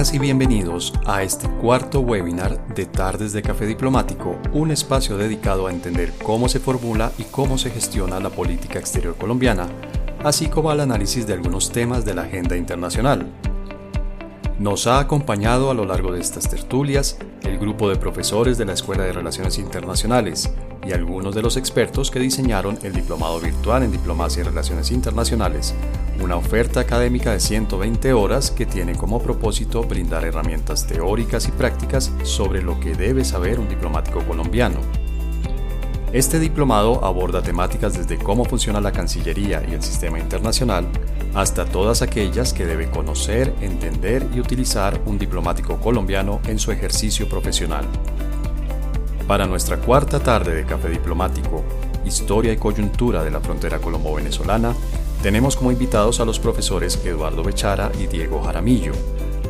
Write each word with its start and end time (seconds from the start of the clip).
Y 0.00 0.18
bienvenidos 0.18 0.94
a 1.04 1.22
este 1.22 1.46
cuarto 1.46 2.00
webinar 2.00 2.74
de 2.74 2.86
Tardes 2.86 3.34
de 3.34 3.42
Café 3.42 3.66
Diplomático, 3.66 4.38
un 4.54 4.70
espacio 4.70 5.18
dedicado 5.18 5.66
a 5.66 5.70
entender 5.70 6.14
cómo 6.24 6.48
se 6.48 6.58
formula 6.58 7.12
y 7.18 7.24
cómo 7.24 7.58
se 7.58 7.70
gestiona 7.70 8.18
la 8.18 8.30
política 8.30 8.78
exterior 8.78 9.14
colombiana, 9.14 9.68
así 10.24 10.46
como 10.46 10.70
al 10.70 10.80
análisis 10.80 11.26
de 11.26 11.34
algunos 11.34 11.70
temas 11.70 12.06
de 12.06 12.14
la 12.14 12.22
agenda 12.22 12.56
internacional. 12.56 13.30
Nos 14.58 14.86
ha 14.86 15.00
acompañado 15.00 15.70
a 15.70 15.74
lo 15.74 15.84
largo 15.84 16.12
de 16.12 16.20
estas 16.20 16.48
tertulias 16.48 17.18
el 17.42 17.58
grupo 17.58 17.90
de 17.90 17.96
profesores 17.96 18.56
de 18.56 18.64
la 18.64 18.72
Escuela 18.72 19.04
de 19.04 19.12
Relaciones 19.12 19.58
Internacionales 19.58 20.50
y 20.86 20.92
algunos 20.92 21.34
de 21.34 21.42
los 21.42 21.56
expertos 21.56 22.10
que 22.10 22.18
diseñaron 22.18 22.78
el 22.82 22.92
Diplomado 22.92 23.40
Virtual 23.40 23.82
en 23.82 23.92
Diplomacia 23.92 24.40
y 24.40 24.44
Relaciones 24.44 24.90
Internacionales, 24.90 25.74
una 26.22 26.36
oferta 26.36 26.80
académica 26.80 27.32
de 27.32 27.40
120 27.40 28.12
horas 28.12 28.50
que 28.50 28.66
tiene 28.66 28.94
como 28.94 29.22
propósito 29.22 29.82
brindar 29.82 30.24
herramientas 30.24 30.86
teóricas 30.86 31.48
y 31.48 31.52
prácticas 31.52 32.12
sobre 32.22 32.62
lo 32.62 32.78
que 32.80 32.94
debe 32.94 33.24
saber 33.24 33.58
un 33.58 33.68
diplomático 33.68 34.20
colombiano. 34.20 34.80
Este 36.12 36.40
diplomado 36.40 37.04
aborda 37.04 37.40
temáticas 37.40 37.96
desde 37.96 38.18
cómo 38.18 38.44
funciona 38.44 38.80
la 38.80 38.90
Cancillería 38.90 39.62
y 39.68 39.74
el 39.74 39.82
sistema 39.82 40.18
internacional 40.18 40.88
hasta 41.34 41.64
todas 41.64 42.02
aquellas 42.02 42.52
que 42.52 42.66
debe 42.66 42.90
conocer, 42.90 43.54
entender 43.60 44.26
y 44.34 44.40
utilizar 44.40 45.00
un 45.06 45.18
diplomático 45.18 45.76
colombiano 45.76 46.40
en 46.46 46.58
su 46.58 46.72
ejercicio 46.72 47.28
profesional. 47.28 47.84
Para 49.26 49.46
nuestra 49.46 49.76
cuarta 49.76 50.20
tarde 50.20 50.54
de 50.54 50.64
Café 50.64 50.88
Diplomático, 50.88 51.62
Historia 52.04 52.52
y 52.52 52.56
Coyuntura 52.56 53.22
de 53.22 53.30
la 53.30 53.40
Frontera 53.40 53.78
Colombo-Venezolana, 53.78 54.74
tenemos 55.22 55.56
como 55.56 55.70
invitados 55.70 56.18
a 56.20 56.24
los 56.24 56.40
profesores 56.40 57.00
Eduardo 57.04 57.44
Bechara 57.44 57.92
y 58.00 58.06
Diego 58.06 58.42
Jaramillo. 58.42 58.92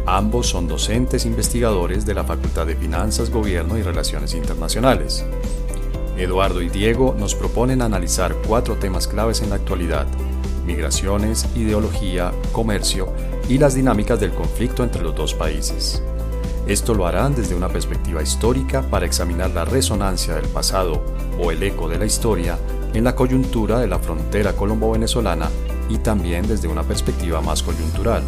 Ambos 0.07 0.49
son 0.49 0.67
docentes 0.67 1.25
investigadores 1.25 2.05
de 2.05 2.15
la 2.15 2.25
Facultad 2.25 2.67
de 2.67 2.77
Finanzas, 2.77 3.31
Gobierno 3.31 3.79
y 3.79 3.83
Relaciones 3.83 4.35
Internacionales. 4.35 5.25
Eduardo 6.17 6.61
y 6.61 6.69
Diego 6.69 7.15
nos 7.19 7.35
proponen 7.35 7.81
analizar 7.81 8.35
cuatro 8.47 8.77
temas 8.77 9.07
claves 9.07 9.41
en 9.41 9.51
la 9.51 9.57
actualidad, 9.57 10.07
migraciones, 10.67 11.47
ideología, 11.55 12.33
comercio 12.53 13.13
y 13.49 13.59
las 13.59 13.75
dinámicas 13.75 14.21
del 14.21 14.33
conflicto 14.33 14.85
entre 14.85 15.03
los 15.03 15.15
dos 15.15 15.35
países. 15.35 16.03
Esto 16.71 16.95
lo 16.95 17.05
harán 17.05 17.35
desde 17.35 17.57
una 17.57 17.69
perspectiva 17.69 18.23
histórica 18.23 18.81
para 18.83 19.05
examinar 19.05 19.51
la 19.51 19.65
resonancia 19.65 20.37
del 20.37 20.47
pasado 20.47 21.03
o 21.43 21.51
el 21.51 21.61
eco 21.65 21.89
de 21.89 21.99
la 21.99 22.07
historia 22.07 22.57
en 22.95 23.03
la 23.03 23.17
coyuntura 23.17 23.81
de 23.81 23.89
la 23.89 23.99
frontera 23.99 24.53
colombo-venezolana 24.53 25.51
y 25.89 25.99
también 25.99 26.47
desde 26.47 26.69
una 26.69 26.85
perspectiva 26.85 27.41
más 27.41 27.65
coyuntural. 27.65 28.23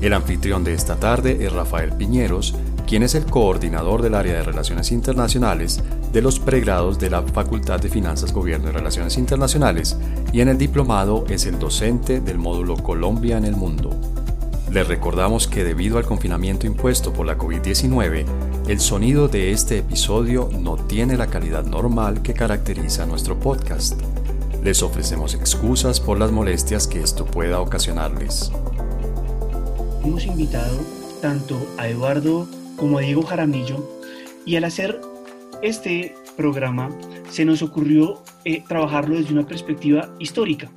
El 0.00 0.14
anfitrión 0.14 0.64
de 0.64 0.74
esta 0.74 0.96
tarde 0.96 1.46
es 1.46 1.52
Rafael 1.52 1.92
Piñeros, 1.92 2.56
quien 2.88 3.04
es 3.04 3.14
el 3.14 3.24
coordinador 3.24 4.02
del 4.02 4.16
área 4.16 4.34
de 4.34 4.42
Relaciones 4.42 4.90
Internacionales 4.90 5.80
de 6.12 6.22
los 6.22 6.40
pregrados 6.40 6.98
de 6.98 7.10
la 7.10 7.22
Facultad 7.22 7.78
de 7.78 7.88
Finanzas, 7.88 8.32
Gobierno 8.32 8.70
y 8.70 8.72
Relaciones 8.72 9.16
Internacionales 9.16 9.96
y 10.32 10.40
en 10.40 10.48
el 10.48 10.58
diplomado 10.58 11.24
es 11.28 11.46
el 11.46 11.60
docente 11.60 12.20
del 12.20 12.38
módulo 12.38 12.74
Colombia 12.74 13.38
en 13.38 13.44
el 13.44 13.54
Mundo. 13.54 13.90
Les 14.74 14.88
recordamos 14.88 15.46
que 15.46 15.62
debido 15.62 15.98
al 15.98 16.04
confinamiento 16.04 16.66
impuesto 16.66 17.12
por 17.12 17.26
la 17.26 17.38
COVID-19, 17.38 18.24
el 18.66 18.80
sonido 18.80 19.28
de 19.28 19.52
este 19.52 19.78
episodio 19.78 20.50
no 20.52 20.74
tiene 20.74 21.16
la 21.16 21.28
calidad 21.28 21.64
normal 21.64 22.22
que 22.22 22.34
caracteriza 22.34 23.06
nuestro 23.06 23.38
podcast. 23.38 24.02
Les 24.64 24.82
ofrecemos 24.82 25.34
excusas 25.34 26.00
por 26.00 26.18
las 26.18 26.32
molestias 26.32 26.88
que 26.88 26.98
esto 26.98 27.24
pueda 27.24 27.60
ocasionarles. 27.60 28.50
Hemos 30.02 30.26
invitado 30.26 30.80
tanto 31.22 31.56
a 31.78 31.86
Eduardo 31.86 32.48
como 32.74 32.98
a 32.98 33.02
Diego 33.02 33.22
Jaramillo 33.22 33.76
y 34.44 34.56
al 34.56 34.64
hacer 34.64 35.00
este 35.62 36.16
programa 36.36 36.90
se 37.30 37.44
nos 37.44 37.62
ocurrió 37.62 38.24
eh, 38.44 38.64
trabajarlo 38.66 39.14
desde 39.14 39.34
una 39.34 39.46
perspectiva 39.46 40.12
histórica, 40.18 40.68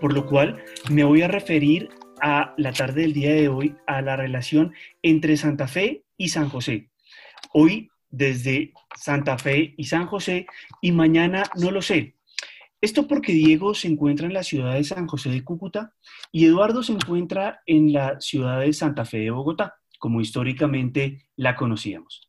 por 0.00 0.12
lo 0.12 0.26
cual 0.26 0.60
me 0.90 1.04
voy 1.04 1.22
a 1.22 1.28
referir 1.28 1.90
a 2.20 2.54
la 2.56 2.72
tarde 2.72 3.02
del 3.02 3.12
día 3.12 3.32
de 3.32 3.48
hoy 3.48 3.76
a 3.86 4.02
la 4.02 4.16
relación 4.16 4.72
entre 5.02 5.36
Santa 5.36 5.68
Fe 5.68 6.04
y 6.16 6.28
San 6.28 6.48
José. 6.48 6.90
Hoy 7.52 7.90
desde 8.10 8.72
Santa 8.96 9.38
Fe 9.38 9.74
y 9.76 9.84
San 9.84 10.06
José 10.06 10.46
y 10.80 10.92
mañana 10.92 11.44
no 11.56 11.70
lo 11.70 11.82
sé. 11.82 12.16
Esto 12.80 13.08
porque 13.08 13.32
Diego 13.32 13.74
se 13.74 13.88
encuentra 13.88 14.26
en 14.26 14.34
la 14.34 14.44
ciudad 14.44 14.74
de 14.74 14.84
San 14.84 15.06
José 15.06 15.30
de 15.30 15.42
Cúcuta 15.42 15.94
y 16.30 16.46
Eduardo 16.46 16.82
se 16.82 16.92
encuentra 16.92 17.60
en 17.66 17.92
la 17.92 18.20
ciudad 18.20 18.60
de 18.60 18.72
Santa 18.72 19.04
Fe 19.04 19.18
de 19.18 19.30
Bogotá, 19.30 19.74
como 19.98 20.20
históricamente 20.20 21.26
la 21.34 21.56
conocíamos. 21.56 22.28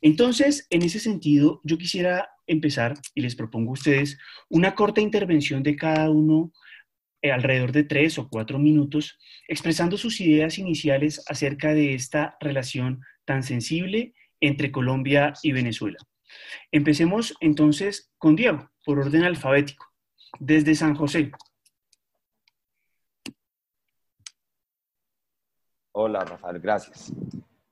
Entonces, 0.00 0.66
en 0.70 0.82
ese 0.82 1.00
sentido, 1.00 1.60
yo 1.64 1.76
quisiera 1.76 2.30
empezar 2.46 2.94
y 3.14 3.20
les 3.20 3.34
propongo 3.34 3.70
a 3.70 3.74
ustedes 3.74 4.18
una 4.48 4.74
corta 4.74 5.00
intervención 5.00 5.62
de 5.62 5.76
cada 5.76 6.08
uno 6.08 6.52
alrededor 7.22 7.72
de 7.72 7.84
tres 7.84 8.18
o 8.18 8.28
cuatro 8.28 8.58
minutos, 8.58 9.18
expresando 9.48 9.96
sus 9.96 10.20
ideas 10.20 10.58
iniciales 10.58 11.22
acerca 11.28 11.74
de 11.74 11.94
esta 11.94 12.36
relación 12.40 13.00
tan 13.24 13.42
sensible 13.42 14.14
entre 14.40 14.72
Colombia 14.72 15.34
y 15.42 15.52
Venezuela. 15.52 15.98
Empecemos 16.72 17.34
entonces 17.40 18.10
con 18.18 18.36
Diego, 18.36 18.70
por 18.84 18.98
orden 18.98 19.24
alfabético, 19.24 19.86
desde 20.38 20.74
San 20.74 20.94
José. 20.94 21.30
Hola, 25.92 26.24
Rafael, 26.24 26.60
gracias. 26.60 27.12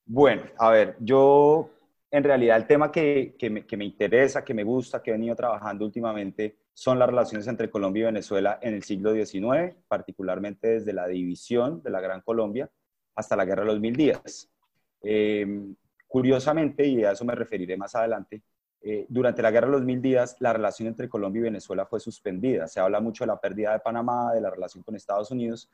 Bueno, 0.04 0.42
a 0.58 0.70
ver, 0.70 0.96
yo 1.00 1.70
en 2.10 2.24
realidad 2.24 2.56
el 2.56 2.66
tema 2.66 2.90
que, 2.90 3.36
me, 3.50 3.66
que, 3.66 3.76
me, 3.76 3.84
interesa, 3.84 4.44
que 4.44 4.54
me 4.54 4.64
gusta, 4.64 5.02
que 5.02 5.10
he 5.10 5.12
venido 5.12 5.36
trabajando 5.36 5.84
últimamente, 5.84 6.56
son 6.72 6.98
las 6.98 7.08
relaciones 7.08 7.46
entre 7.48 7.70
Colombia 7.70 8.02
y 8.02 8.04
Venezuela 8.06 8.58
en 8.62 8.74
el 8.74 8.82
siglo 8.82 9.12
XIX, 9.12 9.76
particularmente 9.88 10.68
desde 10.68 10.92
la 10.92 11.06
división 11.06 11.82
de 11.82 11.90
la 11.90 12.00
Gran 12.00 12.22
Colombia 12.22 12.70
hasta 13.14 13.36
la 13.36 13.44
Guerra 13.44 13.62
de 13.62 13.68
los 13.68 13.80
Mil 13.80 13.94
Días. 13.94 14.48
Em, 15.02 15.74
curiosamente, 16.06 16.86
y 16.86 17.04
a 17.04 17.12
eso 17.12 17.24
me 17.24 17.34
referiré 17.34 17.76
más 17.76 17.94
adelante, 17.94 18.42
eh, 18.80 19.04
durante 19.08 19.42
la 19.42 19.50
Guerra 19.50 19.66
de 19.66 19.72
los 19.72 19.84
Mil 19.84 20.00
Días, 20.00 20.36
la 20.38 20.52
relación 20.52 20.88
entre 20.88 21.08
Colombia 21.08 21.40
y 21.40 21.42
Venezuela 21.44 21.84
fue 21.84 22.00
suspendida. 22.00 22.68
Se 22.68 22.80
habla 22.80 23.00
mucho 23.00 23.24
de 23.24 23.28
la 23.28 23.40
pérdida 23.40 23.72
de 23.72 23.80
Panamá, 23.80 24.32
de 24.32 24.40
la 24.40 24.50
relación 24.50 24.82
con 24.82 24.94
Estados 24.94 25.30
Unidos, 25.30 25.68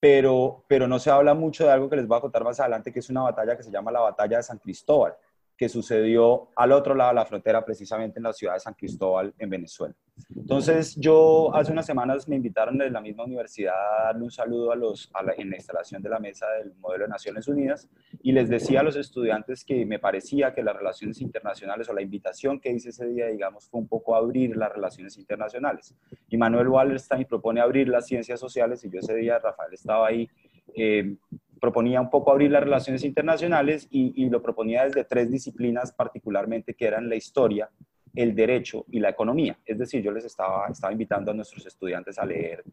pero, 0.00 0.64
pero 0.66 0.88
no 0.88 0.98
se 0.98 1.10
habla 1.10 1.34
mucho 1.34 1.64
de 1.64 1.70
algo 1.70 1.88
que 1.88 1.96
les 1.96 2.06
voy 2.06 2.18
a 2.18 2.20
contar 2.22 2.42
más 2.42 2.58
adelante, 2.58 2.92
que 2.92 2.98
es 3.00 3.10
una 3.10 3.22
batalla 3.22 3.56
que 3.56 3.62
se 3.62 3.70
llama 3.70 3.92
la 3.92 4.00
Batalla 4.00 4.38
de 4.38 4.42
San 4.42 4.58
Cristóbal 4.58 5.14
que 5.56 5.68
sucedió 5.68 6.50
al 6.54 6.72
otro 6.72 6.94
lado 6.94 7.10
de 7.10 7.14
la 7.16 7.24
frontera, 7.24 7.64
precisamente 7.64 8.18
en 8.18 8.24
la 8.24 8.32
ciudad 8.32 8.54
de 8.54 8.60
San 8.60 8.74
Cristóbal, 8.74 9.34
en 9.38 9.48
Venezuela. 9.48 9.94
Entonces, 10.34 10.96
yo 10.96 11.54
hace 11.54 11.72
unas 11.72 11.86
semanas 11.86 12.26
me 12.28 12.36
invitaron 12.36 12.78
desde 12.78 12.90
la 12.90 13.00
misma 13.00 13.24
universidad 13.24 13.74
a 13.74 14.04
darle 14.04 14.24
un 14.24 14.30
saludo 14.30 14.72
a 14.72 14.76
los, 14.76 15.10
en 15.36 15.50
la 15.50 15.56
instalación 15.56 16.02
de 16.02 16.08
la 16.08 16.18
mesa 16.18 16.46
del 16.58 16.74
modelo 16.76 17.04
de 17.04 17.10
Naciones 17.10 17.48
Unidas 17.48 17.88
y 18.22 18.32
les 18.32 18.48
decía 18.48 18.80
a 18.80 18.82
los 18.82 18.96
estudiantes 18.96 19.64
que 19.64 19.84
me 19.84 19.98
parecía 19.98 20.54
que 20.54 20.62
las 20.62 20.76
relaciones 20.76 21.20
internacionales 21.20 21.88
o 21.88 21.92
la 21.92 22.02
invitación 22.02 22.60
que 22.60 22.70
hice 22.70 22.90
ese 22.90 23.06
día, 23.06 23.26
digamos, 23.26 23.68
fue 23.68 23.80
un 23.80 23.88
poco 23.88 24.16
abrir 24.16 24.56
las 24.56 24.72
relaciones 24.72 25.16
internacionales. 25.18 25.94
Y 26.28 26.36
Manuel 26.36 26.68
Wallerstein 26.68 27.24
propone 27.26 27.60
abrir 27.60 27.88
las 27.88 28.06
ciencias 28.06 28.40
sociales 28.40 28.84
y 28.84 28.90
yo 28.90 29.00
ese 29.00 29.14
día, 29.14 29.38
Rafael, 29.38 29.72
estaba 29.72 30.08
ahí. 30.08 30.28
Eh, 30.74 31.16
proponía 31.60 32.00
un 32.00 32.10
poco 32.10 32.30
abrir 32.30 32.50
las 32.50 32.62
relaciones 32.62 33.04
internacionales 33.04 33.88
y, 33.90 34.28
lo 34.28 34.42
proponía 34.42 34.84
desde 34.84 35.04
tres 35.04 35.30
disciplinas 35.30 35.92
particularmente 35.92 36.74
que 36.74 36.86
eran 36.86 37.08
la 37.08 37.16
historia, 37.16 37.70
el 38.14 38.34
derecho 38.34 38.84
y 38.90 39.00
la 39.00 39.10
economía. 39.10 39.58
Es 39.64 39.78
decir, 39.78 40.02
yo 40.02 40.10
les 40.10 40.24
estaba, 40.24 40.68
invitando 40.90 41.30
a 41.30 41.34
nuestros 41.34 41.64
estudiantes 41.66 42.18
a 42.18 42.26
leer 42.26 42.64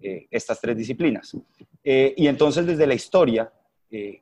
eh, 0.00 0.26
estas 0.30 0.60
tres 0.60 0.76
disciplinas. 0.76 1.36
Eh, 1.82 2.14
y 2.16 2.26
entonces 2.26 2.66
desde 2.66 2.86
la 2.86 2.94
historia, 2.94 3.50
eh, 3.90 4.20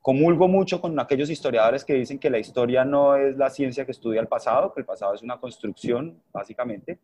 comulgo 0.00 0.48
mucho 0.48 0.80
con 0.80 0.98
aquellos 0.98 1.30
historiadores 1.30 1.84
que 1.84 1.94
dicen 1.94 2.18
que 2.18 2.30
la 2.30 2.38
historia 2.38 2.84
no 2.84 3.16
es 3.16 3.36
la 3.36 3.50
ciencia 3.50 3.84
que 3.84 3.92
estudia 3.92 4.20
el 4.20 4.28
pasado, 4.28 4.72
que 4.72 4.80
el 4.80 4.86
pasado 4.86 5.14
es 5.14 5.22
una 5.22 5.38
construcción, 5.38 6.22
básicamente, 6.32 6.98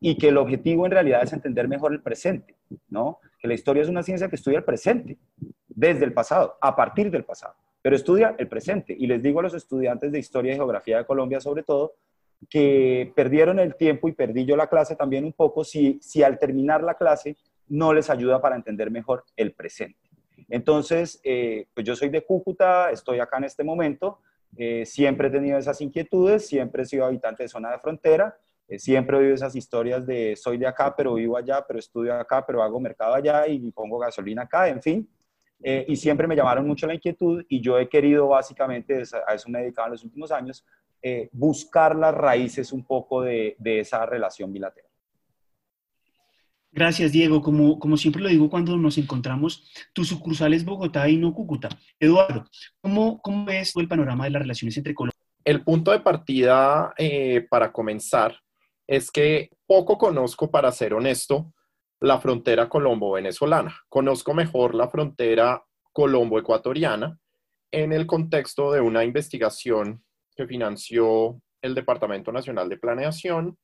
y 0.00 0.16
que 0.16 0.28
el 0.28 0.38
objetivo 0.38 0.86
en 0.86 0.92
realidad 0.92 1.22
es 1.22 1.32
entender 1.32 1.68
mejor 1.68 1.92
el 1.92 2.00
presente, 2.00 2.56
¿no? 2.88 3.20
Que 3.38 3.48
la 3.48 3.54
historia 3.54 3.82
es 3.82 3.88
una 3.88 4.02
ciencia 4.02 4.28
que 4.28 4.36
estudia 4.36 4.58
el 4.58 4.64
presente, 4.64 5.18
desde 5.74 6.04
el 6.04 6.12
pasado, 6.12 6.56
a 6.60 6.74
partir 6.76 7.10
del 7.10 7.24
pasado, 7.24 7.54
pero 7.80 7.96
estudia 7.96 8.34
el 8.38 8.48
presente. 8.48 8.94
Y 8.98 9.06
les 9.06 9.22
digo 9.22 9.40
a 9.40 9.42
los 9.42 9.54
estudiantes 9.54 10.12
de 10.12 10.18
Historia 10.18 10.52
y 10.52 10.56
Geografía 10.56 10.98
de 10.98 11.06
Colombia, 11.06 11.40
sobre 11.40 11.62
todo, 11.62 11.94
que 12.48 13.12
perdieron 13.14 13.58
el 13.58 13.76
tiempo 13.76 14.08
y 14.08 14.12
perdí 14.12 14.44
yo 14.44 14.56
la 14.56 14.68
clase 14.68 14.96
también 14.96 15.24
un 15.24 15.32
poco 15.32 15.64
si, 15.64 15.98
si 16.02 16.22
al 16.22 16.38
terminar 16.38 16.82
la 16.82 16.94
clase 16.94 17.36
no 17.68 17.94
les 17.94 18.10
ayuda 18.10 18.40
para 18.40 18.56
entender 18.56 18.90
mejor 18.90 19.24
el 19.36 19.52
presente. 19.52 19.98
Entonces, 20.48 21.20
eh, 21.24 21.66
pues 21.72 21.86
yo 21.86 21.96
soy 21.96 22.10
de 22.10 22.24
Cúcuta, 22.24 22.90
estoy 22.90 23.20
acá 23.20 23.38
en 23.38 23.44
este 23.44 23.64
momento, 23.64 24.18
eh, 24.56 24.84
siempre 24.84 25.28
he 25.28 25.30
tenido 25.30 25.56
esas 25.56 25.80
inquietudes, 25.80 26.46
siempre 26.46 26.82
he 26.82 26.86
sido 26.86 27.06
habitante 27.06 27.44
de 27.44 27.48
zona 27.48 27.70
de 27.70 27.78
frontera, 27.78 28.36
eh, 28.68 28.78
siempre 28.78 29.16
he 29.16 29.20
oído 29.20 29.34
esas 29.34 29.56
historias 29.56 30.06
de 30.06 30.36
soy 30.36 30.58
de 30.58 30.66
acá, 30.66 30.94
pero 30.94 31.14
vivo 31.14 31.36
allá, 31.36 31.64
pero 31.66 31.78
estudio 31.78 32.14
acá, 32.14 32.44
pero 32.44 32.62
hago 32.62 32.78
mercado 32.80 33.14
allá 33.14 33.46
y 33.46 33.70
pongo 33.70 33.98
gasolina 33.98 34.42
acá, 34.42 34.68
en 34.68 34.82
fin. 34.82 35.08
Eh, 35.62 35.84
y 35.88 35.96
siempre 35.96 36.26
me 36.26 36.36
llamaron 36.36 36.66
mucho 36.66 36.86
la 36.86 36.94
inquietud 36.94 37.44
y 37.48 37.60
yo 37.60 37.78
he 37.78 37.88
querido 37.88 38.28
básicamente, 38.28 39.02
a 39.26 39.34
eso 39.34 39.48
me 39.48 39.60
he 39.60 39.62
dedicado 39.62 39.86
en 39.86 39.92
los 39.92 40.04
últimos 40.04 40.32
años, 40.32 40.64
eh, 41.02 41.28
buscar 41.32 41.96
las 41.96 42.14
raíces 42.14 42.72
un 42.72 42.84
poco 42.84 43.22
de, 43.22 43.56
de, 43.58 43.80
esa 43.80 44.06
relación 44.06 44.52
bilateral. 44.52 44.88
Gracias, 46.70 47.12
Diego. 47.12 47.42
Como, 47.42 47.78
como 47.78 47.96
siempre 47.96 48.22
lo 48.22 48.28
digo 48.28 48.48
cuando 48.48 48.76
nos 48.76 48.96
encontramos, 48.98 49.68
tu 49.92 50.04
sucursal 50.04 50.54
es 50.54 50.64
Bogotá 50.64 51.08
y 51.08 51.16
no 51.16 51.34
Cúcuta. 51.34 51.68
Eduardo, 51.98 52.46
¿cómo, 52.80 53.20
cómo 53.20 53.44
ves 53.44 53.74
el 53.76 53.88
panorama 53.88 54.24
de 54.24 54.30
las 54.30 54.42
relaciones 54.42 54.76
entre 54.76 54.94
Colombia? 54.94 55.12
El 55.44 55.64
punto 55.64 55.90
de 55.90 56.00
partida 56.00 56.94
eh, 56.96 57.46
para 57.50 57.72
comenzar 57.72 58.36
es 58.86 59.10
que 59.10 59.50
poco 59.66 59.98
conozco, 59.98 60.50
para 60.50 60.70
ser 60.70 60.94
honesto, 60.94 61.52
la 62.02 62.18
frontera 62.20 62.68
colombo-venezolana. 62.68 63.84
Conozco 63.88 64.34
mejor 64.34 64.74
la 64.74 64.88
frontera 64.88 65.64
colombo-ecuatoriana 65.92 67.16
en 67.70 67.92
el 67.92 68.06
contexto 68.06 68.72
de 68.72 68.80
una 68.80 69.04
investigación 69.04 70.04
que 70.34 70.46
financió 70.46 71.40
el 71.62 71.76
Departamento 71.76 72.32
Nacional 72.32 72.68
de 72.68 72.76
Planeación 72.76 73.56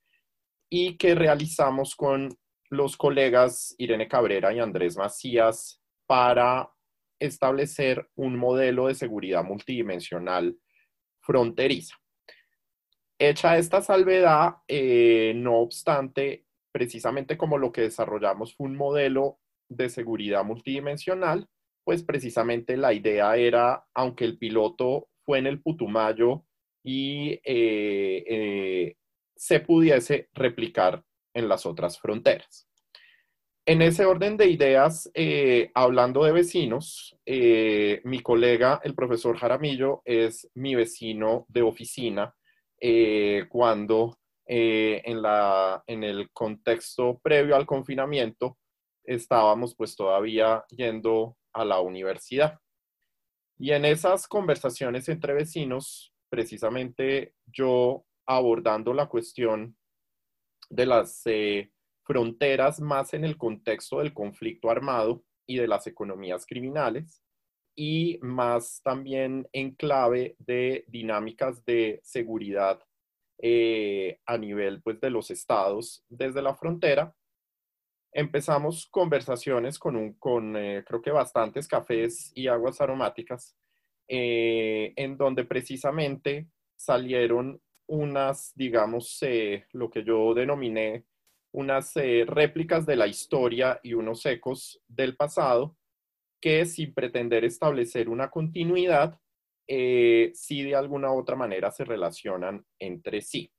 y 0.71 0.97
que 0.97 1.17
realizamos 1.17 1.97
con 1.97 2.29
los 2.71 2.97
colegas 2.97 3.75
Irene 3.77 4.07
Cabrera 4.07 4.53
y 4.53 4.61
Andrés 4.61 4.97
Macías 4.97 5.83
para 6.07 6.71
establecer 7.19 8.09
un 8.15 8.37
modelo 8.37 8.87
de 8.87 8.95
seguridad 8.95 9.43
multidimensional 9.43 10.57
fronteriza. 11.19 11.97
Hecha 13.19 13.59
esta 13.59 13.83
salvedad, 13.83 14.59
eh, 14.69 15.33
no 15.35 15.57
obstante, 15.57 16.45
precisamente 16.73 17.37
como 17.37 17.59
lo 17.59 17.73
que 17.73 17.83
desarrollamos 17.83 18.55
fue 18.55 18.67
un 18.67 18.77
modelo 18.77 19.39
de 19.69 19.89
seguridad 19.89 20.45
multidimensional, 20.45 21.49
pues 21.85 22.03
precisamente 22.03 22.77
la 22.77 22.93
idea 22.93 23.37
era, 23.37 23.87
aunque 23.95 24.25
el 24.25 24.39
piloto 24.39 25.09
fue 25.23 25.39
en 25.39 25.47
el 25.47 25.61
Putumayo 25.61 26.45
y 26.83 27.33
eh, 27.45 28.25
eh, 28.27 28.97
se 29.37 29.61
pudiese 29.61 30.29
replicar 30.33 31.03
en 31.35 31.49
las 31.49 31.67
otras 31.67 31.99
fronteras. 31.99 32.67
En 33.67 33.83
ese 33.83 34.07
orden 34.07 34.39
de 34.39 34.49
ideas, 34.49 35.11
eh, 35.13 35.71
hablando 35.75 36.25
de 36.25 36.33
vecinos, 36.33 37.15
mi 37.27 38.21
colega, 38.21 38.81
el 38.83 38.95
profesor 38.95 39.37
Jaramillo, 39.37 40.01
es 40.07 40.49
mi 40.55 40.75
vecino 40.75 41.45
de 41.49 41.61
oficina 41.61 42.35
cuando 43.51 44.19
en, 44.49 45.21
la, 45.21 45.83
en 45.87 46.05
el 46.05 46.31
contexto 46.33 47.19
previo 47.23 47.55
al 47.55 47.67
confinamiento 47.67 48.59
estábamos 49.05 49.75
pues 49.75 49.97
todavía 49.97 50.65
yendo 50.71 51.37
a 51.53 51.65
la 51.65 51.81
universidad. 51.81 52.59
Y 53.59 53.73
en 53.73 53.85
esas 53.85 54.29
conversaciones 54.29 55.09
entre 55.09 55.35
vecinos, 55.35 56.15
precisamente 56.31 57.35
yo 57.47 58.05
abordando 58.27 58.93
la 58.93 59.07
cuestión 59.07 59.77
de 60.71 60.87
las 60.87 61.23
eh, 61.25 61.73
fronteras 62.05 62.81
más 62.81 63.15
en 63.15 63.25
el 63.25 63.37
contexto 63.37 63.99
del 63.99 64.15
conflicto 64.15 64.71
armado 64.71 65.25
y 65.47 65.57
de 65.57 65.67
las 65.67 65.87
economías 65.87 66.47
criminales 66.47 67.23
y 67.75 68.19
más 68.23 68.81
también 68.83 69.49
en 69.53 69.75
clave 69.75 70.37
de 70.39 70.85
dinámicas 70.89 71.65
de 71.65 72.01
seguridad 72.03 72.81
eh, 73.41 74.21
a 74.27 74.37
nivel 74.37 74.83
pues, 74.83 75.01
de 75.01 75.11
los 75.11 75.31
estados 75.31 76.05
desde 76.09 76.43
la 76.43 76.55
frontera. 76.55 77.15
Empezamos 78.13 78.89
conversaciones 78.91 79.79
con, 79.79 79.97
un, 79.97 80.15
con 80.15 80.57
eh, 80.57 80.83
creo 80.87 81.03
que 81.03 81.11
bastantes 81.11 81.69
cafés 81.69 82.33
y 82.35 82.49
aguas 82.49 82.81
aromáticas 82.81 83.57
eh, 84.09 84.93
en 84.97 85.17
donde 85.17 85.45
precisamente 85.45 86.49
salieron 86.77 87.61
unas, 87.87 88.53
digamos, 88.55 89.21
lo 89.73 89.91
que 89.91 90.05
yo 90.05 90.35
denominé 90.35 91.05
unas 91.53 91.95
réplicas 91.95 92.85
de 92.85 92.97
la 92.97 93.07
historia 93.07 93.81
y 93.83 93.95
unos 93.95 94.25
ecos 94.27 94.83
del 94.87 95.17
pasado 95.17 95.77
que 96.41 96.67
sin 96.67 96.95
pretender 96.95 97.45
establecer 97.45 98.09
una 98.09 98.31
continuidad, 98.31 99.19
sí 99.69 100.63
de 100.63 100.75
alguna 100.75 101.13
u 101.13 101.19
otra 101.19 101.37
manera 101.37 101.71
se 101.71 101.85
relacionan 101.85 102.65
entre 102.79 103.21
sí. 103.21 103.53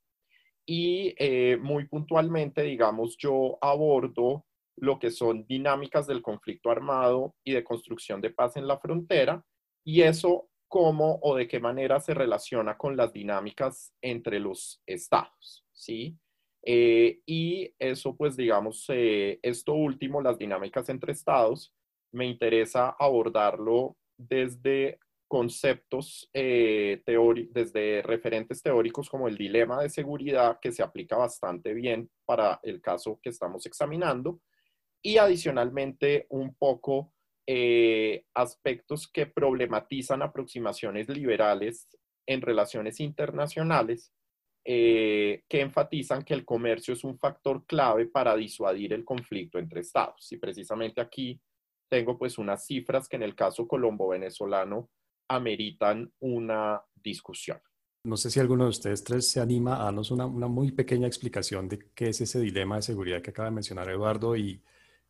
Y 0.66 1.16
muy 1.62 1.88
puntualmente, 1.88 2.64
digamos, 2.64 3.16
yo 3.18 3.58
abordo 3.62 4.46
lo 4.78 4.98
que 5.00 5.12
son 5.12 5.46
dinámicas 5.46 6.08
del 6.08 6.22
conflicto 6.22 6.72
armado 6.72 7.36
y 7.44 7.54
de 7.54 7.64
construcción 7.64 8.22
de 8.22 8.32
paz 8.32 8.58
en 8.58 8.68
la 8.68 8.80
frontera, 8.80 9.44
y 9.84 10.02
eso 10.02 10.50
cómo 10.70 11.20
o 11.24 11.36
de 11.36 11.48
qué 11.48 11.60
manera 11.60 12.00
se 12.00 12.14
relaciona 12.14 12.78
con 12.78 12.96
las 12.96 13.12
dinámicas 13.12 13.94
entre 14.02 14.40
los 14.40 14.82
estados, 14.86 15.66
¿sí? 15.74 16.18
Eh, 16.64 17.22
y 17.26 17.74
eso, 17.80 18.16
pues, 18.16 18.38
digamos, 18.38 18.86
eh, 18.90 19.40
esto 19.42 19.74
último, 19.74 20.22
las 20.22 20.38
dinámicas 20.38 20.88
entre 20.90 21.12
estados, 21.12 21.74
me 22.14 22.26
interesa 22.26 22.96
abordarlo 23.00 23.98
desde 24.18 25.00
conceptos 25.30 26.30
eh, 26.34 27.02
desde 27.52 28.02
referentes 28.02 28.62
teóricos 28.64 29.10
como 29.10 29.28
el 29.28 29.38
dilema 29.38 29.82
de 29.82 29.90
seguridad, 29.90 30.60
que 30.60 30.72
se 30.72 30.84
aplica 30.84 31.16
bastante 31.16 31.74
bien 31.74 32.10
para 32.26 32.60
el 32.64 32.82
caso 32.82 33.20
que 33.22 33.30
estamos 33.30 33.66
examinando, 33.68 34.42
y 35.02 35.18
adicionalmente 35.18 36.26
un 36.30 36.56
poco 36.56 37.14
eh, 37.48 38.26
aspectos 38.34 39.08
que 39.08 39.28
problematizan 39.28 40.24
aproximaciones 40.24 41.08
liberales 41.08 41.88
en 42.28 42.42
relaciones 42.42 43.00
internacionales 43.00 44.12
eh, 44.66 45.44
que 45.48 45.62
enfatizan 45.62 46.24
que 46.24 46.34
el 46.34 46.44
comercio 46.44 46.94
es 46.94 47.04
un 47.04 47.18
factor 47.18 47.66
clave 47.66 48.08
para 48.08 48.36
disuadir 48.36 48.94
el 48.94 49.06
conflicto 49.06 49.60
entre 49.60 49.82
estados. 49.82 50.32
Y 50.32 50.38
precisamente 50.38 51.02
aquí 51.02 51.40
tengo 51.88 52.18
pues 52.18 52.38
unas 52.38 52.66
cifras 52.66 53.08
que 53.08 53.16
en 53.16 53.24
el 53.24 53.36
caso 53.36 53.68
colombo-venezolano 53.68 54.90
ameritan 55.30 56.12
una 56.20 56.82
discusión. 56.96 57.60
No 58.04 58.18
sé 58.18 58.32
si 58.32 58.40
alguno 58.40 58.64
de 58.64 58.70
ustedes 58.72 59.04
tres 59.04 59.30
se 59.30 59.40
anima 59.40 59.80
a 59.80 59.86
darnos 59.86 60.12
una, 60.12 60.26
una 60.26 60.48
muy 60.48 60.72
pequeña 60.72 61.08
explicación 61.08 61.68
de 61.70 61.80
qué 61.94 62.10
es 62.10 62.22
ese 62.22 62.40
dilema 62.40 62.78
de 62.78 62.82
seguridad 62.82 63.22
que 63.22 63.32
acaba 63.32 63.50
de 63.50 63.56
mencionar 63.56 63.90
Eduardo 63.90 64.36
y, 64.36 64.62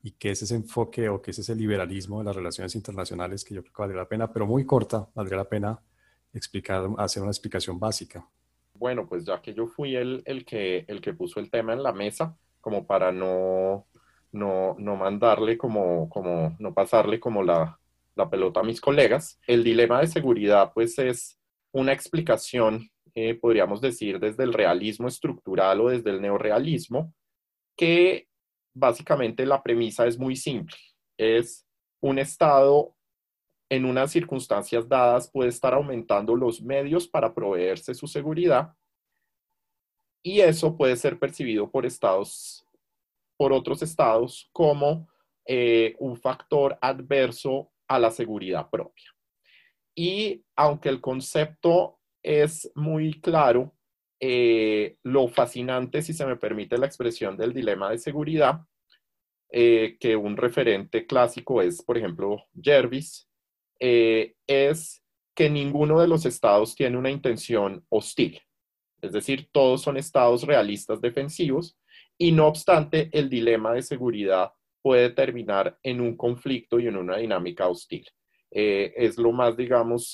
y 0.02 0.12
qué 0.12 0.32
es 0.32 0.42
ese 0.42 0.56
enfoque 0.56 1.10
o 1.10 1.22
qué 1.22 1.32
es 1.32 1.40
ese 1.40 1.56
liberalismo 1.56 2.20
de 2.20 2.26
las 2.26 2.36
relaciones 2.36 2.76
internacionales 2.76 3.44
que 3.44 3.56
yo 3.56 3.62
creo 3.62 3.74
que 3.74 3.82
valdría 3.82 4.02
la 4.02 4.10
pena, 4.10 4.32
pero 4.32 4.48
muy 4.48 4.66
corta, 4.66 5.08
valdría 5.14 5.38
la 5.38 5.50
pena 5.50 5.80
explicar, 6.34 6.88
hacer 6.98 7.22
una 7.22 7.32
explicación 7.32 7.80
básica. 7.80 8.28
Bueno, 8.74 9.08
pues 9.08 9.26
ya 9.26 9.42
que 9.42 9.54
yo 9.54 9.68
fui 9.68 9.96
el, 9.96 10.22
el, 10.26 10.46
que, 10.46 10.86
el 10.88 11.02
que 11.02 11.14
puso 11.14 11.40
el 11.40 11.50
tema 11.52 11.74
en 11.74 11.84
la 11.84 11.92
mesa, 11.92 12.36
como 12.62 12.88
para 12.88 13.12
no, 13.12 13.88
no, 14.32 14.76
no 14.80 14.96
mandarle 14.96 15.58
como, 15.58 16.10
como, 16.10 16.56
no 16.60 16.74
pasarle 16.74 17.20
como 17.20 17.44
la, 17.44 17.79
la 18.20 18.30
pelota 18.30 18.60
a 18.60 18.64
mis 18.64 18.80
colegas, 18.80 19.40
el 19.48 19.64
dilema 19.64 20.02
de 20.02 20.08
seguridad 20.08 20.72
pues 20.74 21.00
es 21.00 21.40
una 21.72 21.94
explicación, 21.94 22.90
eh, 23.16 23.34
podríamos 23.36 23.82
decir, 23.82 24.20
desde 24.20 24.44
el 24.44 24.54
realismo 24.54 25.08
estructural 25.08 25.82
o 25.82 25.90
desde 25.90 26.12
el 26.12 26.22
neorealismo, 26.22 27.14
que 27.76 28.28
básicamente 28.74 29.46
la 29.46 29.64
premisa 29.64 30.06
es 30.06 30.20
muy 30.20 30.36
simple. 30.36 30.78
Es 31.18 31.66
un 32.02 32.20
Estado 32.20 32.96
en 33.70 33.86
unas 33.86 34.12
circunstancias 34.12 34.88
dadas 34.90 35.30
puede 35.32 35.50
estar 35.50 35.74
aumentando 35.74 36.36
los 36.36 36.62
medios 36.62 37.08
para 37.08 37.34
proveerse 37.34 37.94
su 37.94 38.08
seguridad 38.08 38.74
y 40.24 40.42
eso 40.42 40.76
puede 40.76 40.96
ser 40.96 41.20
percibido 41.20 41.70
por 41.70 41.86
estados, 41.86 42.66
por 43.38 43.54
otros 43.54 43.82
estados 43.84 44.50
como 44.52 45.08
eh, 45.46 45.96
un 46.00 46.18
factor 46.18 46.78
adverso 46.82 47.72
a 47.90 48.00
la 48.00 48.12
seguridad 48.12 48.70
propia. 48.70 49.12
Y 49.96 50.46
aunque 50.56 50.88
el 50.88 51.02
concepto 51.02 52.00
es 52.24 52.72
muy 52.76 53.20
claro, 53.20 53.76
eh, 54.22 54.98
lo 55.04 55.28
fascinante, 55.28 56.02
si 56.02 56.14
se 56.14 56.26
me 56.26 56.38
permite 56.38 56.78
la 56.78 56.86
expresión 56.86 57.36
del 57.36 57.54
dilema 57.54 57.90
de 57.90 57.98
seguridad, 57.98 58.62
eh, 59.52 59.98
que 60.00 60.16
un 60.16 60.38
referente 60.38 61.06
clásico 61.06 61.62
es, 61.62 61.82
por 61.82 61.98
ejemplo, 61.98 62.38
Jervis, 62.62 63.28
eh, 63.80 64.36
es 64.48 65.04
que 65.36 65.50
ninguno 65.50 66.00
de 66.00 66.08
los 66.08 66.26
estados 66.26 66.76
tiene 66.76 66.98
una 66.98 67.10
intención 67.10 67.84
hostil. 67.90 68.40
Es 69.02 69.14
decir, 69.14 69.50
todos 69.52 69.82
son 69.82 69.98
estados 69.98 70.44
realistas 70.44 71.02
defensivos 71.02 71.78
y 72.18 72.34
no 72.34 72.48
obstante, 72.48 73.10
el 73.14 73.30
dilema 73.30 73.74
de 73.74 73.82
seguridad 73.82 74.52
puede 74.82 75.10
terminar 75.10 75.78
en 75.84 76.02
un 76.02 76.16
conflicto 76.16 76.80
y 76.80 76.88
en 76.88 76.98
una 76.98 77.18
dinámica 77.18 77.68
hostil. 77.68 78.06
es 78.52 79.18
lo 79.18 79.32
más, 79.32 79.56
digamos, 79.56 80.14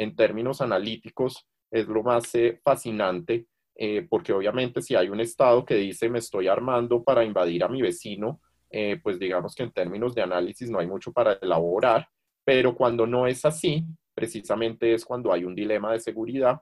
en 0.00 0.16
términos 0.16 0.60
analíticos, 0.60 1.46
es 1.70 1.86
lo 1.86 2.02
más 2.02 2.34
eh, 2.34 2.60
fascinante, 2.64 3.46
eh, 3.74 4.06
porque 4.08 4.32
obviamente 4.32 4.82
si 4.82 4.94
hay 4.94 5.08
un 5.08 5.20
Estado 5.20 5.64
que 5.64 5.74
dice 5.74 6.08
me 6.08 6.18
estoy 6.18 6.48
armando 6.48 7.02
para 7.02 7.24
invadir 7.24 7.64
a 7.64 7.68
mi 7.68 7.82
vecino, 7.82 8.40
eh, 8.70 8.98
pues 9.02 9.18
digamos 9.18 9.54
que 9.54 9.62
en 9.62 9.72
términos 9.72 10.14
de 10.14 10.22
análisis 10.22 10.70
no 10.70 10.78
hay 10.78 10.86
mucho 10.86 11.12
para 11.12 11.34
elaborar, 11.34 12.08
pero 12.44 12.74
cuando 12.74 13.06
no 13.06 13.26
es 13.26 13.44
así, 13.44 13.84
precisamente 14.14 14.94
es 14.94 15.04
cuando 15.04 15.32
hay 15.32 15.44
un 15.44 15.54
dilema 15.54 15.92
de 15.92 16.00
seguridad. 16.00 16.60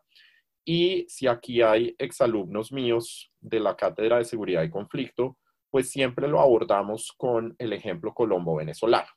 Y 0.64 1.06
si 1.08 1.26
aquí 1.26 1.62
hay 1.62 1.94
exalumnos 1.98 2.72
míos 2.72 3.32
de 3.40 3.60
la 3.60 3.74
Cátedra 3.74 4.18
de 4.18 4.24
Seguridad 4.24 4.62
y 4.64 4.70
Conflicto, 4.70 5.38
pues 5.70 5.90
siempre 5.90 6.28
lo 6.28 6.40
abordamos 6.40 7.12
con 7.16 7.54
el 7.58 7.72
ejemplo 7.72 8.14
colombo-venezolano. 8.14 9.08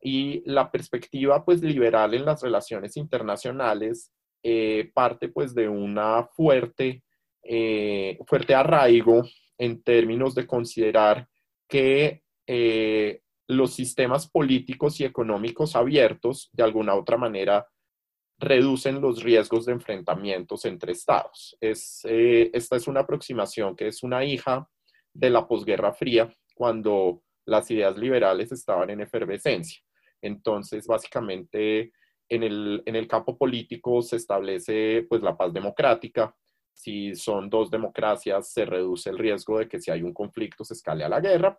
Y 0.00 0.42
la 0.50 0.70
perspectiva 0.70 1.44
pues 1.44 1.62
liberal 1.62 2.14
en 2.14 2.24
las 2.24 2.42
relaciones 2.42 2.96
internacionales 2.96 4.12
eh, 4.42 4.90
parte 4.94 5.28
pues 5.28 5.54
de 5.54 5.68
una 5.68 6.24
fuerte, 6.24 7.04
eh, 7.42 8.18
fuerte 8.26 8.54
arraigo 8.54 9.22
en 9.58 9.82
términos 9.82 10.34
de 10.34 10.46
considerar 10.46 11.28
que 11.68 12.22
eh, 12.46 13.20
los 13.46 13.74
sistemas 13.74 14.30
políticos 14.30 14.98
y 15.00 15.04
económicos 15.04 15.76
abiertos 15.76 16.48
de 16.52 16.62
alguna 16.62 16.94
otra 16.94 17.18
manera 17.18 17.66
reducen 18.38 19.02
los 19.02 19.22
riesgos 19.22 19.66
de 19.66 19.72
enfrentamientos 19.72 20.64
entre 20.64 20.92
estados. 20.92 21.54
Es, 21.60 22.00
esta 22.06 22.76
es 22.76 22.88
una 22.88 23.00
aproximación 23.00 23.76
que 23.76 23.88
es 23.88 24.02
una 24.02 24.24
hija 24.24 24.66
de 25.12 25.30
la 25.30 25.46
posguerra 25.46 25.92
fría, 25.92 26.32
cuando 26.54 27.22
las 27.44 27.70
ideas 27.70 27.96
liberales 27.96 28.52
estaban 28.52 28.90
en 28.90 29.00
efervescencia. 29.00 29.80
Entonces, 30.22 30.86
básicamente, 30.86 31.92
en 32.28 32.42
el, 32.42 32.82
en 32.86 32.96
el 32.96 33.08
campo 33.08 33.36
político 33.36 34.02
se 34.02 34.16
establece 34.16 35.06
pues 35.08 35.22
la 35.22 35.36
paz 35.36 35.52
democrática. 35.52 36.34
Si 36.72 37.14
son 37.14 37.50
dos 37.50 37.70
democracias, 37.70 38.52
se 38.52 38.64
reduce 38.64 39.10
el 39.10 39.18
riesgo 39.18 39.58
de 39.58 39.68
que 39.68 39.80
si 39.80 39.90
hay 39.90 40.02
un 40.02 40.14
conflicto 40.14 40.64
se 40.64 40.74
escale 40.74 41.04
a 41.04 41.08
la 41.08 41.20
guerra. 41.20 41.58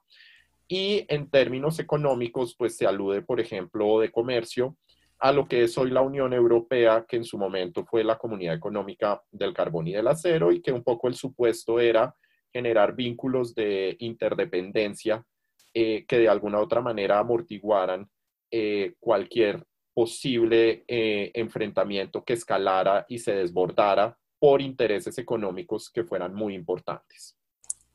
Y 0.67 1.05
en 1.09 1.29
términos 1.29 1.79
económicos, 1.79 2.55
pues 2.57 2.77
se 2.77 2.87
alude, 2.87 3.21
por 3.21 3.41
ejemplo, 3.41 3.99
de 3.99 4.11
comercio 4.11 4.77
a 5.19 5.31
lo 5.31 5.47
que 5.47 5.63
es 5.63 5.77
hoy 5.77 5.91
la 5.91 6.01
Unión 6.01 6.33
Europea, 6.33 7.05
que 7.07 7.17
en 7.17 7.25
su 7.25 7.37
momento 7.37 7.85
fue 7.85 8.03
la 8.03 8.17
Comunidad 8.17 8.55
Económica 8.55 9.21
del 9.31 9.53
Carbón 9.53 9.87
y 9.87 9.93
del 9.93 10.07
Acero, 10.07 10.51
y 10.51 10.61
que 10.61 10.71
un 10.71 10.83
poco 10.83 11.07
el 11.07 11.13
supuesto 11.13 11.79
era 11.79 12.15
generar 12.51 12.95
vínculos 12.95 13.55
de 13.55 13.95
interdependencia 13.99 15.25
eh, 15.73 16.05
que 16.05 16.17
de 16.17 16.29
alguna 16.29 16.59
u 16.59 16.63
otra 16.63 16.81
manera 16.81 17.19
amortiguaran 17.19 18.09
eh, 18.51 18.93
cualquier 18.99 19.65
posible 19.93 20.83
eh, 20.87 21.31
enfrentamiento 21.33 22.23
que 22.23 22.33
escalara 22.33 23.05
y 23.07 23.19
se 23.19 23.33
desbordara 23.33 24.17
por 24.39 24.61
intereses 24.61 25.17
económicos 25.17 25.89
que 25.89 26.03
fueran 26.03 26.33
muy 26.33 26.55
importantes. 26.55 27.37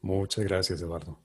Muchas 0.01 0.45
gracias, 0.45 0.81
Eduardo. 0.81 1.19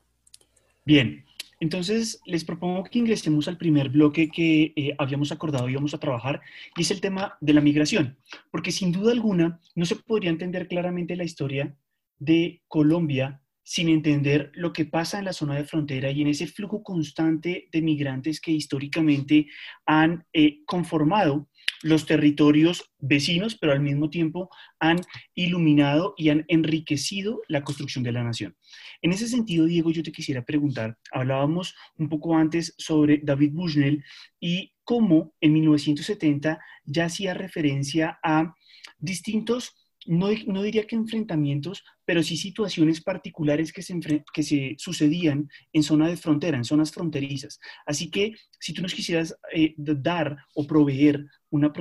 Bien, 0.83 1.23
entonces 1.59 2.19
les 2.25 2.43
propongo 2.43 2.83
que 2.83 2.97
ingresemos 2.97 3.47
al 3.47 3.57
primer 3.57 3.89
bloque 3.89 4.29
que 4.29 4.73
eh, 4.75 4.95
habíamos 4.97 5.31
acordado 5.31 5.69
íbamos 5.69 5.93
a 5.93 5.99
trabajar 5.99 6.41
y 6.75 6.81
es 6.81 6.89
el 6.89 7.01
tema 7.01 7.37
de 7.39 7.53
la 7.53 7.61
migración, 7.61 8.17
porque 8.49 8.71
sin 8.71 8.91
duda 8.91 9.11
alguna 9.11 9.59
no 9.75 9.85
se 9.85 9.95
podría 9.95 10.31
entender 10.31 10.67
claramente 10.67 11.15
la 11.15 11.23
historia 11.23 11.75
de 12.21 12.61
Colombia 12.67 13.41
sin 13.63 13.89
entender 13.89 14.51
lo 14.53 14.73
que 14.73 14.85
pasa 14.85 15.17
en 15.17 15.25
la 15.25 15.33
zona 15.33 15.55
de 15.55 15.65
frontera 15.65 16.11
y 16.11 16.21
en 16.21 16.27
ese 16.27 16.45
flujo 16.45 16.83
constante 16.83 17.67
de 17.71 17.81
migrantes 17.81 18.39
que 18.39 18.51
históricamente 18.51 19.47
han 19.85 20.25
eh, 20.33 20.59
conformado 20.65 21.49
los 21.83 22.05
territorios 22.05 22.91
vecinos, 22.99 23.57
pero 23.59 23.73
al 23.73 23.79
mismo 23.79 24.09
tiempo 24.09 24.49
han 24.79 24.99
iluminado 25.33 26.13
y 26.15 26.29
han 26.29 26.45
enriquecido 26.47 27.41
la 27.47 27.63
construcción 27.63 28.03
de 28.03 28.11
la 28.11 28.23
nación. 28.23 28.55
En 29.01 29.13
ese 29.13 29.27
sentido, 29.27 29.65
Diego, 29.65 29.89
yo 29.89 30.03
te 30.03 30.11
quisiera 30.11 30.43
preguntar, 30.43 30.99
hablábamos 31.11 31.73
un 31.97 32.07
poco 32.07 32.37
antes 32.37 32.75
sobre 32.77 33.19
David 33.23 33.53
Bushnell 33.53 34.03
y 34.39 34.73
cómo 34.83 35.33
en 35.41 35.53
1970 35.53 36.59
ya 36.85 37.05
hacía 37.05 37.33
referencia 37.33 38.19
a 38.23 38.53
distintos 38.99 39.80
no, 40.07 40.29
diría 40.63 40.87
que 40.87 40.95
enfrentamientos, 40.95 41.83
pero 42.05 42.23
sí 42.23 42.37
situaciones 42.37 43.01
particulares 43.01 43.71
que 43.71 43.81
se, 43.81 43.99
que 44.33 44.43
se 44.43 44.75
sucedían 44.77 45.49
en 45.73 45.83
zona 45.83 46.07
de 46.07 46.17
frontera, 46.17 46.57
en 46.57 46.65
zonas 46.65 46.91
fronterizas. 46.91 47.59
Así 47.85 48.09
que 48.09 48.33
si 48.59 48.73
tú 48.73 48.81
nos 48.81 48.93
quisieras 48.93 49.37
eh, 49.53 49.73
dar 49.77 50.37
o 50.55 50.65
proveer 50.65 51.25
una, 51.49 51.71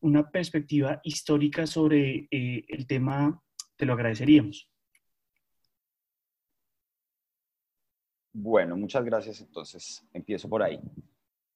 una 0.00 0.30
perspectiva 0.30 1.00
histórica 1.04 1.66
sobre 1.66 2.28
eh, 2.30 2.64
el 2.68 2.86
tema, 2.86 3.42
te 3.76 3.86
lo 3.86 3.92
agradeceríamos. 3.92 4.68
Bueno, 8.32 8.76
muchas 8.76 9.04
gracias. 9.04 9.40
Entonces, 9.40 10.04
empiezo 10.12 10.48
por 10.48 10.62
ahí. 10.62 10.78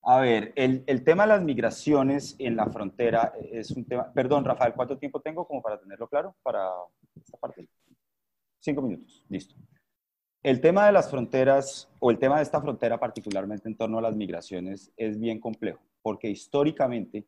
A 0.03 0.21
ver, 0.21 0.53
el, 0.57 1.05
tema 1.05 1.25
de 1.25 1.29
las 1.29 1.43
migraciones 1.43 2.35
en 2.39 2.57
la 2.57 2.67
frontera 2.67 3.35
es 3.53 3.71
un 3.73 3.85
tema... 3.85 4.11
Perdón, 4.13 4.45
Rafael, 4.45 4.73
¿cuánto 4.73 4.97
tiempo 4.97 5.21
tengo 5.21 5.47
como 5.47 5.61
para 5.61 5.79
tenerlo 5.79 6.09
claro 6.09 6.35
para 6.43 6.71
esta 7.15 7.37
parte? 7.37 7.69
Cinco 8.61 8.81
minutos, 8.81 9.25
listo. 9.29 9.55
El 10.43 10.63
tema 10.63 10.87
de 10.87 10.93
las 10.93 11.11
fronteras, 11.11 11.91
o 11.99 12.11
el 12.11 12.19
tema 12.19 12.37
de 12.37 12.45
esta 12.45 12.63
frontera 12.63 12.99
particularmente 12.99 13.69
en 13.69 13.77
torno 13.77 13.99
a 13.99 14.03
las 14.03 14.17
migraciones, 14.17 14.91
es 14.97 15.21
bien 15.21 15.39
complejo, 15.39 15.83
porque 16.01 16.31
históricamente 16.31 17.27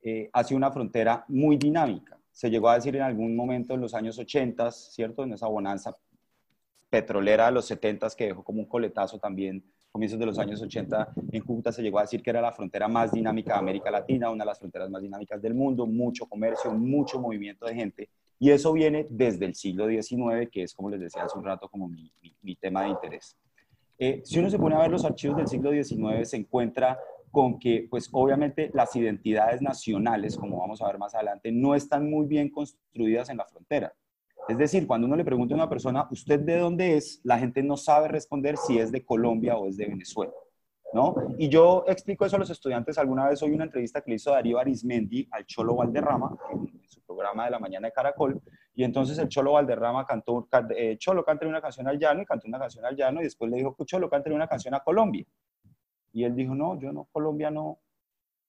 eh, 0.00 0.30
ha 0.32 0.44
sido 0.44 0.58
una 0.58 0.70
frontera 0.70 1.24
muy 1.26 1.56
dinámica. 1.56 2.16
Se 2.30 2.48
llegó 2.48 2.68
a 2.68 2.76
decir 2.76 2.94
en 2.94 3.02
algún 3.02 3.34
momento 3.34 3.74
en 3.74 3.80
los 3.80 3.92
años 3.92 4.18
80, 4.18 4.70
¿cierto? 4.70 5.24
En 5.24 5.32
esa 5.32 5.48
bonanza 5.48 5.96
petrolera 6.90 7.46
de 7.46 7.52
los 7.52 7.66
70 7.66 8.08
que 8.16 8.26
dejó 8.26 8.44
como 8.44 8.60
un 8.60 8.68
coletazo 8.68 9.18
también 9.18 9.64
comienzos 9.94 10.18
de 10.18 10.26
los 10.26 10.40
años 10.40 10.60
80, 10.60 11.14
en 11.30 11.42
Cúcuta 11.42 11.70
se 11.70 11.80
llegó 11.80 12.00
a 12.00 12.02
decir 12.02 12.20
que 12.20 12.30
era 12.30 12.40
la 12.40 12.50
frontera 12.50 12.88
más 12.88 13.12
dinámica 13.12 13.52
de 13.52 13.60
América 13.60 13.92
Latina, 13.92 14.28
una 14.28 14.42
de 14.42 14.48
las 14.48 14.58
fronteras 14.58 14.90
más 14.90 15.00
dinámicas 15.00 15.40
del 15.40 15.54
mundo, 15.54 15.86
mucho 15.86 16.26
comercio, 16.26 16.72
mucho 16.72 17.20
movimiento 17.20 17.64
de 17.64 17.76
gente. 17.76 18.08
Y 18.40 18.50
eso 18.50 18.72
viene 18.72 19.06
desde 19.08 19.44
el 19.44 19.54
siglo 19.54 19.86
XIX, 19.86 20.50
que 20.50 20.64
es, 20.64 20.74
como 20.74 20.90
les 20.90 20.98
decía 20.98 21.22
hace 21.22 21.38
un 21.38 21.44
rato, 21.44 21.68
como 21.68 21.86
mi, 21.86 22.10
mi, 22.42 22.56
tema 22.56 22.82
de 22.82 22.88
interés. 22.88 23.36
Eh, 23.96 24.20
si 24.24 24.40
uno 24.40 24.50
se 24.50 24.58
pone 24.58 24.74
a 24.74 24.80
ver 24.80 24.90
los 24.90 25.04
archivos 25.04 25.36
del 25.36 25.46
siglo 25.46 25.70
XIX, 25.70 26.28
se 26.28 26.38
encuentra 26.38 26.98
con 27.30 27.60
que, 27.60 27.86
pues 27.88 28.08
obviamente, 28.10 28.72
las 28.74 28.96
identidades 28.96 29.62
nacionales, 29.62 30.36
como 30.36 30.58
vamos 30.58 30.82
a 30.82 30.88
ver 30.88 30.98
más 30.98 31.14
adelante, 31.14 31.52
no 31.52 31.76
están 31.76 32.10
muy 32.10 32.26
bien 32.26 32.50
construidas 32.50 33.30
en 33.30 33.36
la 33.36 33.44
frontera. 33.44 33.94
Es 34.48 34.58
decir, 34.58 34.86
cuando 34.86 35.06
uno 35.06 35.16
le 35.16 35.24
pregunta 35.24 35.54
a 35.54 35.56
una 35.56 35.68
persona, 35.68 36.06
¿usted 36.10 36.40
de 36.40 36.58
dónde 36.58 36.96
es? 36.96 37.20
La 37.24 37.38
gente 37.38 37.62
no 37.62 37.76
sabe 37.76 38.08
responder 38.08 38.56
si 38.58 38.78
es 38.78 38.92
de 38.92 39.04
Colombia 39.04 39.56
o 39.56 39.68
es 39.68 39.76
de 39.76 39.86
Venezuela. 39.86 40.32
¿No? 40.92 41.14
Y 41.38 41.48
yo 41.48 41.84
explico 41.88 42.24
eso 42.24 42.36
a 42.36 42.38
los 42.38 42.50
estudiantes. 42.50 42.98
Alguna 42.98 43.28
vez 43.28 43.42
hoy 43.42 43.50
una 43.50 43.64
entrevista 43.64 44.00
que 44.00 44.10
le 44.10 44.16
hizo 44.16 44.30
Darío 44.30 44.58
Arismendi 44.58 45.26
al 45.32 45.44
Cholo 45.44 45.74
Valderrama 45.74 46.36
en, 46.52 46.70
su 46.86 47.00
programa 47.02 47.46
de 47.46 47.50
la 47.50 47.58
mañana 47.58 47.88
de 47.88 47.92
Caracol. 47.92 48.40
Y 48.74 48.84
entonces 48.84 49.18
el 49.18 49.28
Cholo 49.28 49.52
Valderrama 49.52 50.06
cantó, 50.06 50.46
eh, 50.76 50.96
Cholo, 50.98 51.24
cántale 51.24 51.50
una 51.50 51.60
canción 51.60 51.88
al 51.88 51.98
llano 51.98 52.22
y 52.22 52.26
cantó 52.26 52.46
una 52.46 52.60
canción 52.60 52.84
al 52.84 52.94
llano 52.94 53.20
y 53.20 53.24
después 53.24 53.50
le 53.50 53.56
dijo, 53.56 53.74
Cholo, 53.84 54.08
cántale 54.08 54.36
una 54.36 54.46
canción 54.46 54.74
a 54.74 54.80
Colombia. 54.80 55.24
Y 56.12 56.22
él 56.22 56.36
dijo, 56.36 56.54
no, 56.54 56.78
yo 56.78 56.92
no, 56.92 57.08
Colombia 57.10 57.50
no. 57.50 57.80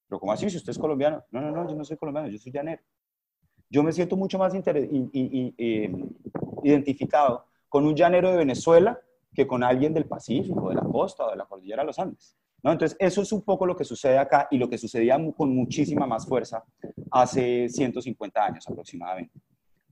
Pero 0.07 0.19
¿cómo 0.19 0.31
así? 0.31 0.47
Si 0.47 0.57
usted 0.57 0.69
es 0.69 0.77
colombiano. 0.77 1.23
No, 1.31 1.41
no, 1.41 1.49
no, 1.49 1.67
yo 1.67 1.75
no 1.75 1.83
soy 1.83 1.97
colombiano, 1.97 2.27
yo 2.27 2.37
soy 2.37 2.51
llanero. 2.51 2.83
Yo 3.69 3.83
me 3.83 3.91
siento 3.91 4.15
mucho 4.15 4.37
más 4.37 4.53
identificado 6.63 7.45
con 7.69 7.85
un 7.85 7.95
llanero 7.95 8.31
de 8.31 8.37
Venezuela 8.37 8.99
que 9.33 9.45
con 9.45 9.63
alguien 9.63 9.93
del 9.93 10.05
Pacífico, 10.05 10.69
de 10.69 10.75
la 10.75 10.83
costa 10.83 11.25
o 11.25 11.31
de 11.31 11.35
la 11.35 11.45
cordillera 11.45 11.83
de 11.83 11.87
los 11.87 11.99
Andes. 11.99 12.37
¿no? 12.63 12.71
Entonces, 12.71 12.97
eso 12.99 13.21
es 13.21 13.31
un 13.31 13.41
poco 13.41 13.65
lo 13.65 13.75
que 13.75 13.83
sucede 13.83 14.17
acá 14.17 14.47
y 14.49 14.57
lo 14.57 14.69
que 14.69 14.77
sucedía 14.77 15.19
con 15.35 15.53
muchísima 15.53 16.07
más 16.07 16.25
fuerza 16.25 16.63
hace 17.11 17.69
150 17.69 18.43
años 18.43 18.67
aproximadamente. 18.67 19.39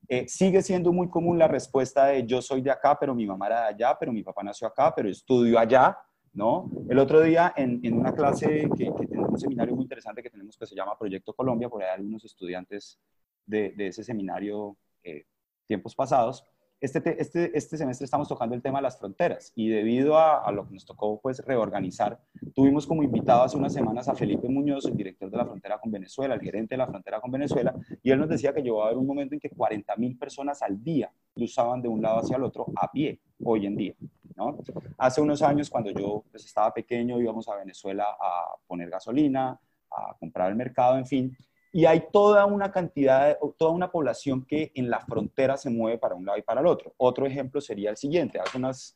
Eh, 0.07 0.27
sigue 0.27 0.61
siendo 0.61 0.91
muy 0.91 1.09
común 1.09 1.37
la 1.37 1.47
respuesta 1.47 2.07
de 2.07 2.25
yo 2.25 2.41
soy 2.41 2.61
de 2.61 2.71
acá, 2.71 2.97
pero 2.99 3.15
mi 3.15 3.25
mamá 3.25 3.47
era 3.47 3.61
de 3.61 3.67
allá, 3.67 3.97
pero 3.99 4.11
mi 4.11 4.23
papá 4.23 4.43
nació 4.43 4.67
acá, 4.67 4.93
pero 4.95 5.09
estudio 5.09 5.57
allá, 5.57 5.97
¿no? 6.33 6.69
El 6.89 6.99
otro 6.99 7.21
día 7.21 7.53
en, 7.55 7.79
en 7.83 7.93
una 7.93 8.13
clase 8.13 8.69
que, 8.77 8.91
que, 8.93 9.07
tenemos 9.07 9.29
un 9.29 9.39
seminario 9.39 9.75
muy 9.75 9.83
interesante 9.83 10.21
que 10.21 10.29
tenemos 10.29 10.57
que 10.57 10.65
se 10.65 10.75
llama 10.75 10.97
Proyecto 10.97 11.33
Colombia, 11.33 11.69
por 11.69 11.83
ahí 11.83 11.89
algunos 11.89 12.25
estudiantes 12.25 12.99
de, 13.45 13.73
ese 13.77 14.03
seminario 14.03 14.77
eh, 15.03 15.25
tiempos 15.67 15.95
pasados, 15.95 16.45
este, 16.83 17.21
este, 17.21 17.57
este, 17.57 17.77
semestre 17.77 18.03
estamos 18.03 18.27
tocando 18.27 18.55
el 18.55 18.61
tema 18.61 18.79
de 18.79 18.83
las 18.83 18.99
fronteras 18.99 19.53
y 19.55 19.69
debido 19.69 20.17
a, 20.17 20.51
lo 20.51 20.67
que 20.67 20.73
nos 20.73 20.85
tocó 20.85 21.17
pues 21.21 21.39
reorganizar, 21.39 22.19
tuvimos 22.53 22.85
como 22.85 23.03
invitado 23.03 23.41
hace 23.41 23.55
unas 23.55 23.71
semanas 23.71 24.09
a 24.09 24.15
Felipe 24.15 24.49
Muñoz, 24.49 24.85
el 24.85 24.97
director 24.97 25.31
de 25.31 25.37
la 25.37 25.45
frontera 25.45 25.79
con 25.79 25.89
Venezuela, 25.91 26.35
el 26.35 26.41
gerente 26.41 26.73
de 26.73 26.79
la 26.79 26.87
frontera 26.87 27.21
con 27.21 27.31
Venezuela, 27.31 27.73
y 28.03 28.11
él 28.11 28.19
nos 28.19 28.27
decía 28.27 28.53
que 28.53 28.61
llegó 28.61 28.83
a 28.83 28.87
haber 28.87 28.97
un 28.97 29.07
momento 29.07 29.33
en 29.33 29.39
que 29.39 29.49
40 29.49 29.95
mil 29.95 30.17
personas 30.17 30.61
al 30.61 30.83
día 30.83 31.09
cruzaban 31.33 31.81
de 31.81 31.87
un 31.87 32.01
lado 32.01 32.19
hacia 32.19 32.35
el 32.35 32.43
otro 32.43 32.65
a 32.75 32.91
pie, 32.91 33.17
hoy 33.41 33.65
en 33.65 33.77
día. 33.77 33.93
¿no? 34.35 34.57
Hace 34.97 35.21
unos 35.21 35.41
años, 35.41 35.69
cuando 35.69 35.89
yo 35.91 36.25
pues, 36.31 36.43
estaba 36.43 36.73
pequeño, 36.73 37.17
íbamos 37.21 37.47
a 37.47 37.55
Venezuela 37.55 38.07
a 38.19 38.55
poner 38.67 38.89
gasolina, 38.89 39.57
a 39.89 40.17
comprar 40.19 40.49
el 40.49 40.57
mercado, 40.57 40.97
en 40.97 41.05
fin, 41.05 41.37
y 41.75 41.85
hay 41.85 42.05
toda 42.11 42.45
una 42.45 42.71
cantidad, 42.71 43.35
toda 43.57 43.71
una 43.71 43.91
población 43.91 44.45
que 44.45 44.71
en 44.75 44.91
la 44.91 44.99
frontera 44.99 45.57
se 45.57 45.71
mueve 45.71 45.97
para 45.97 46.13
un 46.13 46.23
lado 46.23 46.37
y 46.37 46.43
para 46.43 46.61
el 46.61 46.67
otro. 46.67 46.93
Otro 46.97 47.25
ejemplo 47.25 47.59
sería 47.59 47.89
el 47.89 47.97
siguiente. 47.97 48.39
Hace 48.39 48.59
unos 48.59 48.95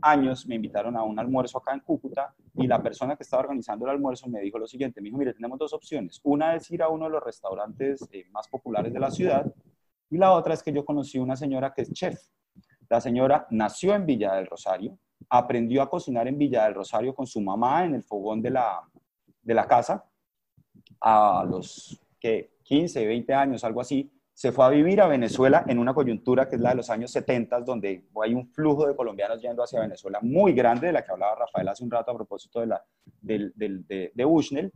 años 0.00 0.46
me 0.46 0.54
invitaron 0.54 0.96
a 0.96 1.02
un 1.02 1.18
almuerzo 1.18 1.58
acá 1.58 1.74
en 1.74 1.80
Cúcuta 1.80 2.34
y 2.54 2.66
la 2.66 2.82
persona 2.82 3.16
que 3.16 3.22
estaba 3.22 3.42
organizando 3.42 3.84
el 3.84 3.90
almuerzo 3.90 4.30
me 4.30 4.40
dijo 4.40 4.58
lo 4.58 4.66
siguiente, 4.66 5.02
me 5.02 5.08
dijo, 5.08 5.18
mire, 5.18 5.34
tenemos 5.34 5.58
dos 5.58 5.74
opciones. 5.74 6.18
Una 6.24 6.56
es 6.56 6.70
ir 6.70 6.82
a 6.82 6.88
uno 6.88 7.04
de 7.04 7.10
los 7.10 7.22
restaurantes 7.22 8.08
eh, 8.10 8.24
más 8.30 8.48
populares 8.48 8.94
de 8.94 8.98
la 8.98 9.10
ciudad 9.10 9.52
y 10.08 10.16
la 10.16 10.32
otra 10.32 10.54
es 10.54 10.62
que 10.62 10.72
yo 10.72 10.86
conocí 10.86 11.18
una 11.18 11.36
señora 11.36 11.74
que 11.74 11.82
es 11.82 11.92
chef. 11.92 12.18
La 12.88 12.98
señora 12.98 13.46
nació 13.50 13.94
en 13.94 14.06
Villa 14.06 14.36
del 14.36 14.46
Rosario, 14.46 14.96
aprendió 15.28 15.82
a 15.82 15.90
cocinar 15.90 16.26
en 16.28 16.38
Villa 16.38 16.64
del 16.64 16.76
Rosario 16.76 17.14
con 17.14 17.26
su 17.26 17.42
mamá 17.42 17.84
en 17.84 17.94
el 17.94 18.02
fogón 18.02 18.40
de 18.40 18.52
la, 18.52 18.80
de 19.42 19.52
la 19.52 19.66
casa 19.66 20.02
a 20.98 21.44
los 21.46 22.00
que 22.18 22.56
15, 22.62 23.06
20 23.06 23.34
años, 23.34 23.64
algo 23.64 23.80
así, 23.80 24.10
se 24.36 24.52
fue 24.52 24.66
a 24.66 24.68
vivir 24.68 25.00
a 25.00 25.06
Venezuela 25.06 25.64
en 25.66 25.78
una 25.78 25.94
coyuntura 25.94 26.46
que 26.46 26.56
es 26.56 26.60
la 26.60 26.70
de 26.70 26.76
los 26.76 26.90
años 26.90 27.10
70, 27.10 27.60
donde 27.62 28.04
hay 28.22 28.34
un 28.34 28.46
flujo 28.48 28.86
de 28.86 28.94
colombianos 28.94 29.40
yendo 29.40 29.62
hacia 29.62 29.80
Venezuela 29.80 30.18
muy 30.20 30.52
grande, 30.52 30.88
de 30.88 30.92
la 30.92 31.02
que 31.02 31.10
hablaba 31.10 31.36
Rafael 31.36 31.66
hace 31.68 31.82
un 31.82 31.90
rato 31.90 32.10
a 32.10 32.14
propósito 32.14 32.60
de, 32.60 32.66
la, 32.66 32.84
del, 33.22 33.54
de, 33.56 34.12
de 34.14 34.24
Bushnell, 34.26 34.70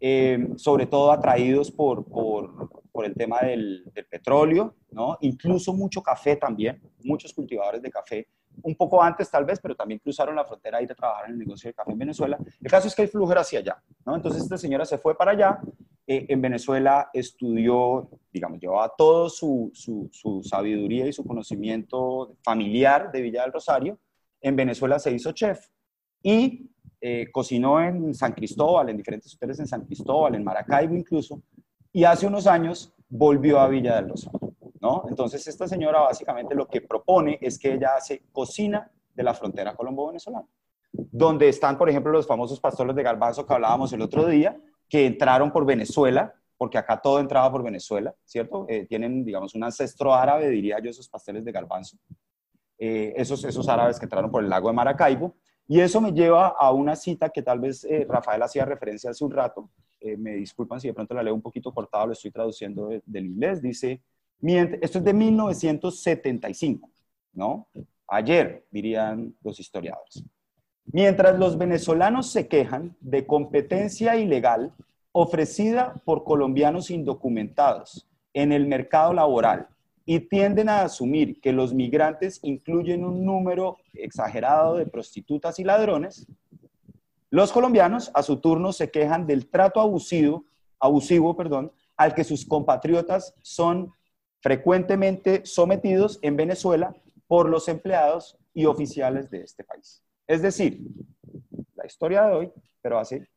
eh, 0.00 0.48
sobre 0.56 0.86
todo 0.86 1.12
atraídos 1.12 1.70
por, 1.70 2.04
por, 2.06 2.70
por 2.90 3.04
el 3.04 3.14
tema 3.14 3.40
del, 3.40 3.84
del, 3.92 4.06
petróleo, 4.06 4.74
¿no? 4.90 5.18
incluso 5.20 5.74
mucho 5.74 6.02
café 6.02 6.36
también, 6.36 6.80
muchos 7.02 7.34
cultivadores 7.34 7.82
de 7.82 7.90
café, 7.90 8.28
un 8.62 8.74
poco 8.74 9.02
antes 9.02 9.30
tal 9.30 9.44
vez, 9.44 9.60
pero 9.60 9.74
también 9.74 10.00
cruzaron 10.00 10.34
la 10.36 10.44
frontera 10.44 10.80
y 10.80 10.86
de 10.86 10.94
trabajar 10.94 11.26
en 11.26 11.32
el 11.32 11.38
negocio 11.40 11.68
de 11.68 11.74
café 11.74 11.92
en 11.92 11.98
Venezuela. 11.98 12.38
El 12.60 12.70
caso 12.70 12.88
es 12.88 12.94
que 12.94 13.02
el 13.02 13.08
flujo 13.08 13.32
era 13.32 13.42
hacia 13.42 13.58
allá, 13.58 13.82
¿no? 14.06 14.16
entonces 14.16 14.42
esta 14.42 14.56
señora 14.56 14.84
se 14.84 14.96
fue 14.96 15.14
para 15.14 15.32
allá, 15.32 15.60
eh, 16.06 16.26
en 16.28 16.42
Venezuela 16.42 17.08
estudió, 17.14 18.10
digamos, 18.30 18.60
llevaba 18.60 18.92
toda 18.96 19.30
su, 19.30 19.70
su, 19.72 20.08
su, 20.12 20.42
sabiduría 20.42 21.06
y 21.06 21.12
su 21.12 21.24
conocimiento 21.24 22.36
familiar 22.42 23.10
de 23.10 23.22
Villa 23.22 23.42
del 23.42 23.52
Rosario. 23.52 23.98
En 24.40 24.54
Venezuela 24.54 24.98
se 24.98 25.12
hizo 25.12 25.32
chef 25.32 25.66
y 26.22 26.70
eh, 27.00 27.30
cocinó 27.32 27.80
en 27.80 28.14
San 28.14 28.32
Cristóbal, 28.32 28.90
en 28.90 28.98
diferentes 28.98 29.34
hoteles 29.34 29.60
en 29.60 29.66
San 29.66 29.86
Cristóbal, 29.86 30.34
en 30.34 30.44
Maracaibo 30.44 30.94
incluso, 30.94 31.42
y 31.92 32.04
hace 32.04 32.26
unos 32.26 32.46
años 32.46 32.92
volvió 33.08 33.60
a 33.60 33.68
Villa 33.68 33.96
del 33.96 34.10
Rosario. 34.10 34.54
¿no? 34.80 35.04
Entonces, 35.08 35.46
esta 35.46 35.66
señora 35.66 36.00
básicamente 36.00 36.54
lo 36.54 36.66
que 36.68 36.82
propone 36.82 37.38
es 37.40 37.58
que 37.58 37.72
ella 37.72 37.94
hace 37.96 38.24
cocina 38.30 38.90
de 39.14 39.22
la 39.22 39.32
frontera 39.32 39.74
colombo-venezolana, 39.74 40.46
donde 40.92 41.48
están, 41.48 41.78
por 41.78 41.88
ejemplo, 41.88 42.12
los 42.12 42.26
famosos 42.26 42.60
pastores 42.60 42.94
de 42.94 43.02
garbanzo 43.02 43.46
que 43.46 43.54
hablábamos 43.54 43.92
el 43.94 44.02
otro 44.02 44.26
día, 44.26 44.60
que 44.94 45.06
entraron 45.06 45.50
por 45.50 45.66
Venezuela, 45.66 46.32
porque 46.56 46.78
acá 46.78 47.00
todo 47.00 47.18
entraba 47.18 47.50
por 47.50 47.64
Venezuela, 47.64 48.14
¿cierto? 48.24 48.64
Eh, 48.68 48.86
tienen, 48.86 49.24
digamos, 49.24 49.56
un 49.56 49.64
ancestro 49.64 50.14
árabe, 50.14 50.48
diría 50.48 50.78
yo, 50.78 50.88
esos 50.88 51.08
pasteles 51.08 51.44
de 51.44 51.50
garbanzo, 51.50 51.96
eh, 52.78 53.12
esos, 53.16 53.42
esos 53.42 53.68
árabes 53.68 53.98
que 53.98 54.04
entraron 54.04 54.30
por 54.30 54.44
el 54.44 54.48
lago 54.48 54.68
de 54.68 54.74
Maracaibo. 54.74 55.34
Y 55.66 55.80
eso 55.80 56.00
me 56.00 56.12
lleva 56.12 56.46
a 56.46 56.70
una 56.70 56.94
cita 56.94 57.30
que 57.30 57.42
tal 57.42 57.58
vez 57.58 57.82
eh, 57.82 58.06
Rafael 58.08 58.40
hacía 58.40 58.64
referencia 58.66 59.10
hace 59.10 59.24
un 59.24 59.32
rato. 59.32 59.68
Eh, 59.98 60.16
me 60.16 60.34
disculpan 60.34 60.80
si 60.80 60.86
de 60.86 60.94
pronto 60.94 61.12
la 61.12 61.24
leo 61.24 61.34
un 61.34 61.42
poquito 61.42 61.74
cortada, 61.74 62.06
lo 62.06 62.12
estoy 62.12 62.30
traduciendo 62.30 62.86
de, 62.86 63.02
del 63.04 63.26
inglés. 63.26 63.60
Dice, 63.60 64.00
esto 64.80 64.98
es 64.98 65.04
de 65.04 65.12
1975, 65.12 66.88
¿no? 67.32 67.66
Ayer, 68.06 68.64
dirían 68.70 69.34
los 69.42 69.58
historiadores. 69.58 70.22
Mientras 70.86 71.38
los 71.38 71.58
venezolanos 71.58 72.30
se 72.30 72.46
quejan 72.48 72.96
de 73.00 73.26
competencia 73.26 74.16
ilegal 74.16 74.72
ofrecida 75.12 75.94
por 76.04 76.24
colombianos 76.24 76.90
indocumentados 76.90 78.08
en 78.32 78.52
el 78.52 78.66
mercado 78.66 79.12
laboral 79.12 79.68
y 80.06 80.20
tienden 80.20 80.68
a 80.68 80.82
asumir 80.82 81.40
que 81.40 81.52
los 81.52 81.72
migrantes 81.72 82.40
incluyen 82.42 83.04
un 83.04 83.24
número 83.24 83.78
exagerado 83.94 84.76
de 84.76 84.86
prostitutas 84.86 85.58
y 85.58 85.64
ladrones, 85.64 86.26
los 87.30 87.50
colombianos 87.52 88.10
a 88.14 88.22
su 88.22 88.36
turno 88.36 88.72
se 88.72 88.90
quejan 88.90 89.26
del 89.26 89.48
trato 89.48 89.80
abusivo, 89.80 90.44
abusivo 90.78 91.36
perdón, 91.36 91.72
al 91.96 92.14
que 92.14 92.22
sus 92.22 92.44
compatriotas 92.44 93.34
son 93.42 93.92
frecuentemente 94.40 95.44
sometidos 95.44 96.18
en 96.22 96.36
Venezuela 96.36 96.94
por 97.26 97.48
los 97.48 97.68
empleados 97.68 98.38
y 98.52 98.66
oficiales 98.66 99.30
de 99.30 99.42
este 99.42 99.64
país. 99.64 100.04
Es 100.26 100.42
decir, 100.42 100.80
la 101.74 101.86
historia 101.86 102.24
de 102.24 102.34
hoy, 102.34 102.52
pero 102.80 102.98
hace 102.98 103.28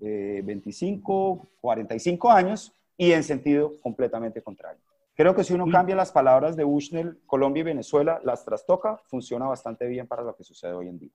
eh, 0.00 0.42
25, 0.44 1.50
45 1.60 2.30
años 2.30 2.72
y 2.96 3.12
en 3.12 3.22
sentido 3.22 3.80
completamente 3.80 4.42
contrario. 4.42 4.80
Creo 5.14 5.34
que 5.34 5.44
si 5.44 5.52
uno 5.52 5.66
cambia 5.70 5.94
las 5.94 6.10
palabras 6.10 6.56
de 6.56 6.64
Bushnell, 6.64 7.20
Colombia 7.26 7.60
y 7.60 7.64
Venezuela, 7.64 8.20
las 8.24 8.44
trastoca, 8.44 9.00
funciona 9.06 9.46
bastante 9.46 9.86
bien 9.86 10.06
para 10.06 10.22
lo 10.22 10.34
que 10.34 10.42
sucede 10.42 10.72
hoy 10.72 10.88
en 10.88 10.98
día. 10.98 11.10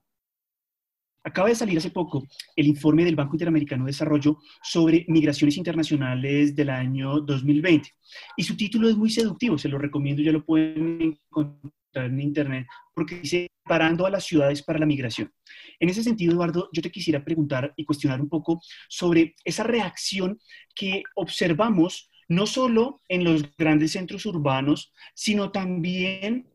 Acaba 1.24 1.48
de 1.48 1.56
salir 1.56 1.76
hace 1.76 1.90
poco 1.90 2.22
el 2.56 2.66
informe 2.66 3.04
del 3.04 3.16
Banco 3.16 3.34
Interamericano 3.34 3.84
de 3.84 3.90
Desarrollo 3.90 4.38
sobre 4.62 5.04
migraciones 5.08 5.56
internacionales 5.58 6.54
del 6.54 6.70
año 6.70 7.20
2020. 7.20 7.90
Y 8.36 8.44
su 8.44 8.56
título 8.56 8.88
es 8.88 8.96
muy 8.96 9.10
seductivo, 9.10 9.58
se 9.58 9.68
lo 9.68 9.78
recomiendo, 9.78 10.22
ya 10.22 10.32
lo 10.32 10.44
pueden 10.44 11.18
encontrar 11.28 11.72
en 11.94 12.20
Internet, 12.20 12.66
porque 12.94 13.16
dice 13.16 13.48
preparando 13.68 14.06
a 14.06 14.10
las 14.10 14.24
ciudades 14.24 14.62
para 14.62 14.78
la 14.78 14.86
migración. 14.86 15.30
En 15.78 15.90
ese 15.90 16.02
sentido, 16.02 16.32
Eduardo, 16.32 16.70
yo 16.72 16.80
te 16.80 16.90
quisiera 16.90 17.22
preguntar 17.22 17.74
y 17.76 17.84
cuestionar 17.84 18.18
un 18.18 18.28
poco 18.30 18.62
sobre 18.88 19.34
esa 19.44 19.62
reacción 19.62 20.40
que 20.74 21.02
observamos 21.14 22.10
no 22.28 22.46
solo 22.46 23.02
en 23.08 23.24
los 23.24 23.44
grandes 23.56 23.92
centros 23.92 24.24
urbanos, 24.24 24.92
sino 25.14 25.50
también 25.50 26.46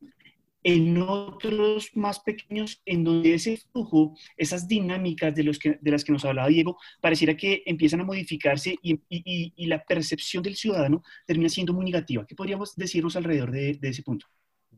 en 0.64 0.98
otros 0.98 1.92
más 1.94 2.20
pequeños, 2.22 2.82
en 2.86 3.04
donde 3.04 3.36
ese 3.36 3.58
flujo, 3.72 4.18
esas 4.38 4.68
dinámicas 4.68 5.36
de, 5.36 5.44
los 5.44 5.60
que, 5.60 5.78
de 5.80 5.92
las 5.92 6.04
que 6.04 6.14
nos 6.14 6.26
hablaba 6.26 6.48
Diego, 6.48 6.78
pareciera 7.02 7.38
que 7.38 7.62
empiezan 7.66 8.02
a 8.02 8.06
modificarse 8.06 8.76
y, 8.82 9.68
la 9.68 9.84
percepción 9.84 10.42
del 10.42 10.56
ciudadano 10.56 11.04
termina 11.28 11.50
siendo 11.50 11.74
muy 11.74 11.86
negativa. 11.86 12.26
¿Qué 12.26 12.36
podríamos 12.36 12.76
decirnos 12.76 13.16
alrededor 13.16 13.52
de, 13.52 13.74
de 13.76 13.90
ese 13.90 14.04
punto? 14.04 14.26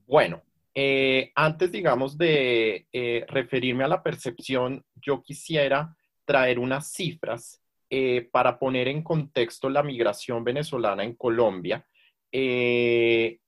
Bueno, 0.07 0.43
eh, 0.75 1.31
antes, 1.35 1.71
digamos, 1.71 2.17
de 2.17 2.87
eh, 2.91 3.25
referirme 3.27 3.85
a 3.85 3.87
la 3.87 4.03
percepción, 4.03 4.83
yo 4.95 5.23
quisiera 5.23 5.95
traer 6.25 6.59
unas 6.59 6.91
cifras 6.91 7.61
eh, 7.89 8.27
para 8.31 8.59
poner 8.59 8.87
en 8.87 9.01
contexto 9.01 9.69
la 9.69 9.83
migración 9.83 10.43
venezolana 10.43 11.03
en 11.03 11.15
Colombia. 11.15 11.85
En 12.31 13.39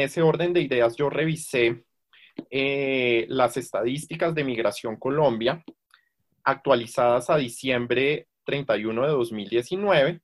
ese 0.00 0.22
orden 0.22 0.52
de 0.52 0.60
ideas, 0.60 0.96
yo 0.96 1.10
revisé 1.10 1.84
las 3.28 3.56
estadísticas 3.56 4.34
de 4.34 4.44
migración 4.44 4.96
Colombia 4.96 5.64
actualizadas 6.44 7.28
a 7.28 7.36
diciembre 7.36 8.28
31 8.44 9.02
de 9.02 9.08
2019 9.08 10.20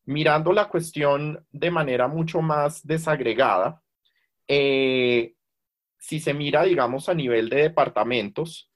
Mirando 0.06 0.52
la 0.52 0.68
cuestión 0.68 1.46
de 1.52 1.72
manera 1.72 2.08
mucho 2.08 2.42
más 2.42 2.86
desagregada, 2.86 3.82
eh, 4.48 5.36
si 5.98 6.20
se 6.20 6.34
mira, 6.34 6.64
digamos, 6.64 7.08
a 7.08 7.14
nivel 7.14 7.50
de 7.50 7.64
departamentos, 7.64 8.70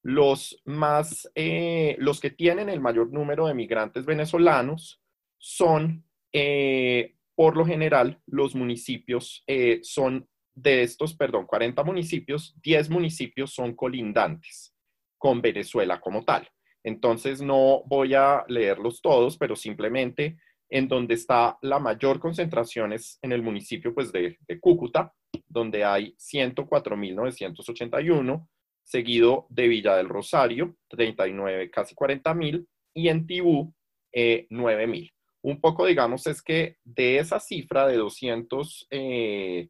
los, 0.04 0.62
más, 0.66 1.32
eh, 1.34 1.96
los 1.98 2.20
que 2.20 2.30
tienen 2.30 2.70
el 2.70 2.82
mayor 2.82 3.12
número 3.12 3.48
de 3.48 3.54
migrantes 3.54 4.06
venezolanos 4.06 5.02
son, 5.38 6.04
eh, 6.34 7.16
por 7.36 7.56
lo 7.58 7.66
general, 7.66 8.20
los 8.28 8.54
municipios 8.54 9.44
eh, 9.48 9.80
son 9.82 10.28
de 10.54 10.84
estos, 10.84 11.16
perdón, 11.16 11.48
40 11.48 11.84
municipios, 11.84 12.54
10 12.62 12.90
municipios 12.90 13.54
son 13.54 13.76
colindantes 13.76 14.76
con 15.18 15.42
Venezuela 15.42 16.02
como 16.02 16.26
tal. 16.26 16.50
Entonces 16.84 17.42
no 17.42 17.84
voy 17.86 18.14
a 18.14 18.44
leerlos 18.50 19.02
todos, 19.02 19.38
pero 19.38 19.56
simplemente 19.56 20.38
en 20.70 20.90
donde 20.90 21.14
está 21.14 21.58
la 21.62 21.80
mayor 21.80 22.20
concentración 22.20 22.92
es 22.92 23.20
en 23.22 23.32
el 23.32 23.42
municipio 23.42 23.94
pues, 23.94 24.12
de, 24.12 24.38
de 24.48 24.60
Cúcuta, 24.60 25.14
donde 25.48 25.86
hay 25.86 26.14
104.981, 26.18 28.50
seguido 28.84 29.48
de 29.50 29.68
Villa 29.68 29.96
del 29.96 30.10
Rosario, 30.10 30.76
39, 30.90 31.72
casi 31.72 31.96
40 31.96 32.34
mil, 32.34 32.68
y 32.94 33.08
en 33.08 33.26
Tibú, 33.26 33.74
eh, 34.12 34.46
9 34.50 34.88
mil. 34.88 35.12
Un 35.42 35.60
poco, 35.60 35.86
digamos, 35.86 36.28
es 36.28 36.42
que 36.42 36.78
de 36.84 37.18
esa 37.18 37.40
cifra 37.40 37.88
de 37.88 37.98
221, 37.98 38.90
eh, 38.92 39.70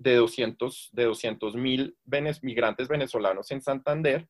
de 0.00 0.14
200 0.14 0.88
de 0.92 1.04
200 1.04 1.54
mil 1.54 1.96
migrantes 2.42 2.88
venezolanos 2.88 3.50
en 3.50 3.62
Santander, 3.62 4.28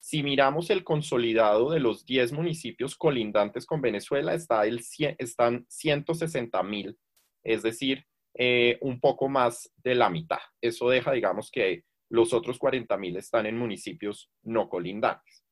si 0.00 0.22
miramos 0.22 0.68
el 0.68 0.84
consolidado 0.84 1.70
de 1.70 1.80
los 1.80 2.04
10 2.04 2.32
municipios 2.32 2.94
colindantes 2.94 3.64
con 3.64 3.80
Venezuela, 3.80 4.34
está 4.34 4.66
el, 4.66 4.82
están 5.18 5.64
160 5.70 6.62
mil, 6.62 6.98
es 7.42 7.62
decir, 7.62 8.04
eh, 8.34 8.76
un 8.82 9.00
poco 9.00 9.30
más 9.30 9.72
de 9.78 9.94
la 9.94 10.10
mitad. 10.10 10.40
Eso 10.60 10.90
deja, 10.90 11.12
digamos, 11.12 11.50
que 11.50 11.84
los 12.14 12.32
otros 12.32 12.58
40 12.58 12.96
mil 12.96 13.16
están 13.16 13.46
en 13.46 13.58
municipios 13.58 14.30
no 14.44 14.68
colindantes. 14.68 15.44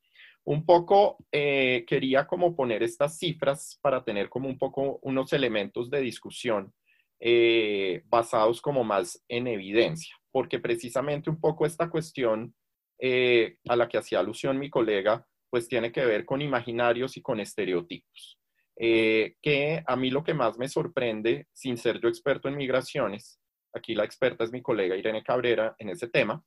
Un 0.44 0.64
poco 0.64 1.18
eh, 1.30 1.84
quería 1.86 2.26
como 2.26 2.54
poner 2.54 2.82
estas 2.82 3.18
cifras 3.18 3.78
para 3.82 4.04
tener 4.04 4.28
como 4.28 4.48
un 4.48 4.58
poco 4.58 4.98
unos 5.02 5.32
elementos 5.32 5.90
de 5.90 6.00
discusión 6.00 6.72
eh, 7.20 8.02
basados 8.06 8.60
como 8.60 8.82
más 8.84 9.22
en 9.28 9.46
evidencia, 9.46 10.16
porque 10.30 10.58
precisamente 10.58 11.30
un 11.30 11.40
poco 11.40 11.66
esta 11.66 11.90
cuestión 11.90 12.54
eh, 13.00 13.56
a 13.68 13.76
la 13.76 13.88
que 13.88 13.98
hacía 13.98 14.20
alusión 14.20 14.58
mi 14.58 14.70
colega, 14.70 15.26
pues 15.50 15.68
tiene 15.68 15.92
que 15.92 16.04
ver 16.04 16.24
con 16.24 16.40
imaginarios 16.42 17.16
y 17.16 17.22
con 17.22 17.40
estereotipos. 17.40 18.38
que 18.76 19.82
a 19.86 19.96
mí 19.96 20.10
lo 20.10 20.22
que 20.24 20.34
más 20.34 20.58
me 20.58 20.68
sorprende, 20.68 21.46
sin 21.52 21.76
ser 21.76 22.00
yo 22.00 22.08
experto 22.08 22.48
en 22.48 22.56
migraciones, 22.56 23.40
aquí 23.72 23.94
la 23.94 24.04
experta 24.04 24.44
es 24.44 24.52
mi 24.52 24.62
colega 24.62 24.96
Irene 24.96 25.22
Cabrera 25.22 25.74
en 25.78 25.90
ese 25.90 26.08
tema, 26.08 26.42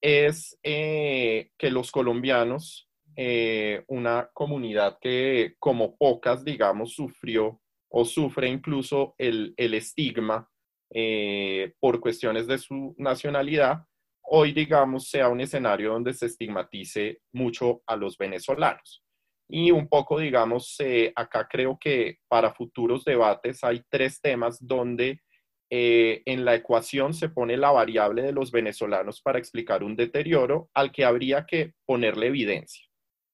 es 0.00 0.58
eh, 0.62 1.50
que 1.58 1.70
los 1.70 1.90
colombianos, 1.90 2.88
eh, 3.16 3.84
una 3.88 4.30
comunidad 4.32 4.98
que 5.00 5.54
como 5.58 5.96
pocas, 5.96 6.44
digamos, 6.44 6.94
sufrió 6.94 7.60
o 7.88 8.04
sufre 8.04 8.48
incluso 8.48 9.14
el, 9.18 9.54
estigma 9.56 10.48
eh, 10.90 11.74
por 11.80 12.00
cuestiones 12.00 12.46
de 12.46 12.58
su 12.58 12.94
nacionalidad, 12.98 13.84
hoy, 14.22 14.52
digamos, 14.52 15.08
sea 15.08 15.28
un 15.28 15.40
escenario 15.40 15.92
donde 15.92 16.12
se 16.12 16.26
estigmatice 16.26 17.20
mucho 17.32 17.82
a 17.86 17.96
los 17.96 18.18
venezolanos. 18.18 19.02
Y 19.48 19.70
un 19.70 19.88
poco, 19.88 20.18
digamos, 20.18 20.78
acá 21.14 21.46
creo 21.48 21.78
que 21.78 22.18
para 22.28 22.52
futuros 22.52 23.04
debates 23.04 23.62
hay 23.62 23.82
tres 23.90 24.20
temas 24.20 24.58
donde 24.60 25.20
eh, 25.70 26.22
en 26.26 26.44
la 26.44 26.54
ecuación 26.54 27.14
se 27.14 27.28
pone 27.28 27.56
la 27.56 27.70
variable 27.70 28.22
de 28.22 28.32
los 28.32 28.50
venezolanos 28.50 29.20
para 29.20 29.38
explicar 29.38 29.82
un 29.82 29.96
deterioro 29.96 30.70
al 30.74 30.92
que 30.92 31.04
habría 31.04 31.46
que 31.46 31.74
ponerle 31.86 32.26
evidencia. 32.26 32.86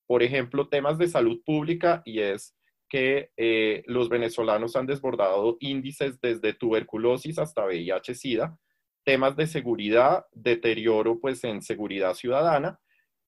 Por 0.07 0.23
ejemplo, 0.23 0.69
temas 0.69 0.99
de 0.99 1.09
salud 1.09 1.43
pública 1.45 2.03
y 2.05 2.21
es 2.21 2.57
que 2.89 3.31
eh, 3.37 3.83
los 3.87 4.09
venezolanos 4.09 4.75
han 4.77 4.87
desbordado 4.87 5.57
índices 5.61 6.21
desde 6.21 6.53
tuberculosis 6.53 7.39
hasta 7.39 7.65
VIH-Sida, 7.65 8.59
temas 9.05 9.37
de 9.37 9.47
seguridad, 9.47 10.27
deterioro 10.33 11.21
pues 11.21 11.45
en 11.45 11.63
seguridad 11.63 12.15
ciudadana 12.15 12.81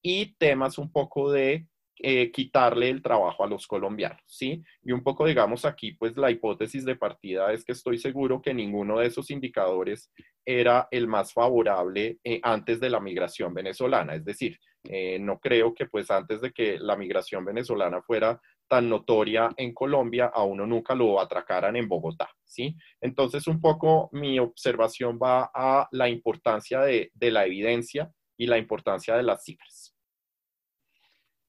y 0.03 0.35
temas 0.35 0.79
un 0.79 0.91
poco 0.91 1.31
de 1.31 1.67
eh, 2.03 2.33
quitarle 2.33 2.91
el 2.91 3.01
trabajo 3.01 3.45
a 3.45 3.47
los 3.47 3.67
colombianos, 3.67 4.23
¿sí? 4.27 4.63
Y 4.83 4.93
un 4.93 5.03
poco, 5.03 5.25
digamos, 5.25 5.65
aquí, 5.65 5.93
pues 5.93 6.17
la 6.17 6.31
hipótesis 6.31 6.85
de 6.85 6.97
partida 6.97 7.53
es 7.53 7.65
que 7.65 7.73
estoy 7.73 7.99
seguro 7.99 8.43
que 8.43 8.53
ninguno 8.53 8.99
de 8.99 9.07
esos 9.07 9.31
indicadores 9.31 10.11
era 10.45 10.89
el 10.91 11.07
más 11.07 11.33
favorable 11.33 12.19
eh, 12.25 12.41
antes 12.43 12.81
de 12.81 12.91
la 12.91 13.01
migración 13.01 13.55
venezolana. 13.55 14.17
Es 14.17 14.25
decir, 14.25 14.59
eh, 14.85 15.19
no 15.21 15.39
creo 15.39 15.75
que 15.75 15.87
pues 15.87 16.11
antes 16.11 16.41
de 16.41 16.53
que 16.53 16.79
la 16.79 16.97
migración 16.97 17.45
venezolana 17.45 18.03
fuera 18.03 18.41
tan 18.69 18.89
notoria 18.89 19.51
en 19.57 19.73
Colombia, 19.73 20.33
a 20.35 20.43
uno 20.43 20.67
nunca 20.67 20.95
lo 20.95 21.21
atracaran 21.21 21.77
en 21.77 21.89
Bogotá, 21.89 22.31
¿sí? 22.45 22.75
Entonces, 23.01 23.47
un 23.47 23.61
poco 23.61 24.09
mi 24.13 24.39
observación 24.39 25.19
va 25.23 25.51
a 25.55 25.89
la 25.93 26.09
importancia 26.09 26.81
de, 26.81 27.11
de 27.15 27.31
la 27.31 27.45
evidencia 27.47 28.11
y 28.37 28.47
la 28.47 28.59
importancia 28.59 29.15
de 29.17 29.23
las 29.23 29.45
cifras. 29.45 29.82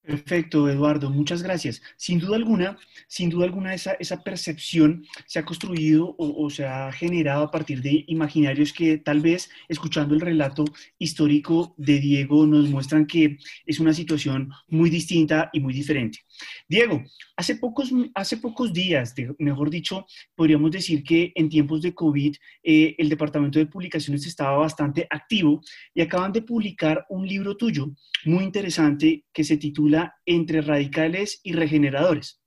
Perfecto, 0.06 0.70
Eduardo, 0.70 1.10
muchas 1.10 1.42
gracias. 1.44 1.82
Sin 1.96 2.20
duda 2.20 2.36
alguna, 2.36 2.78
sin 3.08 3.30
duda 3.30 3.46
alguna, 3.46 3.74
esa, 3.74 3.94
esa 3.94 4.22
percepción 4.22 5.06
se 5.28 5.40
ha 5.40 5.46
construido 5.46 6.14
o, 6.18 6.50
se 6.50 6.66
ha 6.66 6.92
generado 6.92 7.46
a 7.46 7.52
partir 7.52 7.82
de 7.82 8.04
imaginarios 8.08 8.74
que 8.74 8.98
tal 8.98 9.22
vez, 9.22 9.50
escuchando 9.70 10.14
el 10.14 10.20
relato 10.20 10.66
histórico 11.00 11.74
de 11.78 12.00
Diego, 12.00 12.46
nos 12.46 12.70
muestran 12.70 13.06
que 13.08 13.38
es 13.66 13.80
una 13.80 13.94
situación 13.94 14.52
muy 14.68 14.90
distinta 14.90 15.50
y 15.54 15.62
muy 15.62 15.74
diferente. 15.74 16.20
Diego, 16.68 17.04
hace 17.36 17.56
pocos, 17.56 18.74
días, 18.74 19.14
mejor 19.40 19.70
dicho, 19.70 20.06
podríamos 20.36 20.72
decir 20.72 21.04
que 21.04 21.32
en 21.36 21.50
tiempos 21.50 21.82
de 21.82 21.94
COVID, 21.94 22.36
eh, 22.64 22.96
el 22.98 23.10
Departamento 23.10 23.60
de 23.60 23.66
Publicaciones 23.66 24.26
estaba 24.26 24.58
bastante 24.58 25.08
activo 25.10 25.62
y 25.94 26.02
acaban 26.02 26.32
de 26.32 26.42
publicar 26.42 27.06
un 27.10 27.28
libro 27.28 27.58
tuyo 27.58 27.92
muy 28.26 28.44
interesante 28.44 29.26
que 29.34 29.44
se 29.44 29.58
titula 29.58 30.16
entre 30.26 30.62
radicales 30.62 31.40
y 31.44 31.54
regeneradores. 31.54 32.44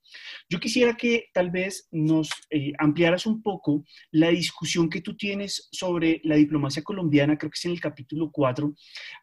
Yo 0.49 0.59
quisiera 0.59 0.95
que 0.95 1.25
tal 1.33 1.51
vez 1.51 1.87
nos 1.91 2.29
eh, 2.49 2.71
ampliaras 2.79 3.25
un 3.25 3.41
poco 3.41 3.83
la 4.11 4.29
discusión 4.29 4.89
que 4.89 5.01
tú 5.01 5.15
tienes 5.17 5.67
sobre 5.71 6.21
la 6.23 6.35
diplomacia 6.35 6.83
colombiana, 6.83 7.37
creo 7.37 7.51
que 7.51 7.57
es 7.57 7.65
en 7.65 7.71
el 7.71 7.81
capítulo 7.81 8.31
4, 8.31 8.73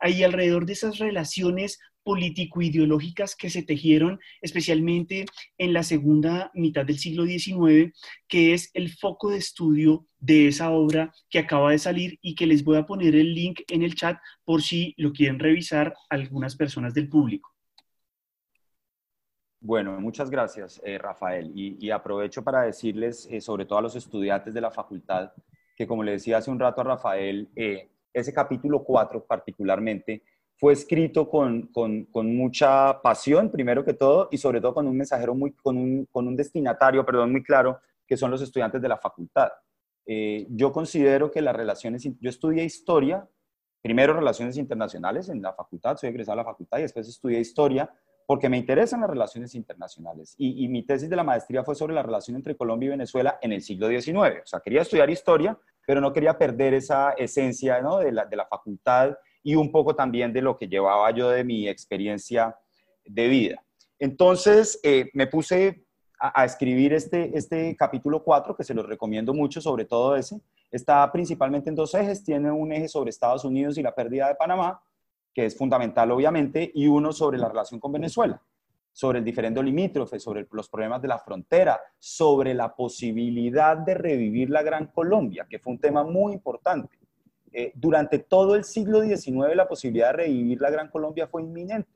ahí 0.00 0.22
alrededor 0.22 0.66
de 0.66 0.74
esas 0.74 0.98
relaciones 0.98 1.79
político-ideológicas 2.04 3.34
que 3.34 3.50
se 3.50 3.62
tejieron 3.62 4.20
especialmente 4.40 5.24
en 5.58 5.72
la 5.72 5.82
segunda 5.82 6.50
mitad 6.54 6.84
del 6.84 6.98
siglo 6.98 7.24
XIX, 7.24 7.92
que 8.28 8.54
es 8.54 8.70
el 8.74 8.90
foco 8.90 9.30
de 9.30 9.38
estudio 9.38 10.06
de 10.18 10.48
esa 10.48 10.70
obra 10.70 11.12
que 11.28 11.38
acaba 11.38 11.72
de 11.72 11.78
salir 11.78 12.18
y 12.22 12.34
que 12.34 12.46
les 12.46 12.62
voy 12.62 12.76
a 12.76 12.86
poner 12.86 13.14
el 13.16 13.34
link 13.34 13.60
en 13.68 13.82
el 13.82 13.94
chat 13.94 14.18
por 14.44 14.62
si 14.62 14.94
lo 14.96 15.12
quieren 15.12 15.38
revisar 15.38 15.94
algunas 16.08 16.56
personas 16.56 16.94
del 16.94 17.08
público. 17.08 17.54
Bueno, 19.60 19.98
muchas 19.98 20.28
gracias, 20.28 20.78
eh, 20.84 20.98
Rafael. 20.98 21.50
Y, 21.54 21.90
aprovecho 21.90 22.44
para 22.44 22.62
decirles, 22.62 23.26
eh, 23.30 23.40
sobre 23.40 23.64
todo 23.64 23.78
a 23.78 23.82
los 23.82 23.96
estudiantes 23.96 24.52
de 24.52 24.60
la 24.60 24.70
facultad, 24.70 25.32
que 25.74 25.86
como 25.86 26.02
le 26.02 26.12
decía 26.12 26.36
hace 26.36 26.50
un 26.50 26.60
rato 26.60 26.82
a 26.82 26.84
Rafael, 26.84 27.48
eh, 27.56 27.88
ese 28.12 28.34
capítulo 28.34 28.84
4 28.84 29.24
particularmente 29.24 30.22
fue 30.56 30.72
escrito 30.72 31.28
con, 31.28 31.70
mucha 32.14 33.00
pasión, 33.02 33.50
primero 33.50 33.84
que 33.84 33.94
todo, 33.94 34.28
y 34.30 34.38
sobre 34.38 34.60
todo 34.60 34.74
con 34.74 34.86
un 34.86 34.96
mensajero, 34.96 35.34
muy, 35.34 35.52
con, 35.52 35.76
un, 35.76 36.06
con 36.10 36.26
un 36.28 36.36
destinatario, 36.36 37.04
perdón, 37.04 37.32
muy 37.32 37.42
claro, 37.42 37.80
que 38.06 38.16
son 38.16 38.30
los 38.30 38.42
estudiantes 38.42 38.80
de 38.80 38.88
la 38.88 38.98
facultad. 38.98 39.48
yo 40.06 40.72
considero 40.72 41.30
que 41.30 41.40
las 41.40 41.56
relaciones, 41.56 42.02
yo 42.20 42.30
estudié 42.30 42.64
historia, 42.64 43.28
primero 43.82 44.14
relaciones 44.14 44.56
internacionales 44.56 45.28
en 45.28 45.42
la 45.42 45.52
facultad, 45.52 45.96
soy 45.96 46.10
egresado 46.10 46.34
a 46.34 46.42
la 46.42 46.44
facultad 46.44 46.78
y 46.78 46.82
después 46.82 47.08
estudié 47.08 47.40
historia 47.40 47.90
porque 48.26 48.48
me 48.48 48.56
interesan 48.56 49.00
las 49.00 49.10
relaciones 49.10 49.54
internacionales. 49.54 50.34
Y, 50.38 50.66
mi 50.68 50.84
tesis 50.84 51.10
de 51.10 51.16
la 51.16 51.24
maestría 51.24 51.62
fue 51.62 51.74
sobre 51.74 51.94
la 51.94 52.02
relación 52.02 52.36
entre 52.36 52.56
Colombia 52.56 52.86
y 52.86 52.90
Venezuela 52.90 53.38
en 53.42 53.52
el 53.52 53.60
siglo 53.60 53.88
XIX. 53.88 54.40
O 54.42 54.46
sea, 54.46 54.60
quería 54.60 54.82
estudiar 54.82 55.10
historia, 55.10 55.58
pero 55.86 56.00
no 56.00 56.12
quería 56.12 56.38
perder 56.38 56.74
esa 56.74 57.10
esencia 57.12 57.80
¿no? 57.82 57.98
de, 57.98 58.12
la, 58.12 58.24
de, 58.24 58.36
la, 58.36 58.46
facultad 58.46 59.14
y 59.44 59.54
un 59.54 59.70
poco 59.70 59.94
también 59.94 60.33
de 60.33 60.42
lo 60.42 60.57
que 60.57 60.66
llevaba 60.66 61.11
yo 61.12 61.28
de 61.28 61.44
mi 61.44 61.68
experiencia 61.68 62.57
de 63.04 63.28
vida. 63.28 63.62
Entonces, 63.98 64.80
eh, 64.83 65.11
me 65.12 65.26
puse 65.26 65.85
a, 66.18 66.44
escribir 66.44 66.94
este, 66.94 67.37
este 67.37 67.76
capítulo 67.76 68.24
4, 68.24 68.57
que 68.57 68.64
se 68.64 68.74
los 68.74 68.87
recomiendo 68.87 69.35
mucho, 69.35 69.61
sobre 69.61 69.85
todo 69.85 70.16
ese. 70.16 70.40
Está 70.70 71.11
principalmente 71.12 71.68
en 71.68 71.76
dos 71.76 71.94
ejes. 71.94 72.24
Tiene 72.24 72.50
un 72.50 72.72
eje 72.72 72.88
sobre 72.88 73.11
Estados 73.11 73.44
Unidos 73.44 73.76
y 73.76 73.83
la 73.83 73.94
pérdida 73.94 74.28
de 74.28 74.35
Panamá, 74.35 74.83
que 75.33 75.44
es 75.44 75.57
fundamental, 75.57 76.11
obviamente, 76.11 76.72
y 76.74 76.87
uno 76.87 77.12
sobre 77.12 77.37
la 77.38 77.48
relación 77.48 77.78
con 77.78 77.92
Venezuela, 77.92 78.40
sobre 78.92 79.18
el 79.18 79.24
diferendo 79.24 79.62
limítrofe, 79.62 80.18
sobre 80.18 80.46
los 80.50 80.70
problemas 80.70 81.02
de 81.02 81.09
la 81.09 81.18
frontera, 81.18 81.78
sobre 81.98 82.54
la 82.54 82.74
posibilidad 82.74 83.76
de 83.76 83.94
revivir 83.94 84.48
la 84.48 84.62
Gran 84.62 84.87
Colombia, 84.87 85.46
que 85.48 85.59
fue 85.59 85.74
un 85.74 85.78
tema 85.78 86.02
muy 86.02 86.33
importante. 86.33 87.03
Eh, 87.56 87.70
durante 87.76 88.18
todo 88.18 88.56
el 88.56 88.64
siglo 88.64 89.00
XIX 89.00 89.54
la 89.54 89.68
posibilidad 89.68 90.08
de 90.08 90.24
revivir 90.24 90.60
la 90.60 90.70
Gran 90.70 90.88
Colombia 90.88 91.28
fue 91.28 91.40
inminente 91.40 91.88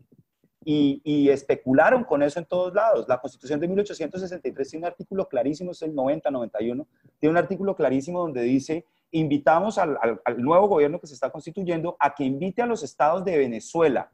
y, 0.64 1.30
especularon 1.30 2.04
con 2.04 2.22
eso 2.22 2.38
en 2.38 2.44
todos 2.44 2.72
lados. 2.74 3.06
La 3.08 3.20
Constitución 3.20 3.58
de 3.58 3.66
1863 3.66 4.70
tiene 4.70 4.86
un 4.86 4.92
artículo 4.92 5.26
clarísimo, 5.26 5.72
es 5.72 5.82
el 5.82 5.94
90-91, 5.94 6.86
tiene 7.18 7.30
un 7.30 7.36
artículo 7.36 7.74
clarísimo 7.74 8.20
donde 8.20 8.42
dice, 8.42 8.84
invitamos 9.10 9.78
al, 9.78 9.98
nuevo 10.36 10.68
gobierno 10.68 11.00
que 11.00 11.08
se 11.08 11.14
está 11.14 11.30
constituyendo 11.30 11.96
a 11.98 12.14
que 12.14 12.22
invite 12.22 12.62
a 12.62 12.66
los 12.66 12.84
estados 12.84 13.24
de 13.24 13.38
Venezuela 13.38 14.12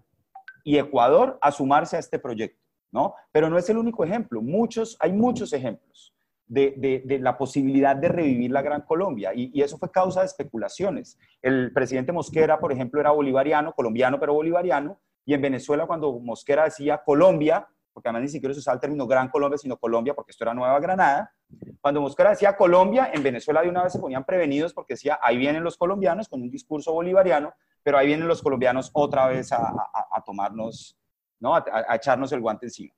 y 0.63 0.79
Ecuador 0.79 1.39
a 1.43 1.51
sumarse 1.51 1.97
a 1.97 2.01
este 2.01 2.19
proyecto, 2.19 2.63
¿no? 2.91 3.15
Pero 3.33 3.51
no 3.51 3.59
es 3.59 3.69
el 3.69 3.77
único 3.77 4.03
ejemplo, 4.03 4.41
muchos, 4.41 4.97
hay 5.01 5.13
muchos 5.13 5.53
ejemplos. 5.53 6.14
De, 6.47 7.03
la 7.21 7.39
posibilidad 7.39 7.97
de 7.97 8.09
revivir 8.09 8.51
la 8.51 8.63
Gran 8.63 8.83
Colombia. 8.83 9.33
Y, 9.35 9.61
eso 9.63 9.79
fue 9.79 9.91
causa 9.91 10.21
de 10.21 10.27
especulaciones. 10.27 11.19
El 11.43 11.73
presidente 11.73 12.13
Mosquera, 12.13 12.59
por 12.61 12.73
ejemplo, 12.73 13.01
era 13.01 13.11
bolivariano, 13.11 13.73
colombiano, 13.73 14.21
pero 14.21 14.35
bolivariano, 14.35 15.01
y 15.25 15.35
en 15.35 15.41
Venezuela, 15.41 15.87
cuando 15.87 16.19
Mosquera 16.21 16.65
decía 16.65 17.03
Colombia, 17.05 17.67
porque 17.95 18.09
además 18.09 18.23
ni 18.23 18.29
siquiera 18.29 18.53
se 18.53 18.61
usaba 18.61 18.75
el 18.75 18.81
término 18.81 19.07
Gran 19.07 19.29
Colombia, 19.29 19.57
sino 19.57 19.79
Colombia, 19.79 20.15
porque 20.15 20.33
esto 20.33 20.45
era 20.45 20.53
Nueva 20.53 20.79
Granada, 20.81 21.33
cuando 21.81 22.01
Mosquera 22.01 22.31
decía 22.31 22.57
Colombia, 22.57 23.11
en 23.13 23.23
Venezuela 23.23 23.63
de 23.63 23.69
una 23.69 23.85
vez 23.85 23.93
se 23.93 23.99
ponían 23.99 24.25
prevenidos 24.25 24.75
porque 24.75 24.95
decía, 24.95 25.19
ahí 25.23 25.39
vienen 25.39 25.63
los 25.63 25.77
colombianos 25.77 26.29
con 26.29 26.43
un 26.43 26.51
discurso 26.51 26.93
bolivariano, 26.93 27.55
pero 27.83 27.97
ahí 27.97 28.09
vienen 28.09 28.27
los 28.27 28.43
colombianos 28.43 28.91
otra 28.93 29.29
vez 29.29 29.53
a, 29.53 30.23
tomarnos, 30.27 30.99
¿no? 31.39 31.55
a 31.55 31.95
echarnos 31.95 32.33
el 32.33 32.41
guante 32.41 32.67
encima. 32.67 32.95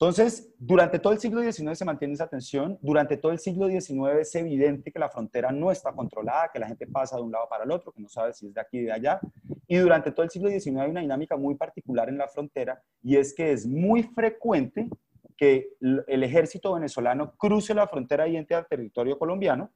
Entonces, 0.00 0.52
durante 0.58 0.98
todo 0.98 1.12
el 1.12 1.20
siglo 1.20 1.40
XIX 1.40 1.78
se 1.78 1.84
mantiene 1.84 2.14
esa 2.14 2.26
tensión, 2.26 2.78
durante 2.82 3.16
todo 3.16 3.30
el 3.30 3.38
siglo 3.38 3.68
XIX 3.68 4.18
es 4.20 4.34
evidente 4.34 4.90
que 4.90 4.98
la 4.98 5.08
frontera 5.08 5.52
no 5.52 5.70
está 5.70 5.92
controlada, 5.92 6.50
que 6.52 6.58
la 6.58 6.66
gente 6.66 6.86
pasa 6.88 7.16
de 7.16 7.22
un 7.22 7.30
lado 7.30 7.46
para 7.48 7.62
el 7.62 7.70
otro, 7.70 7.92
que 7.92 8.02
no 8.02 8.08
sabe 8.08 8.32
si 8.32 8.48
es 8.48 8.54
de 8.54 8.60
aquí 8.60 8.82
o 8.82 8.86
de 8.86 8.92
allá, 8.92 9.20
y 9.68 9.76
durante 9.76 10.10
todo 10.10 10.24
el 10.24 10.30
siglo 10.30 10.50
XIX 10.50 10.78
hay 10.78 10.90
una 10.90 11.00
dinámica 11.00 11.36
muy 11.36 11.54
particular 11.54 12.08
en 12.08 12.18
la 12.18 12.26
frontera, 12.26 12.82
y 13.02 13.16
es 13.16 13.32
que 13.32 13.52
es 13.52 13.66
muy 13.66 14.02
frecuente 14.02 14.88
que 15.36 15.70
el 15.80 16.22
ejército 16.22 16.74
venezolano 16.74 17.34
cruce 17.36 17.72
la 17.72 17.86
frontera 17.86 18.26
y 18.26 18.36
entre 18.36 18.56
al 18.56 18.66
territorio 18.66 19.16
colombiano, 19.16 19.70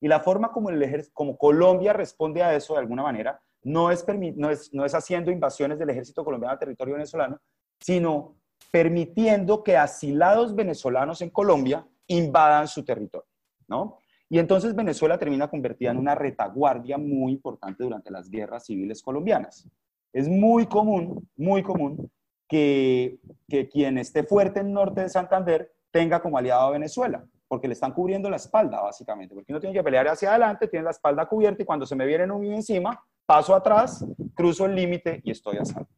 y 0.00 0.08
la 0.08 0.20
forma 0.20 0.50
como, 0.50 0.70
el 0.70 1.10
como 1.12 1.36
Colombia 1.36 1.92
responde 1.92 2.42
a 2.42 2.54
eso 2.54 2.74
de 2.74 2.80
alguna 2.80 3.02
manera 3.02 3.40
no 3.62 3.90
es, 3.90 4.06
no, 4.36 4.50
es, 4.50 4.72
no 4.72 4.84
es 4.84 4.94
haciendo 4.94 5.30
invasiones 5.30 5.78
del 5.78 5.90
ejército 5.90 6.24
colombiano 6.24 6.52
al 6.52 6.58
territorio 6.58 6.94
venezolano, 6.94 7.40
sino 7.80 8.37
permitiendo 8.70 9.62
que 9.62 9.76
asilados 9.76 10.54
venezolanos 10.54 11.22
en 11.22 11.30
Colombia 11.30 11.86
invadan 12.06 12.68
su 12.68 12.84
territorio, 12.84 13.28
¿no? 13.66 13.98
Y 14.30 14.38
entonces 14.38 14.74
Venezuela 14.74 15.18
termina 15.18 15.48
convertida 15.48 15.90
en 15.90 15.96
una 15.96 16.14
retaguardia 16.14 16.98
muy 16.98 17.32
importante 17.32 17.82
durante 17.82 18.10
las 18.10 18.28
guerras 18.28 18.66
civiles 18.66 19.02
colombianas. 19.02 19.66
Es 20.12 20.28
muy 20.28 20.66
común, 20.66 21.26
muy 21.36 21.62
común 21.62 22.10
que, 22.46 23.18
que 23.48 23.68
quien 23.68 23.96
esté 23.96 24.24
fuerte 24.24 24.60
en 24.60 24.72
norte 24.72 25.00
de 25.02 25.08
Santander 25.08 25.72
tenga 25.90 26.20
como 26.20 26.36
aliado 26.36 26.68
a 26.68 26.70
Venezuela, 26.72 27.24
porque 27.46 27.68
le 27.68 27.74
están 27.74 27.92
cubriendo 27.92 28.28
la 28.28 28.36
espalda, 28.36 28.82
básicamente, 28.82 29.34
porque 29.34 29.52
uno 29.52 29.60
tiene 29.60 29.74
que 29.74 29.82
pelear 29.82 30.08
hacia 30.08 30.30
adelante, 30.30 30.68
tiene 30.68 30.84
la 30.84 30.90
espalda 30.90 31.26
cubierta 31.26 31.62
y 31.62 31.66
cuando 31.66 31.86
se 31.86 31.96
me 31.96 32.04
viene 32.04 32.30
un 32.30 32.44
encima, 32.44 33.02
paso 33.24 33.54
atrás, 33.54 34.04
cruzo 34.34 34.66
el 34.66 34.74
límite 34.74 35.22
y 35.24 35.30
estoy 35.30 35.56
a 35.56 35.64
salvo 35.64 35.88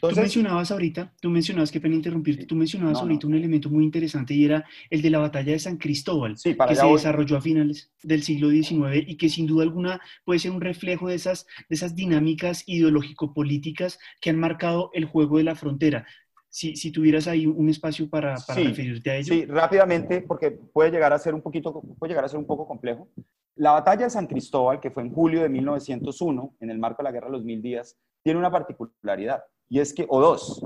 tú 0.00 0.10
mencionabas 0.14 0.70
ahorita, 0.70 1.12
tú 1.20 1.30
mencionabas, 1.30 1.70
que 1.70 1.80
pena 1.80 1.94
interrumpirte, 1.94 2.46
tú 2.46 2.54
mencionabas 2.54 2.98
ahorita 2.98 3.26
un 3.26 3.34
elemento 3.34 3.68
muy 3.70 3.84
interesante 3.84 4.34
y 4.34 4.44
era 4.44 4.64
el 4.88 5.02
de 5.02 5.10
la 5.10 5.18
batalla 5.18 5.52
de 5.52 5.58
San 5.58 5.76
Cristóbal, 5.76 6.36
que 6.42 6.74
se 6.74 6.86
desarrolló 6.86 7.36
a 7.36 7.40
finales 7.40 7.92
del 8.02 8.22
siglo 8.22 8.50
XIX 8.50 9.04
y 9.06 9.16
que 9.16 9.28
sin 9.28 9.46
duda 9.46 9.64
alguna 9.64 10.00
puede 10.24 10.40
ser 10.40 10.52
un 10.52 10.60
reflejo 10.60 11.08
de 11.08 11.14
esas, 11.14 11.46
de 11.68 11.76
esas 11.76 11.94
dinámicas 11.94 12.64
ideológico-políticas 12.66 13.98
que 14.20 14.30
han 14.30 14.38
marcado 14.38 14.90
el 14.94 15.04
juego 15.04 15.38
de 15.38 15.44
la 15.44 15.54
frontera. 15.54 16.06
Si, 16.48 16.74
si 16.74 16.90
tuvieras 16.90 17.28
ahí 17.28 17.46
un 17.46 17.68
espacio 17.68 18.10
para, 18.10 18.34
para 18.44 18.60
referirte 18.60 19.10
a 19.10 19.16
ello. 19.16 19.34
Sí, 19.34 19.44
rápidamente, 19.44 20.22
porque 20.22 20.50
puede 20.50 20.90
llegar 20.90 21.12
a 21.12 21.18
ser 21.18 21.32
un 21.32 21.42
poquito, 21.42 21.80
puede 21.96 22.10
llegar 22.10 22.24
a 22.24 22.28
ser 22.28 22.40
un 22.40 22.46
poco 22.46 22.66
complejo. 22.66 23.08
La 23.54 23.72
batalla 23.72 24.04
de 24.04 24.10
San 24.10 24.26
Cristóbal, 24.26 24.80
que 24.80 24.90
fue 24.90 25.02
en 25.02 25.12
julio 25.12 25.42
de 25.42 25.48
1901, 25.48 26.56
en 26.60 26.70
el 26.70 26.78
marco 26.78 27.02
de 27.02 27.04
la 27.04 27.12
Guerra 27.12 27.26
de 27.26 27.32
los 27.32 27.44
Mil 27.44 27.62
Días, 27.62 27.98
tiene 28.22 28.38
una 28.38 28.50
particularidad 28.50 29.44
y 29.68 29.80
es 29.80 29.94
que, 29.94 30.06
o 30.08 30.20
dos. 30.20 30.64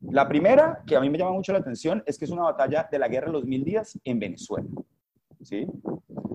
La 0.00 0.28
primera, 0.28 0.82
que 0.86 0.96
a 0.96 1.00
mí 1.00 1.10
me 1.10 1.18
llama 1.18 1.32
mucho 1.32 1.52
la 1.52 1.58
atención, 1.58 2.02
es 2.06 2.18
que 2.18 2.26
es 2.26 2.30
una 2.30 2.42
batalla 2.42 2.88
de 2.90 2.98
la 2.98 3.08
guerra 3.08 3.26
de 3.26 3.32
los 3.32 3.44
mil 3.44 3.64
días 3.64 3.98
en 4.04 4.18
Venezuela. 4.18 4.68
¿Sí? 5.42 5.66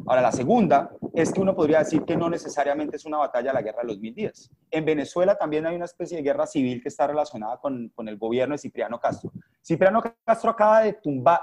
Ahora, 0.08 0.22
la 0.22 0.32
segunda 0.32 0.92
es 1.14 1.32
que 1.32 1.40
uno 1.40 1.56
podría 1.56 1.80
decir 1.80 2.04
que 2.04 2.18
no 2.18 2.30
necesariamente 2.30 2.98
es 2.98 3.06
una 3.06 3.18
batalla 3.18 3.52
de 3.52 3.54
la 3.54 3.62
guerra 3.62 3.82
de 3.82 3.88
los 3.88 4.00
mil 4.00 4.14
días. 4.14 4.50
En 4.70 4.84
Venezuela 4.84 5.38
también 5.38 5.66
hay 5.66 5.76
una 5.76 5.86
especie 5.86 6.18
de 6.18 6.24
guerra 6.24 6.48
civil 6.48 6.82
que 6.82 6.90
está 6.90 7.08
relacionada 7.08 7.58
con, 7.58 7.90
con 7.90 8.08
el 8.08 8.18
gobierno 8.18 8.54
de 8.54 8.60
Cipriano 8.60 9.00
Castro. 9.00 9.32
Cipriano 9.64 10.02
Castro 10.26 10.52
acaba 10.52 10.82
de, 10.82 11.00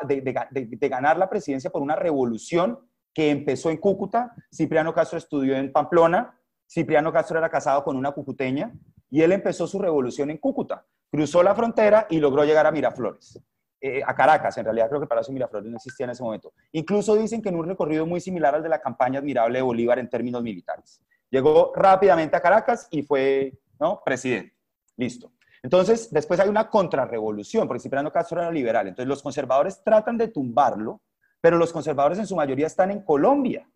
de, 0.06 0.66
de 0.70 0.88
ganar 0.88 1.16
la 1.16 1.30
presidencia 1.30 1.70
por 1.70 1.82
una 1.82 1.96
revolución 1.96 2.78
que 3.14 3.30
empezó 3.30 3.70
en 3.70 3.78
Cúcuta. 3.78 4.34
Cipriano 4.52 4.92
Castro 4.92 5.18
estudió 5.18 5.56
en 5.56 5.72
Pamplona. 5.72 6.38
Cipriano 6.68 7.12
Castro 7.12 7.38
era 7.38 7.48
casado 7.48 7.84
con 7.84 7.96
una 7.96 8.12
cucuteña 8.12 8.72
y 9.10 9.22
él 9.22 9.32
empezó 9.32 9.66
su 9.66 9.78
revolución 9.78 10.30
en 10.30 10.38
Cúcuta. 10.38 10.84
Cruzó 11.10 11.42
la 11.42 11.54
frontera 11.54 12.06
y 12.10 12.18
logró 12.18 12.44
llegar 12.44 12.66
a 12.66 12.70
Miraflores. 12.70 13.40
Eh, 13.80 14.02
a 14.04 14.14
Caracas, 14.14 14.58
en 14.58 14.64
realidad 14.64 14.88
creo 14.88 15.00
que 15.00 15.06
Palacio 15.06 15.32
Miraflores 15.32 15.70
no 15.70 15.76
existía 15.76 16.04
en 16.04 16.10
ese 16.10 16.22
momento. 16.22 16.52
Incluso 16.72 17.14
dicen 17.14 17.40
que 17.40 17.48
en 17.48 17.56
un 17.56 17.66
recorrido 17.66 18.06
muy 18.06 18.20
similar 18.20 18.54
al 18.54 18.62
de 18.62 18.68
la 18.68 18.80
campaña 18.80 19.20
admirable 19.20 19.58
de 19.58 19.62
Bolívar 19.62 19.98
en 19.98 20.10
términos 20.10 20.42
militares. 20.42 21.00
Llegó 21.30 21.72
rápidamente 21.76 22.36
a 22.36 22.40
Caracas 22.40 22.88
y 22.90 23.02
fue 23.02 23.52
¿no? 23.78 24.02
presidente. 24.04 24.54
Listo. 24.96 25.32
Entonces, 25.62 26.10
después 26.10 26.40
hay 26.40 26.48
una 26.48 26.68
contrarrevolución, 26.70 27.66
porque 27.66 27.80
Cipriano 27.80 28.12
Castro 28.12 28.40
era 28.40 28.50
liberal. 28.50 28.88
Entonces, 28.88 29.08
los 29.08 29.22
conservadores 29.22 29.82
tratan 29.82 30.16
de 30.18 30.28
tumbarlo, 30.28 31.00
pero 31.40 31.56
los 31.56 31.72
conservadores 31.72 32.18
en 32.18 32.26
su 32.26 32.36
mayoría 32.36 32.66
están 32.66 32.90
en 32.90 33.02
Colombia. 33.02 33.68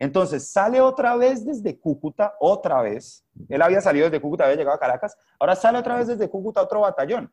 Entonces 0.00 0.50
sale 0.50 0.80
otra 0.80 1.14
vez 1.14 1.44
desde 1.44 1.78
Cúcuta, 1.78 2.34
otra 2.40 2.80
vez. 2.80 3.22
Él 3.50 3.60
había 3.60 3.82
salido 3.82 4.06
desde 4.06 4.20
Cúcuta, 4.20 4.44
había 4.44 4.56
llegado 4.56 4.74
a 4.74 4.80
Caracas. 4.80 5.14
Ahora 5.38 5.54
sale 5.54 5.78
otra 5.78 5.94
vez 5.94 6.08
desde 6.08 6.30
Cúcuta 6.30 6.62
otro 6.62 6.80
batallón. 6.80 7.30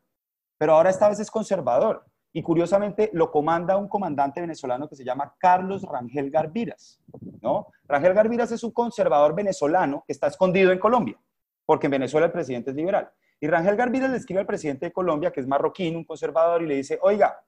Pero 0.58 0.74
ahora 0.74 0.90
esta 0.90 1.08
vez 1.08 1.18
es 1.18 1.30
conservador. 1.30 2.04
Y 2.30 2.42
curiosamente 2.42 3.08
lo 3.14 3.30
comanda 3.30 3.78
un 3.78 3.88
comandante 3.88 4.42
venezolano 4.42 4.86
que 4.86 4.96
se 4.96 5.02
llama 5.02 5.34
Carlos 5.38 5.82
Rangel 5.82 6.30
Garviras. 6.30 7.00
¿no? 7.40 7.68
Rangel 7.86 8.12
Garviras 8.12 8.52
es 8.52 8.62
un 8.62 8.72
conservador 8.72 9.34
venezolano 9.34 10.04
que 10.06 10.12
está 10.12 10.26
escondido 10.26 10.70
en 10.70 10.78
Colombia, 10.78 11.18
porque 11.64 11.86
en 11.86 11.92
Venezuela 11.92 12.26
el 12.26 12.32
presidente 12.32 12.70
es 12.70 12.76
liberal. 12.76 13.10
Y 13.40 13.46
Rangel 13.46 13.76
Garviras 13.76 14.10
le 14.10 14.18
escribe 14.18 14.40
al 14.40 14.46
presidente 14.46 14.86
de 14.86 14.92
Colombia, 14.92 15.30
que 15.32 15.40
es 15.40 15.46
marroquín, 15.46 15.96
un 15.96 16.04
conservador, 16.04 16.60
y 16.60 16.66
le 16.66 16.74
dice, 16.74 16.98
oiga, 17.00 17.40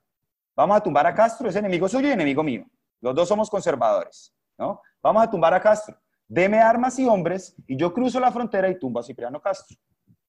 vamos 0.57 0.79
a 0.79 0.83
tumbar 0.83 1.07
a 1.07 1.15
Castro, 1.15 1.51
es 1.51 1.57
enemigo 1.57 1.89
suyo 1.91 2.09
y 2.09 2.13
enemigo 2.13 2.43
mío. 2.43 2.65
Los 3.03 3.15
dos 3.15 3.29
somos 3.29 3.51
conservadores. 3.51 4.35
¿no? 4.57 4.81
Vamos 5.03 5.23
a 5.23 5.31
tumbar 5.31 5.55
a 5.55 5.61
Castro. 5.61 5.97
Deme 6.29 6.59
armas 6.59 6.99
y 6.99 7.07
hombres 7.07 7.57
y 7.67 7.77
yo 7.77 7.93
cruzo 7.93 8.21
la 8.21 8.31
frontera 8.31 8.69
y 8.69 8.79
tumbo 8.79 9.01
a 9.01 9.03
Cipriano 9.03 9.41
Castro. 9.41 9.77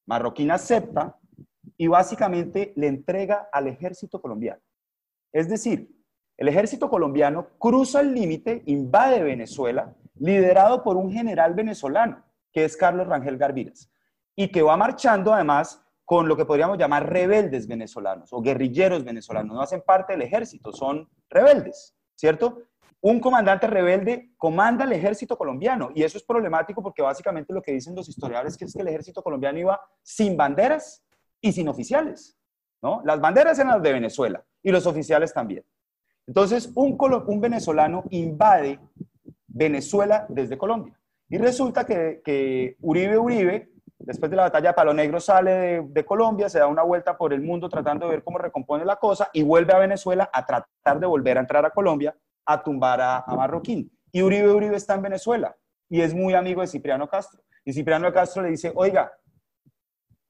Marroquín 0.06 0.50
acepta 0.50 1.16
y 1.76 1.86
básicamente 1.86 2.72
le 2.76 2.88
entrega 2.88 3.48
al 3.52 3.68
ejército 3.68 4.20
colombiano. 4.20 4.60
Es 5.30 5.48
decir, 5.48 5.94
el 6.36 6.48
ejército 6.48 6.88
colombiano 6.88 7.48
cruza 7.58 8.00
el 8.00 8.14
límite, 8.14 8.62
invade 8.66 9.22
Venezuela, 9.22 9.94
liderado 10.16 10.82
por 10.82 10.96
un 10.96 11.12
general 11.12 11.54
venezolano, 11.54 12.24
que 12.52 12.64
es 12.64 12.76
Carlos 12.76 13.06
Rangel 13.06 13.38
Garviras, 13.38 13.90
y 14.34 14.48
que 14.48 14.62
va 14.62 14.76
marchando 14.76 15.32
además 15.32 15.84
con 16.04 16.28
lo 16.28 16.36
que 16.36 16.44
podríamos 16.44 16.78
llamar 16.78 17.10
rebeldes 17.10 17.68
venezolanos 17.68 18.32
o 18.32 18.42
guerrilleros 18.42 19.04
venezolanos. 19.04 19.54
No 19.54 19.62
hacen 19.62 19.82
parte 19.82 20.14
del 20.14 20.22
ejército, 20.22 20.72
son 20.72 21.08
rebeldes, 21.30 21.94
¿cierto? 22.14 22.62
Un 23.02 23.20
comandante 23.20 23.66
rebelde 23.66 24.30
comanda 24.36 24.84
el 24.84 24.92
ejército 24.92 25.36
colombiano 25.36 25.90
y 25.94 26.04
eso 26.04 26.18
es 26.18 26.24
problemático 26.24 26.82
porque 26.82 27.02
básicamente 27.02 27.52
lo 27.52 27.60
que 27.60 27.72
dicen 27.72 27.94
los 27.94 28.08
historiadores 28.08 28.56
es 28.60 28.72
que 28.72 28.80
el 28.80 28.88
ejército 28.88 29.22
colombiano 29.22 29.58
iba 29.58 29.80
sin 30.02 30.36
banderas 30.36 31.04
y 31.40 31.52
sin 31.52 31.68
oficiales, 31.68 32.38
¿no? 32.80 33.02
Las 33.04 33.20
banderas 33.20 33.58
eran 33.58 33.72
las 33.72 33.82
de 33.82 33.92
Venezuela 33.92 34.44
y 34.62 34.70
los 34.70 34.86
oficiales 34.86 35.34
también. 35.34 35.64
Entonces, 36.26 36.70
un, 36.76 36.96
un 37.26 37.40
venezolano 37.40 38.04
invade 38.10 38.78
Venezuela 39.48 40.24
desde 40.28 40.56
Colombia 40.56 40.96
y 41.28 41.38
resulta 41.38 41.84
que, 41.84 42.22
que 42.24 42.76
Uribe 42.80 43.18
Uribe 43.18 43.72
Después 44.04 44.30
de 44.30 44.36
la 44.36 44.44
batalla 44.44 44.70
de 44.70 44.74
Palo 44.74 44.92
Negro 44.92 45.20
sale 45.20 45.82
de, 45.82 46.04
Colombia, 46.04 46.48
se 46.48 46.58
da 46.58 46.66
una 46.66 46.82
vuelta 46.82 47.16
por 47.16 47.32
el 47.32 47.40
mundo 47.40 47.68
tratando 47.68 48.06
de 48.06 48.12
ver 48.12 48.24
cómo 48.24 48.38
recompone 48.38 48.84
la 48.84 48.96
cosa 48.96 49.30
y 49.32 49.44
vuelve 49.44 49.72
a 49.72 49.78
Venezuela 49.78 50.28
a 50.32 50.44
tratar 50.44 50.98
de 50.98 51.06
volver 51.06 51.38
a 51.38 51.40
entrar 51.40 51.64
a 51.64 51.70
Colombia 51.70 52.14
a 52.44 52.62
tumbar 52.62 53.00
a, 53.00 53.24
Marroquín. 53.28 53.90
Y 54.10 54.22
Uribe 54.22 54.50
Uribe 54.50 54.76
está 54.76 54.94
en 54.94 55.02
Venezuela 55.02 55.56
y 55.88 56.00
es 56.00 56.14
muy 56.14 56.34
amigo 56.34 56.60
de 56.60 56.66
Cipriano 56.66 57.08
Castro. 57.08 57.42
Y 57.64 57.72
Cipriano 57.72 58.12
Castro 58.12 58.42
le 58.42 58.50
dice, 58.50 58.72
oiga, 58.74 59.12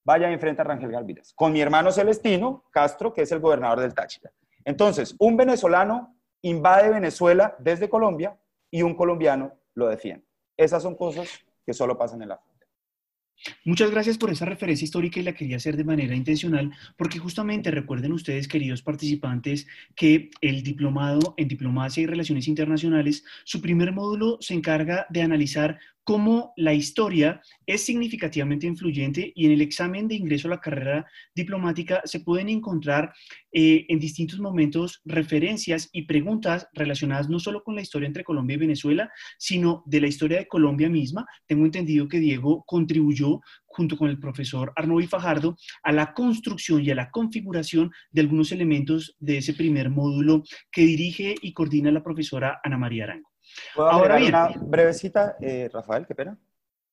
vaya 0.05 0.31
y 0.31 0.35
enfrenta 0.35 0.63
a 0.63 0.67
Rangel 0.67 0.91
Galviras, 0.91 1.33
con 1.35 1.53
mi 1.53 1.61
hermano 1.61 1.91
Celestino 1.91 2.65
Castro, 2.71 3.13
que 3.13 3.23
es 3.23 3.33
el 3.33 3.41
gobernador 3.41 3.81
del 3.81 3.95
Táchira. 3.95 4.31
Entonces, 4.65 5.15
un 5.19 5.37
venezolano 5.37 6.17
invade 6.43 6.91
Venezuela 6.91 7.57
desde 7.59 7.89
Colombia 7.89 8.37
y 8.71 8.83
un 8.83 8.95
colombiano 8.95 9.53
lo 9.75 9.89
defiende. 9.89 10.27
Esas 10.57 10.83
son 10.83 10.97
cosas 10.97 11.29
que 11.65 11.73
solo 11.73 11.97
pasan 11.97 12.23
en 12.23 12.29
la 12.29 12.41
Muchas 13.65 13.91
gracias 13.91 14.19
por 14.19 14.31
esa 14.31 14.45
referencia 14.45 14.85
histórica 14.85 15.21
y 15.21 15.23
la 15.23 15.35
quería 15.35 15.57
hacer 15.57 15.77
de 15.77 15.85
manera 15.85 16.15
intencional 16.15 16.73
porque 16.97 17.19
justamente 17.19 17.71
recuerden 17.71 18.13
ustedes, 18.13 18.49
queridos 18.49 18.83
participantes, 18.83 19.67
que 19.95 20.31
el 20.41 20.63
diplomado 20.63 21.35
en 21.37 21.49
diplomacia 21.49 22.03
y 22.03 22.07
relaciones 22.07 22.49
internacionales, 22.49 23.25
su 23.45 23.61
primer 23.61 23.93
módulo 23.93 24.39
se 24.41 24.55
encarga 24.55 25.07
de 25.11 25.23
analizar 25.23 25.79
cómo 26.05 26.53
la 26.57 26.75
historia 26.75 27.41
es 27.67 27.85
significativamente 27.85 28.67
influyente 28.67 29.33
y 29.35 29.47
en 29.47 29.53
el 29.53 29.61
examen 29.61 30.09
de 30.09 30.17
ingreso 30.17 30.49
a 30.49 30.53
la 30.53 30.61
carrera 30.61 31.07
diplomática 31.35 32.03
se 32.05 32.21
pueden 32.21 32.49
encontrar 32.49 33.13
eh, 33.53 33.87
en 33.89 33.99
distintos 33.99 34.41
momentos 34.41 35.01
referencias 35.05 35.89
y 35.93 36.03
preguntas 36.03 36.67
relacionadas 36.73 37.29
no 37.29 37.39
solo 37.39 37.63
con 37.63 37.75
la 37.75 37.83
historia 37.83 38.07
entre 38.07 38.25
Colombia 38.25 38.55
y 38.55 38.61
Venezuela, 38.61 39.11
sino 39.39 39.83
de 39.87 40.01
la 40.01 40.09
historia 40.09 40.39
de 40.39 40.49
Colombia 40.49 40.89
misma. 40.89 41.27
Tengo 41.47 41.65
entendido 41.65 42.09
que 42.09 42.21
Diego 42.21 42.65
contribuyó 42.67 43.41
junto 43.67 43.97
con 43.97 44.11
el 44.11 44.19
profesor 44.19 44.73
Arnold 44.77 45.09
Fajardo 45.09 45.57
a 45.83 45.93
la 45.93 46.13
construcción 46.13 46.85
y 46.85 46.91
a 46.91 46.95
la 46.95 47.11
configuración 47.11 47.91
de 48.11 48.21
algunos 48.21 48.53
elementos 48.53 49.17
de 49.19 49.39
ese 49.39 49.55
primer 49.55 49.91
módulo 49.91 50.43
que 50.71 50.83
dirige 50.83 51.35
y 51.41 51.53
coordina 51.53 51.91
la 51.91 52.03
profesora 52.03 52.61
Ana 52.63 52.79
María 52.79 53.05
Arango. 53.05 53.32
Ahora 53.77 54.17
bien, 54.17 54.35
una 54.35 54.49
brevecita, 54.61 55.37
eh, 55.41 55.69
Rafael, 55.73 56.07
qué 56.07 56.15
pena. 56.15 56.39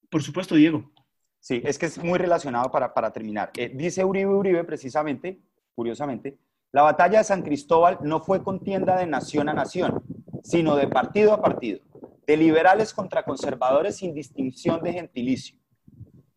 Por 0.09 0.23
supuesto, 0.23 0.55
Diego. 0.55 0.91
Sí, 1.39 1.61
es 1.63 1.77
que 1.79 1.85
es 1.85 1.97
muy 1.97 2.17
relacionado 2.17 2.69
para, 2.69 2.93
para 2.93 3.11
terminar. 3.11 3.51
Eh, 3.55 3.71
dice 3.73 4.03
Uribe 4.03 4.31
Uribe, 4.31 4.63
precisamente, 4.63 5.41
curiosamente, 5.73 6.37
la 6.71 6.83
batalla 6.83 7.19
de 7.19 7.23
San 7.23 7.41
Cristóbal 7.41 7.99
no 8.01 8.19
fue 8.19 8.43
contienda 8.43 8.97
de 8.97 9.07
nación 9.07 9.49
a 9.49 9.53
nación, 9.53 10.03
sino 10.43 10.75
de 10.75 10.87
partido 10.87 11.33
a 11.33 11.41
partido, 11.41 11.79
de 12.27 12.37
liberales 12.37 12.93
contra 12.93 13.23
conservadores 13.23 13.97
sin 13.97 14.13
distinción 14.13 14.83
de 14.83 14.93
gentilicio. 14.93 15.57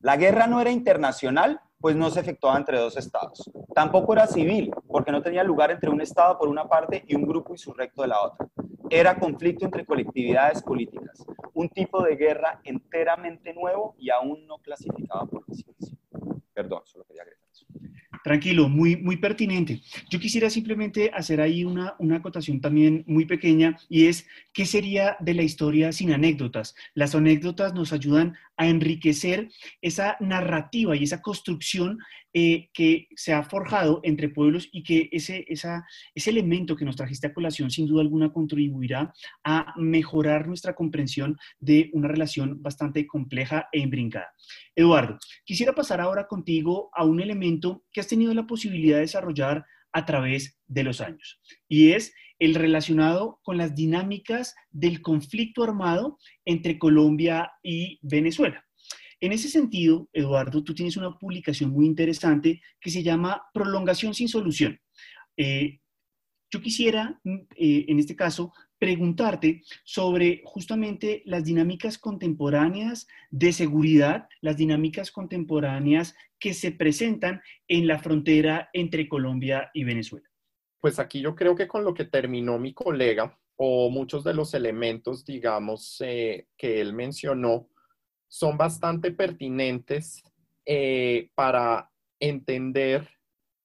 La 0.00 0.16
guerra 0.16 0.46
no 0.46 0.60
era 0.60 0.70
internacional, 0.70 1.60
pues 1.82 1.94
no 1.94 2.08
se 2.08 2.20
efectuaba 2.20 2.56
entre 2.56 2.78
dos 2.78 2.96
estados. 2.96 3.50
Tampoco 3.74 4.14
era 4.14 4.26
civil, 4.26 4.70
porque 4.88 5.12
no 5.12 5.20
tenía 5.20 5.44
lugar 5.44 5.70
entre 5.70 5.90
un 5.90 6.00
estado 6.00 6.38
por 6.38 6.48
una 6.48 6.66
parte 6.66 7.04
y 7.06 7.14
un 7.14 7.26
grupo 7.26 7.52
insurrecto 7.52 8.00
de 8.00 8.08
la 8.08 8.22
otra 8.22 8.48
era 8.92 9.18
conflicto 9.18 9.64
entre 9.64 9.86
colectividades 9.86 10.62
políticas, 10.62 11.24
un 11.54 11.68
tipo 11.70 12.02
de 12.02 12.14
guerra 12.14 12.60
enteramente 12.62 13.54
nuevo 13.54 13.94
y 13.98 14.10
aún 14.10 14.46
no 14.46 14.58
clasificado 14.58 15.26
por 15.28 15.44
la 15.48 15.54
ciencia. 15.54 15.96
Perdón, 16.52 16.82
solo 16.84 17.04
quería 17.04 17.22
agregar 17.22 17.46
eso. 17.50 17.64
Tranquilo, 18.22 18.68
muy, 18.68 18.96
muy 18.96 19.16
pertinente. 19.16 19.80
Yo 20.10 20.20
quisiera 20.20 20.50
simplemente 20.50 21.10
hacer 21.14 21.40
ahí 21.40 21.64
una, 21.64 21.96
una 21.98 22.16
acotación 22.16 22.60
también 22.60 23.02
muy 23.06 23.24
pequeña 23.24 23.78
y 23.88 24.08
es, 24.08 24.26
¿qué 24.52 24.66
sería 24.66 25.16
de 25.20 25.34
la 25.34 25.42
historia 25.42 25.90
sin 25.92 26.12
anécdotas? 26.12 26.74
Las 26.92 27.14
anécdotas 27.14 27.72
nos 27.72 27.94
ayudan 27.94 28.36
a 28.62 28.68
enriquecer 28.68 29.48
esa 29.80 30.16
narrativa 30.20 30.94
y 30.94 31.02
esa 31.02 31.20
construcción 31.20 31.98
eh, 32.32 32.70
que 32.72 33.08
se 33.16 33.32
ha 33.32 33.42
forjado 33.42 34.00
entre 34.04 34.28
pueblos 34.28 34.68
y 34.70 34.84
que 34.84 35.08
ese, 35.10 35.44
esa, 35.48 35.84
ese 36.14 36.30
elemento 36.30 36.76
que 36.76 36.84
nos 36.84 36.94
trajiste 36.94 37.26
a 37.26 37.34
colación 37.34 37.72
sin 37.72 37.88
duda 37.88 38.02
alguna 38.02 38.32
contribuirá 38.32 39.12
a 39.42 39.74
mejorar 39.76 40.46
nuestra 40.46 40.74
comprensión 40.74 41.36
de 41.58 41.90
una 41.92 42.06
relación 42.06 42.62
bastante 42.62 43.04
compleja 43.04 43.68
e 43.72 43.80
imbrincada. 43.80 44.32
Eduardo, 44.76 45.18
quisiera 45.44 45.72
pasar 45.72 46.00
ahora 46.00 46.28
contigo 46.28 46.88
a 46.94 47.04
un 47.04 47.20
elemento 47.20 47.84
que 47.92 48.00
has 48.00 48.06
tenido 48.06 48.32
la 48.32 48.46
posibilidad 48.46 48.96
de 48.96 49.02
desarrollar 49.02 49.66
a 49.92 50.06
través 50.06 50.56
de 50.68 50.84
los 50.84 51.00
años 51.00 51.40
y 51.68 51.92
es 51.92 52.14
el 52.42 52.56
relacionado 52.56 53.38
con 53.44 53.56
las 53.56 53.72
dinámicas 53.72 54.56
del 54.72 55.00
conflicto 55.00 55.62
armado 55.62 56.18
entre 56.44 56.76
Colombia 56.76 57.52
y 57.62 58.00
Venezuela. 58.02 58.64
En 59.20 59.30
ese 59.30 59.48
sentido, 59.48 60.08
Eduardo, 60.12 60.64
tú 60.64 60.74
tienes 60.74 60.96
una 60.96 61.16
publicación 61.16 61.70
muy 61.70 61.86
interesante 61.86 62.60
que 62.80 62.90
se 62.90 63.04
llama 63.04 63.44
Prolongación 63.54 64.12
sin 64.12 64.26
solución. 64.26 64.80
Eh, 65.36 65.78
yo 66.50 66.60
quisiera, 66.60 67.20
mm, 67.22 67.36
eh, 67.54 67.84
en 67.86 68.00
este 68.00 68.16
caso, 68.16 68.52
preguntarte 68.76 69.62
sobre 69.84 70.42
justamente 70.44 71.22
las 71.24 71.44
dinámicas 71.44 71.96
contemporáneas 71.96 73.06
de 73.30 73.52
seguridad, 73.52 74.26
las 74.40 74.56
dinámicas 74.56 75.12
contemporáneas 75.12 76.16
que 76.40 76.54
se 76.54 76.72
presentan 76.72 77.40
en 77.68 77.86
la 77.86 78.00
frontera 78.00 78.68
entre 78.72 79.08
Colombia 79.08 79.70
y 79.72 79.84
Venezuela. 79.84 80.31
Pues 80.82 80.98
aquí 80.98 81.20
yo 81.20 81.36
creo 81.36 81.54
que 81.54 81.68
con 81.68 81.84
lo 81.84 81.94
que 81.94 82.06
terminó 82.06 82.58
mi 82.58 82.74
colega 82.74 83.38
o 83.54 83.88
muchos 83.88 84.24
de 84.24 84.34
los 84.34 84.52
elementos, 84.52 85.24
digamos, 85.24 86.00
eh, 86.00 86.48
que 86.56 86.80
él 86.80 86.92
mencionó, 86.92 87.68
son 88.26 88.58
bastante 88.58 89.12
pertinentes 89.12 90.24
eh, 90.66 91.30
para 91.36 91.88
entender 92.18 93.08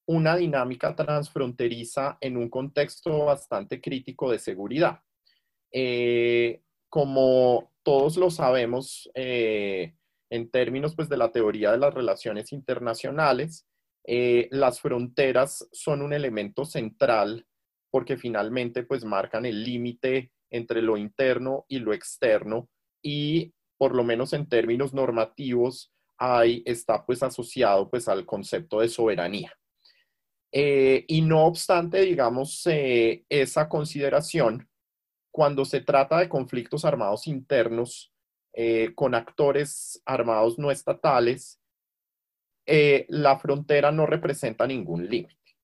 una 0.06 0.36
dinámica 0.36 0.96
transfronteriza 0.96 2.20
en 2.22 2.38
un 2.38 2.52
contexto 2.52 3.26
bastante 3.26 3.82
crítico 3.82 4.30
de 4.30 4.38
seguridad. 4.38 5.02
Eh, 5.72 6.62
como 6.88 7.72
todos 7.82 8.16
lo 8.18 8.30
sabemos, 8.30 9.10
en 9.16 10.52
términos 10.52 10.96
pues, 10.96 11.10
de 11.10 11.18
la 11.18 11.32
teoría 11.32 11.72
de 11.72 11.80
las 11.80 11.96
relaciones 11.96 12.54
internacionales, 12.54 13.66
las 14.08 14.80
fronteras 14.80 15.68
son 15.74 16.02
un 16.02 16.14
elemento 16.14 16.64
central 16.64 17.46
porque 17.92 18.16
finalmente 18.16 18.84
pues 18.84 19.04
marcan 19.04 19.46
el 19.46 19.64
límite 19.64 20.32
entre 20.50 20.82
lo 20.82 20.96
interno 20.96 21.66
y 21.68 21.80
lo 21.80 21.94
externo 21.94 22.70
y 23.02 23.54
por 23.78 23.96
lo 23.96 24.04
menos 24.04 24.34
en 24.34 24.48
términos 24.48 24.94
normativos, 24.94 25.94
ahí 26.18 26.64
está 26.66 27.06
pues 27.06 27.22
asociado 27.24 27.90
pues 27.90 28.08
al 28.08 28.26
concepto 28.26 28.80
de 28.80 28.90
soberanía. 28.90 29.54
Eh, 30.52 31.06
y 31.08 31.22
no 31.22 31.46
obstante, 31.46 32.02
digamos, 32.02 32.66
eh, 32.66 33.26
esa 33.30 33.70
consideración, 33.70 34.68
cuando 35.32 35.66
se 35.66 35.82
trata 35.82 36.20
de 36.20 36.30
conflictos 36.30 36.86
armados 36.86 37.28
internos 37.28 38.12
eh, 38.54 38.94
con 38.96 39.14
actores 39.14 40.02
armados 40.06 40.58
no 40.58 40.72
estatales, 40.72 41.60
la 42.68 43.40
frontera 43.40 43.92
no 43.92 44.06
representa 44.06 44.68
ningún 44.68 45.08
límite. 45.08 45.56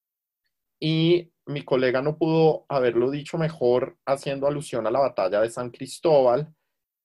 Y 0.79 1.31
mi 1.45 1.63
colega 1.63 2.01
no 2.01 2.17
pudo 2.17 2.65
haberlo 2.69 3.11
dicho 3.11 3.37
mejor 3.37 3.97
haciendo 4.05 4.47
alusión 4.47 4.87
a 4.87 4.91
la 4.91 4.99
batalla 4.99 5.41
de 5.41 5.49
San 5.49 5.69
Cristóbal, 5.69 6.53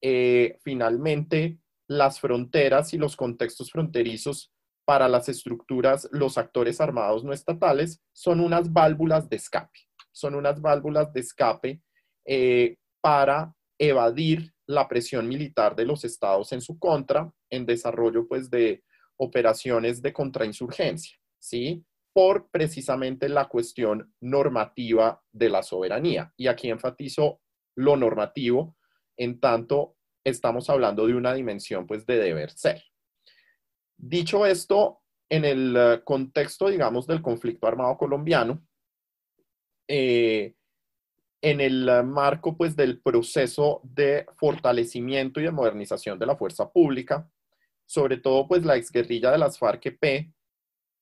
eh, 0.00 0.58
finalmente 0.62 1.58
las 1.88 2.20
fronteras 2.20 2.92
y 2.94 2.98
los 2.98 3.16
contextos 3.16 3.70
fronterizos 3.70 4.52
para 4.84 5.08
las 5.08 5.28
estructuras, 5.28 6.08
los 6.12 6.38
actores 6.38 6.80
armados 6.80 7.24
no 7.24 7.32
estatales, 7.32 8.00
son 8.12 8.40
unas 8.40 8.72
válvulas 8.72 9.28
de 9.28 9.36
escape. 9.36 9.80
Son 10.12 10.34
unas 10.34 10.60
válvulas 10.60 11.12
de 11.12 11.20
escape 11.20 11.82
eh, 12.26 12.76
para 13.00 13.54
evadir 13.78 14.52
la 14.66 14.88
presión 14.88 15.28
militar 15.28 15.76
de 15.76 15.84
los 15.84 16.04
estados 16.04 16.52
en 16.52 16.60
su 16.60 16.78
contra, 16.78 17.30
en 17.50 17.66
desarrollo 17.66 18.26
pues 18.26 18.50
de 18.50 18.82
operaciones 19.18 20.00
de 20.00 20.12
contrainsurgencia, 20.12 21.18
¿sí? 21.38 21.84
Por 22.12 22.50
precisamente 22.50 23.28
la 23.28 23.48
cuestión 23.48 24.12
normativa 24.20 25.22
de 25.30 25.50
la 25.50 25.62
soberanía. 25.62 26.32
Y 26.36 26.46
aquí 26.46 26.70
enfatizo 26.70 27.40
lo 27.76 27.96
normativo, 27.96 28.76
en 29.16 29.38
tanto 29.38 29.96
estamos 30.24 30.68
hablando 30.70 31.06
de 31.06 31.14
una 31.14 31.34
dimensión 31.34 31.86
pues 31.86 32.06
de 32.06 32.18
deber 32.18 32.50
ser. 32.50 32.82
Dicho 33.96 34.46
esto, 34.46 35.00
en 35.28 35.44
el 35.44 35.76
eh, 35.76 36.00
contexto, 36.04 36.68
digamos, 36.68 37.06
del 37.06 37.22
conflicto 37.22 37.66
armado 37.66 37.96
colombiano, 37.98 38.64
eh, 39.88 40.54
en 41.42 41.60
el 41.60 41.88
eh, 41.88 42.02
marco 42.02 42.56
pues 42.56 42.76
del 42.76 43.00
proceso 43.00 43.80
de 43.84 44.26
fortalecimiento 44.36 45.40
y 45.40 45.44
de 45.44 45.50
modernización 45.50 46.18
de 46.18 46.26
la 46.26 46.36
fuerza 46.36 46.70
pública, 46.70 47.28
sobre 47.88 48.18
todo 48.18 48.46
pues 48.46 48.64
la 48.64 48.76
exguerrilla 48.76 49.32
de 49.32 49.38
las 49.38 49.58
FARC-EP 49.58 50.30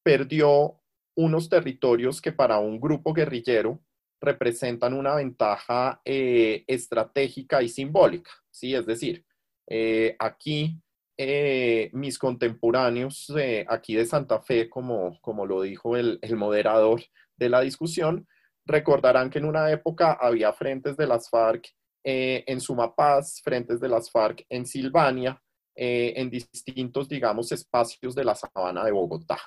perdió 0.04 0.80
unos 1.16 1.48
territorios 1.48 2.22
que 2.22 2.30
para 2.30 2.58
un 2.58 2.80
grupo 2.80 3.12
guerrillero 3.12 3.80
representan 4.20 4.94
una 4.94 5.16
ventaja 5.16 6.00
eh, 6.04 6.64
estratégica 6.68 7.60
y 7.60 7.68
simbólica, 7.68 8.30
¿sí? 8.50 8.74
Es 8.74 8.86
decir, 8.86 9.24
eh, 9.66 10.14
aquí 10.20 10.80
eh, 11.18 11.90
mis 11.92 12.18
contemporáneos 12.18 13.32
aquí 13.68 13.96
de 13.96 14.06
Santa 14.06 14.40
Fe, 14.40 14.70
como, 14.70 15.20
como 15.20 15.44
lo 15.44 15.62
dijo 15.62 15.96
el, 15.96 16.20
el 16.22 16.36
moderador 16.36 17.02
de 17.36 17.48
la 17.48 17.62
discusión, 17.62 18.28
recordarán 18.64 19.28
que 19.28 19.38
en 19.38 19.46
una 19.46 19.70
época 19.72 20.12
había 20.12 20.52
frentes 20.52 20.96
de 20.96 21.06
las 21.08 21.28
FARC 21.28 21.66
en 22.04 22.60
Sumapaz, 22.60 23.40
frentes 23.42 23.80
de 23.80 23.88
las 23.88 24.08
FARC 24.12 24.46
en 24.48 24.64
Silvania, 24.64 25.42
eh, 25.76 26.14
en 26.16 26.30
distintos, 26.30 27.08
digamos, 27.08 27.52
espacios 27.52 28.14
de 28.14 28.24
la 28.24 28.34
sabana 28.34 28.84
de 28.84 28.92
Bogotá. 28.92 29.38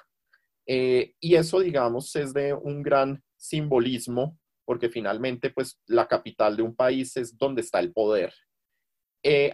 Eh, 0.65 1.15
y 1.19 1.35
eso, 1.35 1.59
digamos, 1.59 2.15
es 2.15 2.33
de 2.33 2.53
un 2.53 2.83
gran 2.83 3.23
simbolismo, 3.35 4.37
porque 4.65 4.89
finalmente, 4.89 5.49
pues, 5.49 5.79
la 5.87 6.07
capital 6.07 6.55
de 6.55 6.63
un 6.63 6.75
país 6.75 7.17
es 7.17 7.37
donde 7.37 7.61
está 7.61 7.79
el 7.79 7.91
poder. 7.91 8.33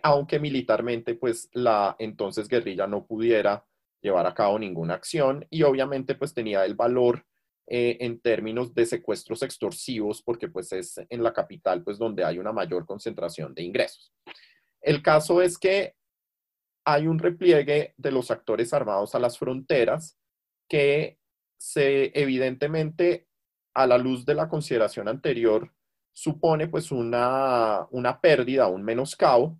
aunque 0.03 0.39
militarmente, 0.39 1.15
pues, 1.15 1.49
la 1.53 1.95
entonces 1.97 2.47
guerrilla 2.47 2.85
no 2.85 3.05
pudiera 3.07 3.65
llevar 4.01 4.27
a 4.27 4.35
cabo 4.35 4.59
ninguna 4.59 4.93
acción 4.93 5.47
y 5.49 5.63
obviamente, 5.63 6.13
pues, 6.15 6.33
tenía 6.33 6.63
el 6.65 6.75
valor 6.75 7.25
eh, 7.67 7.97
en 8.01 8.19
términos 8.19 8.75
de 8.75 8.85
secuestros 8.85 9.41
extorsivos, 9.41 10.21
porque 10.21 10.47
pues 10.47 10.71
es 10.71 11.01
en 11.09 11.23
la 11.23 11.33
capital 11.33 11.83
pues 11.83 11.97
donde 11.97 12.23
hay 12.23 12.37
una 12.37 12.51
mayor 12.53 12.85
concentración 12.85 13.55
de 13.55 13.63
ingresos. 13.63 14.13
El 14.81 15.01
caso 15.01 15.41
es 15.41 15.57
que 15.57 15.95
hay 16.85 17.07
un 17.07 17.19
repliegue 17.19 17.93
de 17.97 18.11
los 18.11 18.31
actores 18.31 18.73
armados 18.73 19.15
a 19.15 19.19
las 19.19 19.37
fronteras 19.37 20.17
que 20.69 21.19
se 21.57 22.11
evidentemente 22.19 23.27
a 23.73 23.87
la 23.87 23.97
luz 23.97 24.25
de 24.25 24.35
la 24.35 24.47
consideración 24.47 25.07
anterior 25.07 25.73
supone 26.13 26.67
pues 26.67 26.91
una, 26.91 27.87
una 27.91 28.21
pérdida, 28.21 28.67
un 28.67 28.83
menoscabo, 28.83 29.59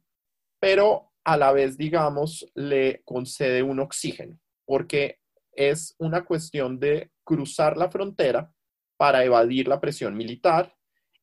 pero 0.59 1.11
a 1.25 1.35
la 1.35 1.51
vez, 1.51 1.77
digamos, 1.77 2.49
le 2.53 3.01
concede 3.03 3.61
un 3.63 3.79
oxígeno, 3.79 4.39
porque 4.65 5.19
es 5.51 5.95
una 5.97 6.23
cuestión 6.23 6.79
de 6.79 7.11
cruzar 7.25 7.75
la 7.75 7.89
frontera 7.89 8.53
para 8.97 9.25
evadir 9.25 9.67
la 9.67 9.81
presión 9.81 10.15
militar 10.15 10.75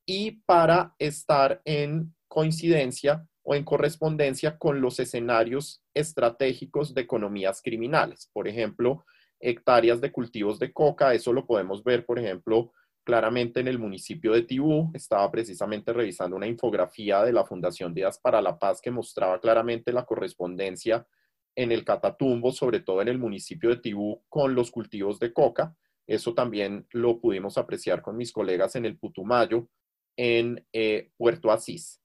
y 0.05 0.43
para 0.43 0.95
estar 0.99 1.63
en 1.65 2.15
coincidencia 2.29 3.27
o 3.43 3.55
en 3.55 3.65
correspondencia 3.65 4.59
con 4.59 4.81
los 4.81 5.01
escenarios 5.01 5.83
estratégicos 5.95 6.95
de 6.95 7.03
economías 7.03 7.61
criminales. 7.63 8.31
Por 8.33 8.49
ejemplo, 8.49 9.05
hectáreas 9.41 10.01
de 10.01 10.13
cultivos 10.13 10.59
de 10.59 10.73
coca, 10.73 11.15
eso 11.15 11.33
lo 11.33 11.47
podemos 11.47 11.83
ver, 11.83 12.07
por 12.07 12.19
ejemplo, 12.19 12.73
claramente 13.05 13.61
en 13.61 13.69
el 13.69 13.79
municipio 13.79 14.33
de 14.33 14.43
Tibú. 14.43 14.91
Estaba 14.95 15.31
precisamente 15.31 15.93
revisando 15.93 16.37
una 16.37 16.47
infografía 16.47 17.23
de 17.25 17.33
la 17.33 17.45
Fundación 17.45 17.95
Díaz 17.95 18.19
para 18.19 18.41
la 18.41 18.59
Paz 18.59 18.81
que 18.81 18.91
mostraba 18.91 19.41
claramente 19.41 19.93
la 19.93 20.05
correspondencia 20.05 21.07
en 21.55 21.73
el 21.73 21.85
Catatumbo, 21.85 22.53
sobre 22.53 22.81
todo 22.81 23.03
en 23.03 23.09
el 23.09 23.19
municipio 23.19 23.71
de 23.71 23.77
Tibú, 23.77 24.23
con 24.29 24.55
los 24.55 24.71
cultivos 24.71 25.19
de 25.19 25.33
coca. 25.33 25.77
Eso 26.07 26.35
también 26.35 26.87
lo 26.91 27.21
pudimos 27.21 27.59
apreciar 27.59 28.03
con 28.03 28.17
mis 28.17 28.33
colegas 28.33 28.77
en 28.77 28.87
el 28.87 28.99
Putumayo, 28.99 29.69
en 30.17 30.67
eh, 30.73 31.11
Puerto 31.17 31.51
Asís. 31.51 32.02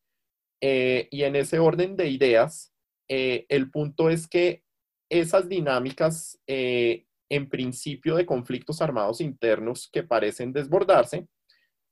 Eh, 0.62 1.08
y 1.12 1.24
en 1.24 1.36
ese 1.36 1.60
orden 1.60 1.96
de 1.96 2.10
ideas, 2.10 2.74
eh, 3.10 3.46
el 3.50 3.70
punto 3.72 4.10
es 4.10 4.28
que 4.28 4.64
esas 5.10 5.48
dinámicas, 5.48 6.38
en 6.48 7.50
principio 7.50 8.16
de 8.16 8.26
conflictos 8.26 8.82
armados 8.82 9.22
internos 9.22 9.90
que 9.92 10.04
parecen 10.04 10.52
desbordarse, 10.52 11.28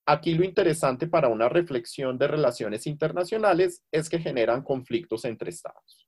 aquí 0.05 0.35
lo 0.35 0.43
interesante 0.43 1.07
para 1.07 1.29
una 1.29 1.49
reflexión 1.49 2.17
de 2.17 2.27
relaciones 2.27 2.87
internacionales 2.87 3.83
es 3.91 4.09
que 4.09 4.19
generan 4.19 4.63
conflictos 4.63 5.25
entre 5.25 5.49
estados. 5.49 6.07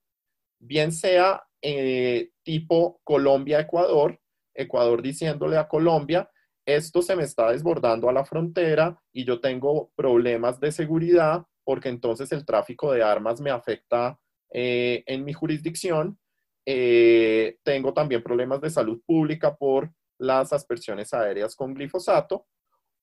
Bien 0.60 0.92
sea 0.92 1.44
eh, 1.62 2.30
tipo 2.44 3.02
Colombia-Ecuador, 3.04 4.20
Ecuador 4.54 5.02
diciéndole 5.02 5.58
a 5.58 5.68
Colombia, 5.68 6.30
esto 6.66 7.02
se 7.02 7.16
me 7.16 7.24
está 7.24 7.52
desbordando 7.52 8.10
a 8.10 8.14
la 8.14 8.26
frontera 8.26 9.02
y 9.14 9.24
yo 9.24 9.40
tengo 9.40 9.92
problemas 9.96 10.60
de 10.60 10.72
seguridad 10.72 11.46
porque 11.68 11.90
entonces 11.90 12.32
el 12.32 12.46
tráfico 12.46 12.94
de 12.94 13.04
armas 13.04 13.42
me 13.42 13.52
afecta 13.52 14.18
eh, 14.54 15.04
en 15.06 15.26
mi 15.26 15.34
jurisdicción. 15.34 16.18
Eh, 16.66 17.58
tengo 17.62 17.94
también 17.94 18.24
problemas 18.24 18.62
de 18.62 18.70
salud 18.70 19.02
pública 19.06 19.54
por 19.54 19.92
las 20.18 20.54
aspersiones 20.54 21.14
aéreas 21.14 21.58
con 21.58 21.74
glifosato 21.74 22.48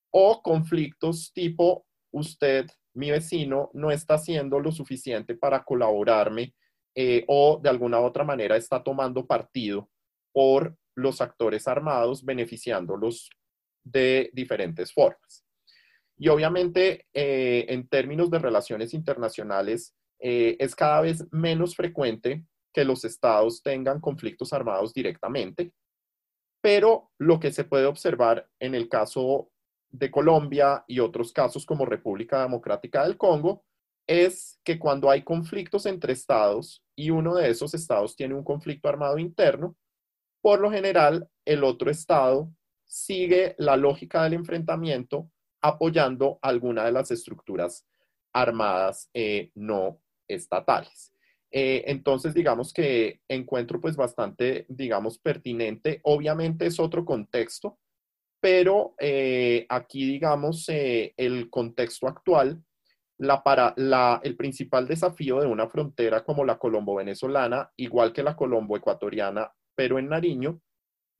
o 0.09 0.41
conflictos 0.41 1.31
tipo 1.31 1.85
usted, 2.11 2.65
mi 2.95 3.11
vecino, 3.11 3.69
no 3.73 3.91
está 3.91 4.15
haciendo 4.15 4.59
lo 4.59 4.71
suficiente 4.71 5.35
para 5.35 5.63
colaborarme 5.63 6.55
eh, 6.95 7.23
o 7.27 7.59
de 7.61 7.69
alguna 7.69 7.99
otra 7.99 8.23
manera 8.23 8.57
está 8.57 8.83
tomando 8.83 9.27
partido 9.27 9.91
por 10.33 10.75
los 10.95 11.21
actores 11.21 11.67
armados, 11.67 12.25
beneficiándolos 12.25 13.29
de 13.83 14.31
diferentes 14.33 14.91
formas. 14.91 15.44
Y 16.17 16.29
obviamente, 16.29 17.07
eh, 17.13 17.65
en 17.69 17.87
términos 17.87 18.29
de 18.29 18.39
relaciones 18.39 18.93
internacionales, 18.93 19.93
eh, 20.19 20.55
es 20.59 20.75
cada 20.75 21.01
vez 21.01 21.25
menos 21.31 21.75
frecuente 21.75 22.45
que 22.73 22.85
los 22.85 23.03
estados 23.05 23.61
tengan 23.61 23.99
conflictos 23.99 24.53
armados 24.53 24.93
directamente, 24.93 25.73
pero 26.61 27.11
lo 27.19 27.39
que 27.39 27.51
se 27.51 27.63
puede 27.63 27.85
observar 27.85 28.49
en 28.59 28.75
el 28.75 28.89
caso 28.89 29.51
de 29.89 30.11
Colombia 30.11 30.83
y 30.87 30.99
otros 30.99 31.31
casos 31.31 31.65
como 31.65 31.85
República 31.85 32.41
Democrática 32.41 33.03
del 33.03 33.17
Congo 33.17 33.63
es 34.07 34.59
que 34.63 34.77
cuando 34.77 35.09
hay 35.09 35.23
conflictos 35.23 35.85
entre 35.85 36.13
estados 36.13 36.83
y 36.95 37.09
uno 37.09 37.35
de 37.35 37.49
esos 37.49 37.73
estados 37.73 38.15
tiene 38.15 38.35
un 38.35 38.43
conflicto 38.43 38.89
armado 38.89 39.17
interno, 39.17 39.75
por 40.41 40.59
lo 40.59 40.69
general 40.69 41.27
el 41.45 41.63
otro 41.63 41.89
estado 41.89 42.51
sigue 42.85 43.55
la 43.57 43.77
lógica 43.77 44.23
del 44.23 44.33
enfrentamiento 44.33 45.29
apoyando 45.65 46.37
alguna 46.41 46.85
de 46.85 46.91
las 46.91 47.09
estructuras 47.09 47.85
armadas 48.31 49.09
eh, 49.13 49.51
no 49.55 49.99
estatales. 50.27 51.11
Eh, 51.51 51.83
entonces, 51.87 52.33
digamos 52.33 52.71
que 52.71 53.21
encuentro 53.27 53.81
pues 53.81 53.95
bastante, 53.95 54.65
digamos, 54.69 55.17
pertinente. 55.17 56.01
Obviamente 56.03 56.67
es 56.67 56.79
otro 56.79 57.03
contexto, 57.03 57.79
pero 58.39 58.93
eh, 58.99 59.65
aquí, 59.69 60.05
digamos, 60.05 60.65
el 60.69 61.49
contexto 61.49 62.07
actual 62.07 62.63
la 63.17 63.41
para, 63.41 63.73
la, 63.77 64.19
el 64.23 64.35
principal 64.35 64.87
desafío 64.87 65.39
de 65.39 65.47
una 65.47 65.67
frontera 65.67 66.23
como 66.23 66.43
la 66.43 66.59
colombo-venezolana, 66.59 67.71
igual 67.77 68.11
que 68.13 68.23
la 68.23 68.35
colombo-ecuatoriana, 68.35 69.51
pero 69.73 69.97
en 69.97 70.09
Nariño, 70.09 70.61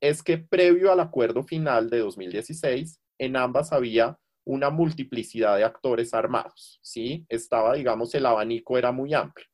es 0.00 0.22
que 0.22 0.38
previo 0.38 0.92
al 0.92 1.00
acuerdo 1.00 1.42
final 1.42 1.88
de 1.88 2.00
2016, 2.00 3.00
en 3.18 3.36
ambas 3.36 3.72
había 3.72 4.18
una 4.46 4.70
multiplicidad 4.70 5.56
de 5.56 5.64
actores 5.64 6.14
armados, 6.14 6.78
¿sí? 6.82 7.26
Estaba, 7.28 7.74
digamos, 7.74 8.14
el 8.14 8.26
abanico 8.26 8.78
era 8.78 8.92
muy 8.92 9.12
amplio. 9.12 9.46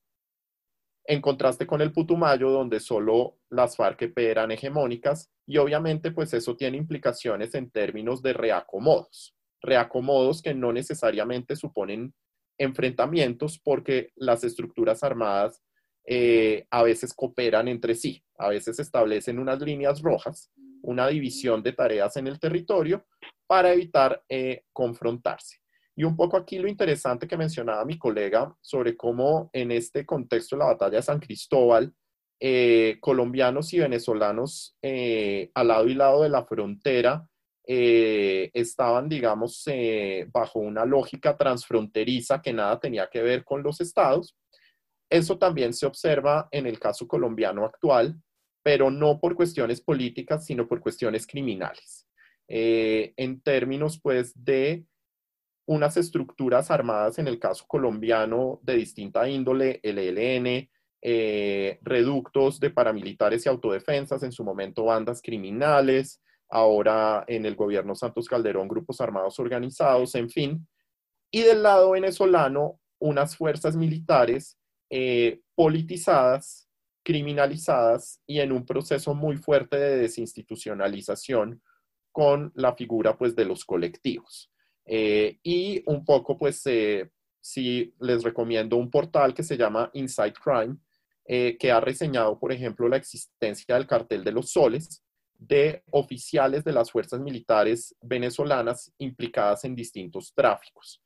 En 1.05 1.20
contraste 1.20 1.66
con 1.66 1.80
el 1.80 1.93
Putumayo, 1.93 2.51
donde 2.51 2.78
solo 2.78 3.38
las 3.49 3.74
FARC 3.76 4.12
eran 4.16 4.53
hegemónicas, 4.53 5.30
y 5.47 5.57
obviamente, 5.57 6.12
pues 6.12 6.32
eso 6.34 6.57
tiene 6.57 6.76
implicaciones 6.76 7.55
en 7.55 7.70
términos 7.70 8.22
de 8.22 8.34
reacomodos. 8.34 9.34
Reacomodos 9.62 10.43
que 10.43 10.55
no 10.55 10.72
necesariamente 10.72 11.57
suponen 11.57 12.14
enfrentamientos 12.59 13.59
porque 13.59 14.11
las 14.14 14.45
estructuras 14.45 15.03
armadas 15.03 15.62
eh, 16.07 16.66
a 16.70 16.82
veces 16.82 17.14
cooperan 17.14 17.66
entre 17.66 17.95
sí, 17.95 18.22
a 18.36 18.49
veces 18.49 18.78
establecen 18.78 19.38
unas 19.38 19.61
líneas 19.61 20.03
rojas, 20.03 20.53
una 20.82 21.09
división 21.09 21.62
de 21.62 21.72
tareas 21.72 22.16
en 22.16 22.26
el 22.26 22.38
territorio 22.38 23.07
para 23.53 23.74
evitar 23.74 24.24
eh, 24.30 24.62
confrontarse. 24.72 25.59
Y 25.94 26.05
un 26.05 26.16
poco 26.16 26.38
aquí 26.38 26.59
lo 26.59 26.68
interesante 26.68 27.28
que 27.28 27.36
mencionaba 27.36 27.84
mi 27.84 27.98
colega 27.98 28.57
sobre 28.62 28.96
cómo 28.96 29.50
en 29.53 29.72
este 29.72 30.07
contexto 30.07 30.57
de 30.57 30.61
la 30.61 30.68
batalla 30.68 30.96
de 30.96 31.03
San 31.03 31.20
Cristóbal, 31.20 31.92
eh, 32.40 32.96
colombianos 33.00 33.74
y 33.74 33.80
venezolanos 33.80 34.78
al 34.80 35.68
lado 35.68 35.86
y 35.86 35.94
lado 35.94 36.22
de 36.22 36.30
la 36.30 36.46
frontera 36.46 37.28
eh, 37.66 38.50
estaban, 38.55 39.09
digamos, 39.09 39.62
eh, 39.66 40.26
bajo 40.32 40.59
una 40.59 40.84
lógica 40.84 41.36
transfronteriza 41.36 42.42
que 42.42 42.53
nada 42.53 42.80
tenía 42.80 43.09
que 43.09 43.22
ver 43.22 43.44
con 43.44 43.62
los 43.62 43.80
estados. 43.80 44.36
Eso 45.11 45.38
también 45.38 45.72
se 45.72 45.86
observa 45.86 46.48
en 46.50 46.66
el 46.66 46.78
caso 46.80 47.07
colombiano 47.07 47.64
actual, 47.64 48.20
pero 48.64 48.90
no 48.90 49.20
por 49.20 49.36
cuestiones 49.36 49.80
políticas, 49.80 50.46
sino 50.46 50.66
por 50.66 50.80
cuestiones 50.80 51.26
criminales. 51.26 52.07
Eh, 52.55 53.14
en 53.16 53.40
términos, 53.40 53.98
pues, 53.98 54.32
de 54.34 54.84
unas 55.66 55.96
estructuras 55.96 56.70
armadas, 56.70 57.18
en 57.18 57.28
el 57.28 57.38
caso 57.38 57.64
colombiano, 57.66 58.61
de 58.62 58.74
distinta 58.74 59.26
índole, 59.26 59.80
el 59.82 59.98
ELN, 59.98 60.68
reductos 61.80 62.61
de 62.61 62.70
paramilitares 62.70 63.46
y 63.46 63.48
autodefensas, 63.48 64.22
en 64.22 64.32
su 64.32 64.44
momento 64.44 64.84
bandas 64.84 65.22
criminales, 65.22 66.20
ahora 66.50 67.24
en 67.26 67.46
el 67.46 67.57
gobierno 67.57 67.94
Santos 67.94 68.28
Calderón, 68.28 68.68
grupos 68.68 69.00
armados 69.00 69.38
organizados, 69.38 70.14
en 70.14 70.28
fin. 70.28 70.68
Y 71.30 71.40
del 71.40 71.62
lado 71.62 71.92
venezolano, 71.92 72.78
unas 72.98 73.34
fuerzas 73.34 73.74
militares 73.74 74.59
eh, 74.90 75.40
politizadas 75.55 76.68
criminalizadas 77.03 78.20
y 78.26 78.40
en 78.40 78.53
un 78.53 78.66
proceso 78.66 79.14
muy 79.14 79.38
fuerte 79.38 79.78
de 79.78 79.96
desinstitucionalización 79.96 81.62
con 82.12 82.52
la 82.54 82.74
figura 82.74 83.16
pues 83.16 83.34
de 83.34 83.44
los 83.44 83.64
colectivos. 83.64 84.50
Eh, 84.84 85.38
y 85.42 85.82
un 85.86 86.04
poco 86.04 86.38
pues 86.38 86.62
eh, 86.66 87.10
sí 87.40 87.94
les 88.00 88.22
recomiendo 88.22 88.76
un 88.76 88.90
portal 88.90 89.32
que 89.34 89.42
se 89.42 89.56
llama 89.56 89.90
Inside 89.94 90.34
Crime, 90.34 90.76
eh, 91.24 91.56
que 91.58 91.70
ha 91.70 91.80
reseñado 91.80 92.38
por 92.38 92.52
ejemplo 92.52 92.88
la 92.88 92.96
existencia 92.96 93.74
del 93.74 93.86
cartel 93.86 94.22
de 94.24 94.32
los 94.32 94.50
soles 94.50 95.02
de 95.38 95.82
oficiales 95.90 96.62
de 96.62 96.72
las 96.72 96.92
fuerzas 96.92 97.20
militares 97.20 97.96
venezolanas 98.00 98.92
implicadas 98.98 99.64
en 99.64 99.74
distintos 99.74 100.32
tráficos, 100.34 101.02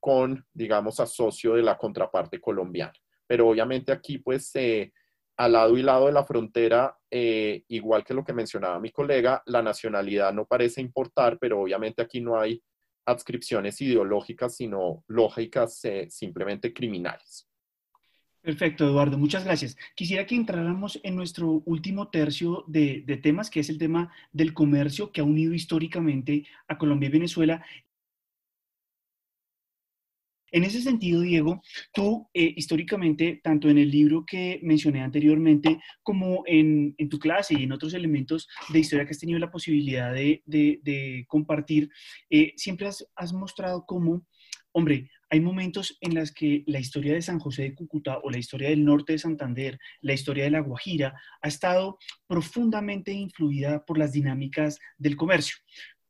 con 0.00 0.44
digamos 0.52 0.98
asocio 0.98 1.54
de 1.54 1.62
la 1.62 1.78
contraparte 1.78 2.40
colombiana 2.40 2.92
pero 3.32 3.48
obviamente 3.48 3.92
aquí 3.92 4.18
pues 4.18 4.50
eh, 4.56 4.92
al 5.36 5.52
lado 5.52 5.76
y 5.76 5.82
lado 5.82 6.06
de 6.06 6.12
la 6.12 6.24
frontera, 6.24 6.96
eh, 7.10 7.64
igual 7.68 8.04
que 8.04 8.14
lo 8.14 8.24
que 8.24 8.32
mencionaba 8.32 8.80
mi 8.80 8.90
colega, 8.90 9.42
la 9.46 9.62
nacionalidad 9.62 10.32
no 10.32 10.46
parece 10.46 10.80
importar, 10.80 11.38
pero 11.38 11.60
obviamente 11.60 12.02
aquí 12.02 12.20
no 12.20 12.38
hay 12.38 12.62
adscripciones 13.06 13.80
ideológicas, 13.80 14.56
sino 14.56 15.04
lógicas 15.08 15.84
eh, 15.84 16.08
simplemente 16.10 16.72
criminales. 16.72 17.48
Perfecto, 18.40 18.84
Eduardo, 18.84 19.18
muchas 19.18 19.44
gracias. 19.44 19.76
Quisiera 19.94 20.26
que 20.26 20.34
entráramos 20.34 20.98
en 21.04 21.14
nuestro 21.14 21.62
último 21.64 22.08
tercio 22.08 22.64
de, 22.66 23.04
de, 23.06 23.16
temas, 23.16 23.48
que 23.48 23.60
es 23.60 23.68
el 23.68 23.78
tema 23.78 24.12
del 24.32 24.52
comercio 24.52 25.12
que 25.12 25.20
ha 25.20 25.24
unido 25.24 25.54
históricamente 25.54 26.44
a 26.66 26.76
Colombia 26.76 27.08
y 27.08 27.12
Venezuela 27.12 27.64
en 30.52 30.64
ese 30.64 30.82
sentido, 30.82 31.22
Diego, 31.22 31.62
tú 31.92 32.28
eh, 32.34 32.52
históricamente, 32.56 33.40
tanto 33.42 33.70
en 33.70 33.78
el 33.78 33.90
libro 33.90 34.24
que 34.26 34.60
mencioné 34.62 35.00
anteriormente, 35.00 35.80
como 36.02 36.44
en, 36.46 36.94
tu 37.08 37.18
clase 37.18 37.54
y 37.58 37.64
en 37.64 37.72
otros 37.72 37.94
elementos 37.94 38.48
de 38.70 38.78
historia 38.78 39.06
que 39.06 39.12
has 39.12 39.18
tenido 39.18 39.38
la 39.38 39.50
posibilidad 39.50 40.12
de, 40.12 41.24
compartir, 41.26 41.90
eh, 42.28 42.52
siempre 42.56 42.86
has, 42.86 43.32
mostrado 43.32 43.84
cómo, 43.86 44.26
hombre, 44.72 45.10
hay 45.30 45.40
momentos 45.40 45.96
en 46.02 46.14
los 46.14 46.30
que 46.30 46.62
la 46.66 46.78
historia 46.78 47.14
de 47.14 47.22
San 47.22 47.38
José 47.38 47.62
de 47.62 47.74
Cúcuta 47.74 48.18
o 48.22 48.28
la 48.28 48.36
historia 48.36 48.68
del 48.68 48.84
norte 48.84 49.14
de 49.14 49.18
Santander, 49.18 49.78
la 50.02 50.12
historia 50.12 50.44
de 50.44 50.50
la 50.50 50.60
Guajira, 50.60 51.14
ha 51.40 51.48
estado 51.48 51.96
profundamente 52.26 53.12
influida 53.12 53.82
por 53.86 53.96
las 53.96 54.12
dinámicas 54.12 54.78
del 54.98 55.16
comercio. 55.16 55.56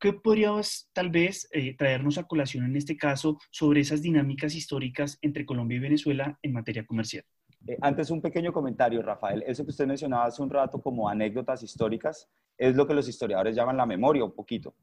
¿Qué 0.03 0.13
podrías 0.13 0.91
tal 0.93 1.11
vez 1.11 1.49
eh, 1.53 1.77
traernos 1.77 2.19
a 2.19 2.25
colación 2.25 2.65
en 2.65 2.75
este 2.75 2.97
caso 2.97 3.39
sobre 3.53 3.83
esas 3.83 4.03
dinámicas 4.03 4.53
históricas 4.53 5.17
entre 5.23 5.47
Colombia 5.47 5.77
y 5.77 5.79
Venezuela 5.79 6.37
en 6.43 6.53
materia 6.53 6.85
comercial? 6.85 7.25
Eh, 7.69 7.79
antes 7.81 8.11
un 8.11 8.21
pequeño 8.21 8.53
comentario, 8.53 9.01
Rafael. 9.01 9.45
Eso 9.47 9.63
que 9.63 9.71
usted 9.71 9.87
mencionaba 9.87 10.25
hace 10.25 10.43
un 10.43 10.51
rato 10.51 10.83
como 10.83 11.09
anécdotas 11.09 11.63
históricas 11.63 12.29
es 12.59 12.75
lo 12.75 12.85
que 12.85 12.95
los 12.95 13.07
historiadores 13.09 13.55
llaman 13.55 13.77
la 13.77 13.87
memoria 13.87 14.25
un 14.25 14.35
poquito. 14.35 14.75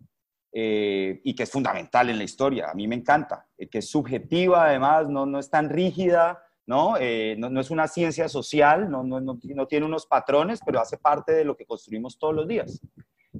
Eh, 0.53 1.19
y 1.25 1.35
que 1.35 1.43
es 1.43 1.51
fundamental 1.51 2.09
en 2.09 2.17
la 2.17 2.23
historia. 2.23 2.69
A 2.69 2.73
mí 2.73 2.87
me 2.87 2.95
encanta, 2.95 3.45
que 3.69 3.79
es 3.79 3.89
subjetiva 3.89 4.67
además, 4.67 5.09
no, 5.09 5.25
no 5.25 5.37
es 5.37 5.49
tan 5.49 5.69
rígida, 5.69 6.41
¿no? 6.65 6.93
no, 7.37 7.59
es 7.59 7.71
una 7.71 7.89
ciencia 7.89 8.29
social, 8.29 8.89
no, 8.89 9.03
no, 9.03 9.37
tiene 9.67 9.85
unos 9.85 10.05
patrones, 10.05 10.61
pero 10.65 10.79
hace 10.79 10.97
parte 10.97 11.33
de 11.33 11.43
lo 11.43 11.57
que 11.57 11.65
construimos 11.65 12.17
todos 12.17 12.33
los 12.33 12.47
días. 12.47 12.81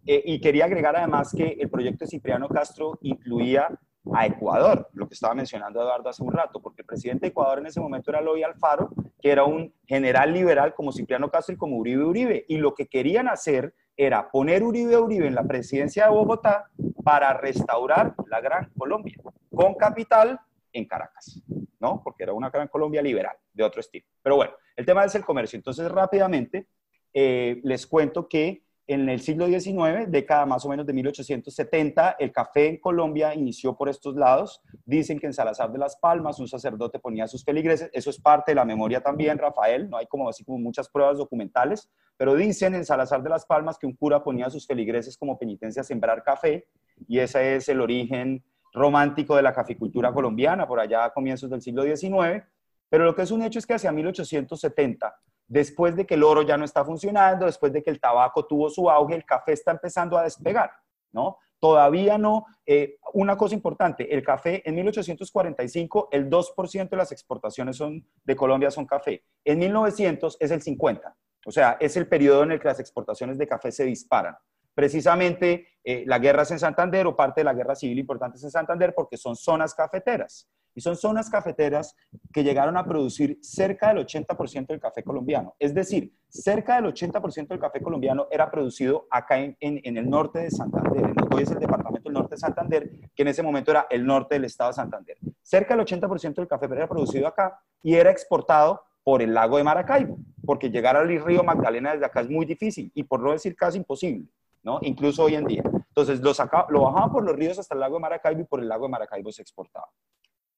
Eh, 0.06 0.24
y 0.26 0.41
quería 0.41 0.66
agregar 0.66 0.95
además 0.95 1.34
que 1.36 1.58
el 1.60 1.70
proyecto 1.70 2.06
de 2.06 2.12
Cipriano 2.12 2.47
Castro 2.47 2.97
incluía 3.02 3.70
a 4.14 4.26
Ecuador, 4.26 4.89
lo 4.93 5.08
que 5.08 5.14
estaba 5.14 5.36
mencionando 5.36 5.82
Eduardo 5.82 6.10
hace 6.10 6.24
un 6.24 6.32
rato, 6.32 6.62
porque 6.62 6.82
el 6.82 6.86
presidente 6.86 7.22
de 7.22 7.28
Ecuador 7.28 7.60
en 7.60 7.68
ese 7.68 7.80
momento 7.80 8.10
era 8.10 8.20
Eloy 8.20 8.43
Alfaro, 8.43 8.89
que 9.22 9.32
era 9.32 9.43
un 9.43 9.74
general 9.86 10.34
liberal 10.34 10.74
como 10.74 10.91
Cipriano 10.91 11.30
Castro 11.30 11.56
y 11.56 11.58
como 11.58 11.78
Uribe 11.78 12.06
Uribe, 12.06 12.45
y 12.47 12.58
lo 12.58 12.74
que 12.74 12.88
querían 12.88 13.28
hacer 13.28 13.74
era 13.95 14.30
poner 14.32 14.64
Uribe 14.64 14.97
Uribe 14.97 15.28
en 15.28 15.36
la 15.36 15.43
presidencia 15.43 16.06
de 16.06 16.12
Bogotá 16.12 16.70
para 17.04 17.34
restaurar 17.34 18.16
la 18.28 18.39
Gran 18.39 18.72
Colombia, 18.78 19.18
con 19.54 19.76
capital 19.76 20.39
en 20.72 20.86
Caracas, 20.86 21.41
¿no? 21.80 22.02
Porque 22.04 22.24
era 22.24 22.34
una 22.34 22.50
Gran 22.50 22.68
Colombia 22.70 23.02
liberal, 23.02 23.36
de 23.54 23.64
otro 23.64 23.82
estilo. 23.82 24.06
Pero 24.22 24.38
bueno, 24.38 24.54
el 24.76 24.86
tema 24.86 25.04
es 25.04 25.16
el 25.16 25.26
comercio. 25.26 25.58
Entonces, 25.58 25.91
rápidamente, 25.91 26.68
eh, 27.14 27.60
les 27.64 27.86
cuento 27.86 28.30
que 28.30 28.64
en 28.90 29.08
el 29.08 29.22
siglo 29.22 29.46
XIX, 29.46 30.10
década 30.10 30.48
más 30.48 30.66
o 30.66 30.70
menos 30.70 30.84
de 30.84 30.94
1870, 30.94 32.16
el 32.18 32.32
café 32.32 32.70
en 32.70 32.78
Colombia 32.78 33.36
inició 33.36 33.78
por 33.78 33.88
estos 33.88 34.16
lados. 34.16 34.64
Dicen 34.84 35.20
que 35.20 35.28
en 35.28 35.34
Salazar 35.34 35.72
de 35.72 35.78
las 35.78 35.96
Palmas 35.98 36.40
un 36.40 36.48
sacerdote 36.48 36.98
ponía 36.98 37.28
sus 37.28 37.46
feligreses. 37.46 37.92
Eso 37.94 38.10
es 38.10 38.20
parte 38.20 38.50
de 38.50 38.56
la 38.56 38.66
memoria 38.66 39.00
también, 39.00 39.38
Rafael. 39.38 39.88
No 39.92 39.98
hay 39.98 40.08
como 40.08 40.28
así 40.28 40.44
como 40.44 40.58
muchas 40.58 40.90
pruebas 40.90 41.20
documentales, 41.20 41.88
pero 42.18 42.34
dicen 42.34 42.74
en 42.74 42.84
Salazar 42.84 43.22
de 43.22 43.30
las 43.30 43.46
Palmas 43.46 43.78
que 43.78 43.86
un 43.86 43.96
cura 43.96 44.24
ponía 44.24 44.50
sus 44.50 44.66
feligreses 44.66 45.16
como 45.16 45.38
penitencia 45.38 45.82
a 45.82 45.86
sembrar 45.86 46.24
café 46.24 46.66
y 47.08 47.20
ese 47.20 47.58
es 47.58 47.70
el 47.70 47.82
origen 47.82 48.44
romántico 48.74 49.36
de 49.36 49.44
la 49.44 49.54
caficultura 49.54 50.12
colombiana 50.12 50.68
por 50.68 50.80
allá 50.80 51.06
a 51.06 51.14
comienzos 51.14 51.52
del 51.52 51.62
siglo 51.62 51.84
XIX. 51.84 52.44
Pero 52.90 53.06
lo 53.06 53.14
que 53.14 53.22
es 53.22 53.30
un 53.30 53.44
hecho 53.44 53.60
es 53.60 53.68
que 53.68 53.76
hacia 53.76 53.92
1870 53.92 55.16
después 55.50 55.95
de 55.95 56.06
que 56.06 56.14
el 56.14 56.24
oro 56.24 56.43
ya 56.43 56.56
no 56.56 56.64
está 56.64 56.86
funcionando, 56.86 57.45
después 57.45 57.74
de 57.74 57.84
que 57.84 57.89
el 57.89 58.00
tabaco 58.00 58.45
tuvo 58.45 58.70
su 58.70 58.89
auge, 58.89 59.16
el 59.16 59.26
café 59.26 59.54
está 59.54 59.72
empezando 59.72 60.18
a 60.18 60.24
despegar, 60.24 60.72
¿no? 61.12 61.39
Todavía 61.60 62.18
no, 62.18 62.45
eh, 62.66 62.97
una 63.14 63.36
cosa 63.36 63.56
importante, 63.56 64.14
el 64.14 64.24
café 64.24 64.62
en 64.64 64.76
1845, 64.76 66.08
el 66.12 66.30
2% 66.30 66.89
de 66.89 66.97
las 66.97 67.12
exportaciones 67.12 67.76
son, 67.76 68.08
de 68.24 68.36
Colombia 68.36 68.72
son 68.72 68.86
café. 68.86 69.26
En 69.43 69.60
1900 69.60 70.38
es 70.39 70.52
el 70.52 70.62
50%, 70.62 71.02
o 71.45 71.52
sea, 71.52 71.78
es 71.82 71.97
el 71.97 72.08
periodo 72.08 72.43
en 72.43 72.54
el 72.54 72.60
que 72.60 72.68
las 72.70 72.80
exportaciones 72.80 73.38
de 73.38 73.47
café 73.47 73.72
se 73.72 73.84
disparan. 73.84 74.38
Precisamente 74.74 75.68
eh, 75.84 76.04
la 76.06 76.20
guerra 76.20 76.44
es 76.44 76.52
en 76.52 76.60
Santander 76.60 77.08
o 77.08 77.16
parte 77.16 77.42
de 77.42 77.46
la 77.46 77.54
guerra 77.54 77.76
civil 77.76 78.00
importante 78.00 78.38
es 78.38 78.44
en 78.44 78.52
Santander 78.52 78.94
porque 78.96 79.18
son 79.18 79.36
zonas 79.36 79.74
cafeteras. 79.74 80.48
Y 80.76 80.82
son 80.82 80.96
zonas 80.96 81.30
cafeteras 81.30 81.96
que 82.32 82.44
llegaron 82.44 82.78
a 82.78 82.86
producir 82.86 83.40
cerca 83.42 83.90
del 83.90 84.06
80% 84.06 84.68
del 84.68 84.80
café 84.80 85.04
colombiano. 85.04 85.56
Es 85.60 85.74
decir, 85.74 86.14
cerca 86.30 86.76
del 86.76 86.94
80% 86.94 87.48
del 87.48 87.60
café 87.60 87.82
colombiano 87.82 88.28
era 88.32 88.50
producido 88.52 89.08
acá 89.10 89.40
en, 89.40 89.58
el 89.60 90.10
norte 90.10 90.40
de 90.40 90.52
Santander. 90.52 91.12
Hoy 91.32 91.44
es 91.44 91.52
el 91.52 91.60
departamento 91.60 92.04
del 92.04 92.14
norte 92.14 92.36
de 92.36 92.40
Santander, 92.40 92.92
que 93.16 93.24
en 93.24 93.28
ese 93.28 93.42
momento 93.44 93.72
era 93.72 93.88
el 93.90 94.06
norte 94.06 94.36
del 94.36 94.46
estado 94.46 94.70
de 94.70 94.76
Santander. 94.76 95.18
Cerca 95.42 95.76
del 95.76 95.86
80% 95.86 96.36
del 96.36 96.48
café 96.48 96.66
era 96.72 96.88
producido 96.88 97.28
acá 97.28 97.60
y 97.82 97.96
era 97.96 98.12
exportado 98.12 98.84
por 99.04 99.22
el 99.22 99.34
lago 99.34 99.58
de 99.58 99.64
Maracaibo, 99.64 100.18
porque 100.46 100.70
llegar 100.70 100.96
al 100.96 101.08
río 101.08 101.44
Magdalena 101.44 101.94
desde 101.94 102.06
acá 102.06 102.22
es 102.22 102.30
muy 102.30 102.46
difícil 102.46 102.92
y 102.94 103.04
por 103.04 103.22
no 103.22 103.32
decir 103.32 103.56
casi 103.56 103.80
imposible, 103.80 104.28
¿no? 104.64 104.80
Incluso 104.82 105.24
hoy 105.24 105.36
en 105.36 105.45
día. 105.45 105.64
Entonces 105.64 106.22
lo, 106.22 106.32
lo 106.70 106.82
bajaban 106.82 107.12
por 107.12 107.24
los 107.24 107.36
ríos 107.36 107.60
hasta 107.60 107.76
el 107.76 107.82
lago 107.82 107.95
de 107.95 108.01
Maracaibo 108.01 108.41
y 108.41 108.45
por 108.45 108.60
el 108.60 108.68
lago 108.68 108.86
de 108.86 108.91
Maracaibo 108.91 109.32
se 109.32 109.41
exportaba. 109.41 109.88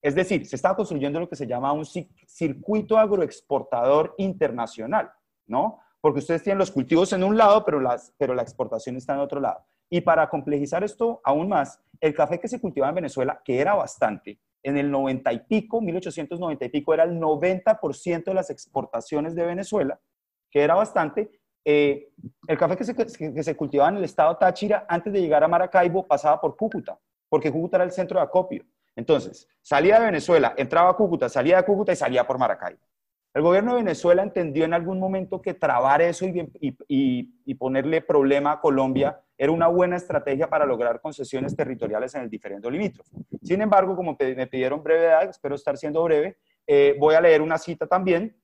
Es 0.02 0.16
decir, 0.16 0.46
se 0.48 0.56
estaba 0.56 0.76
construyendo 0.76 1.20
lo 1.20 1.30
que 1.30 1.36
se 1.36 1.46
llama 1.46 1.74
un 1.74 1.86
circuito 1.86 2.98
agroexportador 2.98 4.16
internacional, 4.18 5.12
¿no? 5.46 5.80
Porque 6.00 6.20
ustedes 6.20 6.42
tienen 6.42 6.58
los 6.58 6.72
cultivos 6.72 7.14
en 7.14 7.24
un 7.24 7.38
lado, 7.38 7.64
pero, 7.64 7.80
las, 7.80 8.14
pero 8.18 8.34
la 8.34 8.42
exportación 8.42 8.98
está 8.98 9.14
en 9.14 9.20
otro 9.20 9.40
lado. 9.40 9.64
Y 9.90 10.02
para 10.02 10.28
complejizar 10.30 10.84
esto 10.84 11.22
aún 11.24 11.50
más, 11.50 11.80
el 12.00 12.16
café 12.16 12.40
que 12.40 12.48
se 12.48 12.60
cultivaba 12.60 12.90
en 12.90 12.96
Venezuela, 12.96 13.42
que 13.46 13.60
era 13.60 13.76
bastante, 13.76 14.40
en 14.64 14.78
el 14.78 14.90
90 14.90 15.34
y 15.34 15.40
pico, 15.40 15.82
1890 15.82 16.66
y 16.66 16.70
pico, 16.70 16.94
era 16.94 17.04
el 17.04 17.20
90% 17.20 18.24
de 18.24 18.34
las 18.34 18.50
exportaciones 18.50 19.36
de 19.36 19.46
Venezuela, 19.46 20.00
que 20.50 20.62
era 20.62 20.76
bastante. 20.76 21.41
Eh, 21.64 22.10
el 22.48 22.58
café 22.58 22.76
que 22.76 23.44
se, 23.44 23.56
cultivaba 23.56 23.90
en 23.90 23.98
el 23.98 24.04
estado 24.04 24.36
Táchira, 24.38 24.86
antes 24.88 25.14
de 25.14 25.22
llegar 25.22 25.44
a 25.44 25.48
Maracaibo, 25.48 26.08
pasaba 26.08 26.42
por 26.42 26.56
Cúcuta, 26.56 26.98
porque 27.30 27.52
Cúcuta 27.52 27.78
era 27.78 27.84
el 27.84 27.92
centro 27.92 28.20
de 28.20 28.26
acopio. 28.26 28.66
Entonces, 28.96 29.48
salía 29.62 30.00
de 30.00 30.08
Venezuela, 30.08 30.54
entraba 30.58 30.90
a 30.90 30.96
Cúcuta, 30.96 31.30
salía 31.30 31.58
de 31.58 31.66
Cúcuta 31.66 31.92
y 31.94 31.96
salía 31.96 32.26
por 32.26 32.38
Maracaibo. 32.38 32.82
El 33.34 33.44
gobierno 33.44 33.72
de 33.72 33.84
Venezuela 33.84 34.24
entendió 34.24 34.66
en 34.66 34.74
algún 34.74 35.00
momento 35.00 35.42
que 35.42 35.54
trabar 35.54 36.02
eso 36.02 36.26
y, 36.26 37.56
ponerle 37.56 38.02
problema 38.02 38.54
a 38.54 38.60
Colombia 38.60 39.22
era 39.38 39.52
una 39.52 39.68
buena 39.68 39.96
estrategia 39.96 40.50
para 40.50 40.66
lograr 40.66 41.00
concesiones 41.00 41.56
territoriales 41.56 42.14
en 42.16 42.24
el 42.24 42.30
diferente 42.30 42.70
limítrofe. 42.70 43.16
Sin 43.42 43.62
embargo, 43.62 43.96
como 43.96 44.18
me 44.20 44.48
pidieron 44.48 44.84
brevedad, 44.84 45.30
espero 45.30 45.56
estar 45.56 45.78
siendo 45.78 46.04
breve, 46.04 46.38
eh, 46.68 46.96
voy 47.00 47.16
a 47.16 47.22
leer 47.22 47.42
una 47.42 47.58
cita 47.58 47.88
también, 47.88 48.36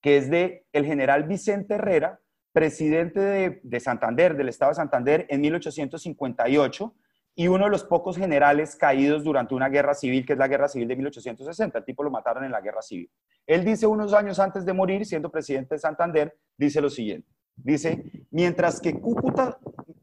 que 0.00 0.16
es 0.16 0.30
de 0.30 0.66
el 0.72 0.86
general 0.86 1.24
Vicente 1.24 1.74
Herrera, 1.74 2.20
presidente 2.52 3.20
de, 3.20 3.60
de 3.62 3.80
Santander, 3.80 4.36
del 4.36 4.48
estado 4.48 4.70
de 4.70 4.76
Santander, 4.76 5.26
en 5.28 5.40
1858, 5.40 6.94
y 7.38 7.46
uno 7.46 7.66
de 7.66 7.70
los 7.70 7.84
pocos 7.84 8.16
generales 8.16 8.74
caídos 8.74 9.22
durante 9.22 9.54
una 9.54 9.68
guerra 9.68 9.94
civil, 9.94 10.26
que 10.26 10.32
es 10.32 10.38
la 10.40 10.48
guerra 10.48 10.66
civil 10.66 10.88
de 10.88 10.96
1860. 10.96 11.78
El 11.78 11.84
tipo 11.84 12.02
lo 12.02 12.10
mataron 12.10 12.42
en 12.42 12.50
la 12.50 12.60
guerra 12.60 12.82
civil. 12.82 13.08
Él 13.46 13.64
dice 13.64 13.86
unos 13.86 14.12
años 14.12 14.40
antes 14.40 14.66
de 14.66 14.72
morir, 14.72 15.06
siendo 15.06 15.30
presidente 15.30 15.76
de 15.76 15.78
Santander, 15.78 16.36
dice 16.56 16.80
lo 16.80 16.90
siguiente. 16.90 17.28
Dice, 17.54 18.26
mientras 18.32 18.80
que 18.80 18.98
Cúcuta, 18.98 19.56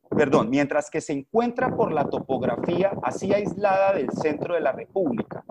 perdón, 0.09 0.49
mientras 0.49 0.89
que 0.89 1.01
se 1.01 1.11
encuentra 1.11 1.75
por 1.75 1.91
la 1.91 2.05
topografía 2.05 2.93
así 3.03 3.33
aislada 3.33 3.95
del 3.95 4.09
centro 4.11 4.55
de 4.55 4.61
la 4.61 4.71
República, 4.71 5.43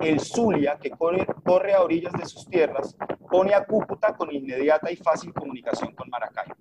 el 0.00 0.20
Zulia, 0.20 0.78
que 0.78 0.90
corre, 0.90 1.72
a 1.74 1.82
orillas 1.82 2.12
de 2.12 2.26
sus 2.26 2.46
tierras, 2.46 2.96
pone 3.30 3.54
a 3.54 3.64
Cúcuta 3.64 4.16
con 4.16 4.32
inmediata 4.32 4.90
y 4.90 4.96
fácil 4.96 5.32
comunicación 5.32 5.94
con 5.94 6.08
Maracaibo. 6.08 6.54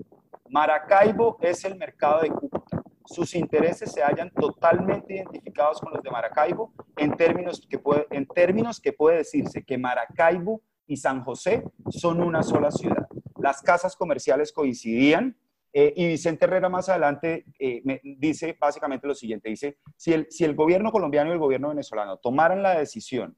Maracaibo 0.50 1.38
es 1.42 1.64
el 1.66 1.78
mercado 1.78 2.22
de 2.22 2.30
Cúcuta. 2.30 2.82
Sus 3.06 3.36
intereses 3.36 3.92
se 3.92 4.02
hallan 4.02 4.32
totalmente 4.32 5.16
identificados 5.16 5.80
con 5.80 5.94
los 5.94 6.04
de 6.04 6.12
Maracaibo 6.12 6.74
en 6.98 7.16
términos 7.16 7.66
que 7.70 7.80
puede, 7.80 8.06
en 8.12 8.26
términos 8.26 8.82
que 8.82 8.92
puede 8.92 9.18
decirse 9.18 9.64
que 9.64 9.78
Maracaibo 9.78 10.62
y 10.88 10.98
San 10.98 11.24
José 11.24 11.64
son 11.90 12.22
una 12.22 12.44
sola 12.44 12.72
ciudad. 12.72 13.08
Las 13.40 13.62
casas 13.62 13.96
comerciales 13.96 14.52
coincidían, 14.52 15.38
eh, 15.80 15.94
y 15.96 16.08
Vicente 16.08 16.46
Herrera 16.46 16.70
más 16.70 16.90
adelante 16.90 17.46
eh, 17.60 17.84
me 17.86 18.02
dice 18.04 18.58
básicamente 18.60 19.06
lo 19.06 19.14
siguiente, 19.14 19.48
dice, 19.48 19.78
si 19.96 20.12
el, 20.12 20.26
si 20.28 20.44
el 20.44 20.56
gobierno 20.56 20.92
colombiano 20.92 21.30
y 21.30 21.34
el 21.34 21.40
gobierno 21.40 21.70
venezolano 21.70 22.18
tomaran 22.18 22.64
la 22.64 22.80
decisión 22.80 23.38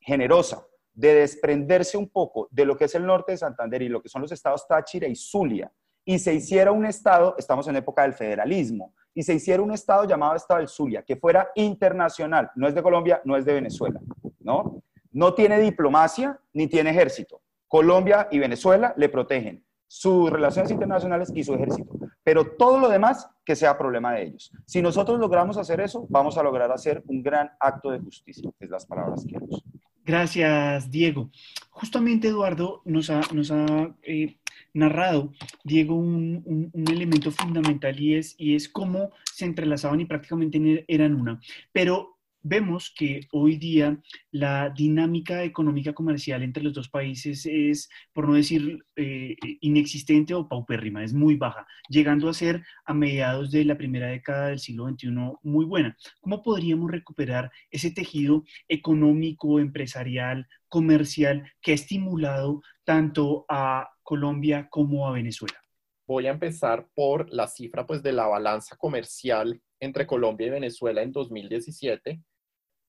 generosa 0.00 0.66
de 0.92 1.14
desprenderse 1.14 1.96
un 1.96 2.08
poco 2.08 2.48
de 2.50 2.64
lo 2.64 2.76
que 2.76 2.86
es 2.86 2.96
el 2.96 3.06
norte 3.06 3.30
de 3.30 3.38
Santander 3.38 3.80
y 3.82 3.88
lo 3.88 4.02
que 4.02 4.08
son 4.08 4.22
los 4.22 4.32
estados 4.32 4.66
Táchira 4.66 5.06
y 5.06 5.14
Zulia, 5.14 5.72
y 6.04 6.18
se 6.18 6.34
hiciera 6.34 6.72
un 6.72 6.84
estado, 6.84 7.36
estamos 7.38 7.68
en 7.68 7.76
época 7.76 8.02
del 8.02 8.14
federalismo, 8.14 8.92
y 9.14 9.22
se 9.22 9.34
hiciera 9.34 9.62
un 9.62 9.72
estado 9.72 10.04
llamado 10.04 10.34
Estado 10.34 10.58
del 10.58 10.68
Zulia, 10.68 11.04
que 11.04 11.14
fuera 11.14 11.52
internacional, 11.54 12.50
no 12.56 12.66
es 12.66 12.74
de 12.74 12.82
Colombia, 12.82 13.22
no 13.24 13.36
es 13.36 13.44
de 13.44 13.52
Venezuela, 13.52 14.00
¿no? 14.40 14.82
No 15.12 15.32
tiene 15.32 15.60
diplomacia 15.60 16.40
ni 16.52 16.66
tiene 16.66 16.90
ejército. 16.90 17.40
Colombia 17.68 18.26
y 18.32 18.40
Venezuela 18.40 18.94
le 18.96 19.08
protegen 19.08 19.64
sus 19.88 20.30
relaciones 20.30 20.70
internacionales 20.70 21.32
y 21.34 21.42
su 21.42 21.54
ejército. 21.54 21.92
Pero 22.22 22.52
todo 22.56 22.78
lo 22.78 22.88
demás 22.88 23.28
que 23.44 23.56
sea 23.56 23.78
problema 23.78 24.12
de 24.12 24.24
ellos. 24.24 24.52
Si 24.66 24.82
nosotros 24.82 25.18
logramos 25.18 25.56
hacer 25.56 25.80
eso, 25.80 26.06
vamos 26.10 26.36
a 26.36 26.42
lograr 26.42 26.70
hacer 26.70 27.02
un 27.06 27.22
gran 27.22 27.50
acto 27.58 27.90
de 27.90 27.98
justicia, 27.98 28.50
es 28.60 28.70
las 28.70 28.86
palabras 28.86 29.24
que 29.26 29.38
uso. 29.40 29.64
Gracias, 30.04 30.90
Diego. 30.90 31.30
Justamente 31.70 32.28
Eduardo 32.28 32.82
nos 32.84 33.10
ha, 33.10 33.94
eh, 34.02 34.38
narrado, 34.74 35.32
Diego, 35.64 35.96
un, 35.96 36.70
elemento 36.90 37.30
fundamental 37.30 37.98
y 37.98 38.54
es 38.54 38.68
cómo 38.68 39.10
se 39.24 39.44
entrelazaban 39.44 40.00
y 40.00 40.04
prácticamente 40.04 40.84
eran 40.88 41.14
una. 41.14 41.40
Pero 41.72 42.17
vemos 42.48 42.92
que 42.96 43.20
hoy 43.32 43.56
día 43.56 44.00
la 44.30 44.70
dinámica 44.70 45.44
económica 45.44 45.92
comercial 45.92 46.42
entre 46.42 46.62
los 46.62 46.72
dos 46.72 46.88
países 46.88 47.44
es, 47.46 47.88
por 48.12 48.26
no 48.26 48.34
decir 48.34 48.78
eh, 48.96 49.36
inexistente 49.60 50.34
o 50.34 50.48
paupérrima, 50.48 51.04
es 51.04 51.12
muy 51.12 51.36
baja, 51.36 51.66
llegando 51.88 52.28
a 52.28 52.34
ser 52.34 52.64
a 52.86 52.94
mediados 52.94 53.50
de 53.50 53.64
la 53.64 53.76
primera 53.76 54.08
década 54.08 54.48
del 54.48 54.58
siglo 54.58 54.88
XXI 54.88 55.10
muy 55.42 55.66
buena. 55.66 55.96
¿Cómo 56.20 56.42
podríamos 56.42 56.90
recuperar 56.90 57.50
ese 57.70 57.90
tejido 57.90 58.44
económico, 58.66 59.60
empresarial, 59.60 60.46
comercial 60.68 61.52
que 61.60 61.72
ha 61.72 61.74
estimulado 61.74 62.62
tanto 62.84 63.44
a 63.48 63.90
Colombia 64.02 64.68
como 64.70 65.06
a 65.06 65.12
Venezuela? 65.12 65.58
Voy 66.06 66.26
a 66.26 66.30
empezar 66.30 66.88
por 66.94 67.30
la 67.30 67.46
cifra 67.46 67.86
pues, 67.86 68.02
de 68.02 68.12
la 68.12 68.26
balanza 68.26 68.76
comercial 68.76 69.60
entre 69.80 70.06
Colombia 70.06 70.46
y 70.46 70.50
Venezuela 70.50 71.02
en 71.02 71.12
2017, 71.12 72.22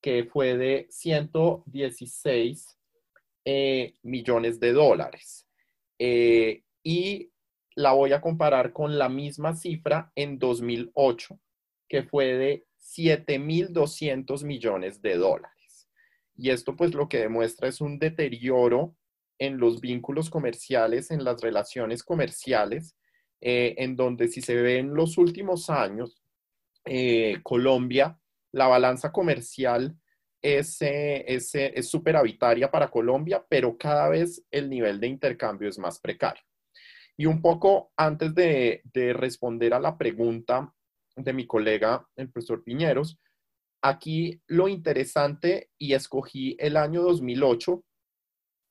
que 0.00 0.24
fue 0.24 0.56
de 0.56 0.86
116 0.90 2.78
eh, 3.44 3.94
millones 4.02 4.60
de 4.60 4.72
dólares. 4.72 5.46
Eh, 5.98 6.64
y 6.82 7.30
la 7.74 7.92
voy 7.92 8.12
a 8.12 8.20
comparar 8.20 8.72
con 8.72 8.98
la 8.98 9.08
misma 9.08 9.54
cifra 9.54 10.12
en 10.14 10.38
2008, 10.38 11.38
que 11.88 12.02
fue 12.02 12.34
de 12.34 12.66
7.200 12.78 14.44
millones 14.44 15.02
de 15.02 15.16
dólares. 15.16 15.88
Y 16.36 16.50
esto 16.50 16.76
pues 16.76 16.94
lo 16.94 17.08
que 17.08 17.18
demuestra 17.18 17.68
es 17.68 17.80
un 17.80 17.98
deterioro 17.98 18.96
en 19.38 19.58
los 19.58 19.80
vínculos 19.80 20.30
comerciales, 20.30 21.10
en 21.10 21.24
las 21.24 21.40
relaciones 21.40 22.02
comerciales, 22.02 22.96
eh, 23.40 23.74
en 23.78 23.96
donde 23.96 24.28
si 24.28 24.40
se 24.42 24.54
ve 24.54 24.78
en 24.78 24.94
los 24.94 25.18
últimos 25.18 25.70
años, 25.70 26.22
Colombia 27.42 28.19
la 28.52 28.66
balanza 28.66 29.12
comercial 29.12 29.96
es, 30.42 30.78
es, 30.80 31.54
es 31.54 31.88
superavitaria 31.88 32.70
para 32.70 32.90
Colombia, 32.90 33.44
pero 33.48 33.76
cada 33.76 34.08
vez 34.08 34.44
el 34.50 34.68
nivel 34.70 35.00
de 35.00 35.08
intercambio 35.08 35.68
es 35.68 35.78
más 35.78 36.00
precario. 36.00 36.42
Y 37.16 37.26
un 37.26 37.42
poco 37.42 37.92
antes 37.96 38.34
de 38.34 38.82
responder 39.14 39.74
a 39.74 39.80
la 39.80 39.98
pregunta 39.98 40.72
de 41.16 41.32
mi 41.32 41.46
colega, 41.46 42.06
el 42.16 42.30
profesor 42.30 42.64
Piñeros, 42.64 43.18
aquí 43.82 44.40
lo 44.46 44.68
interesante, 44.68 45.70
y 45.78 45.94
escogí 45.94 46.56
el 46.58 46.76
año 46.76 47.02
2008, 47.02 47.84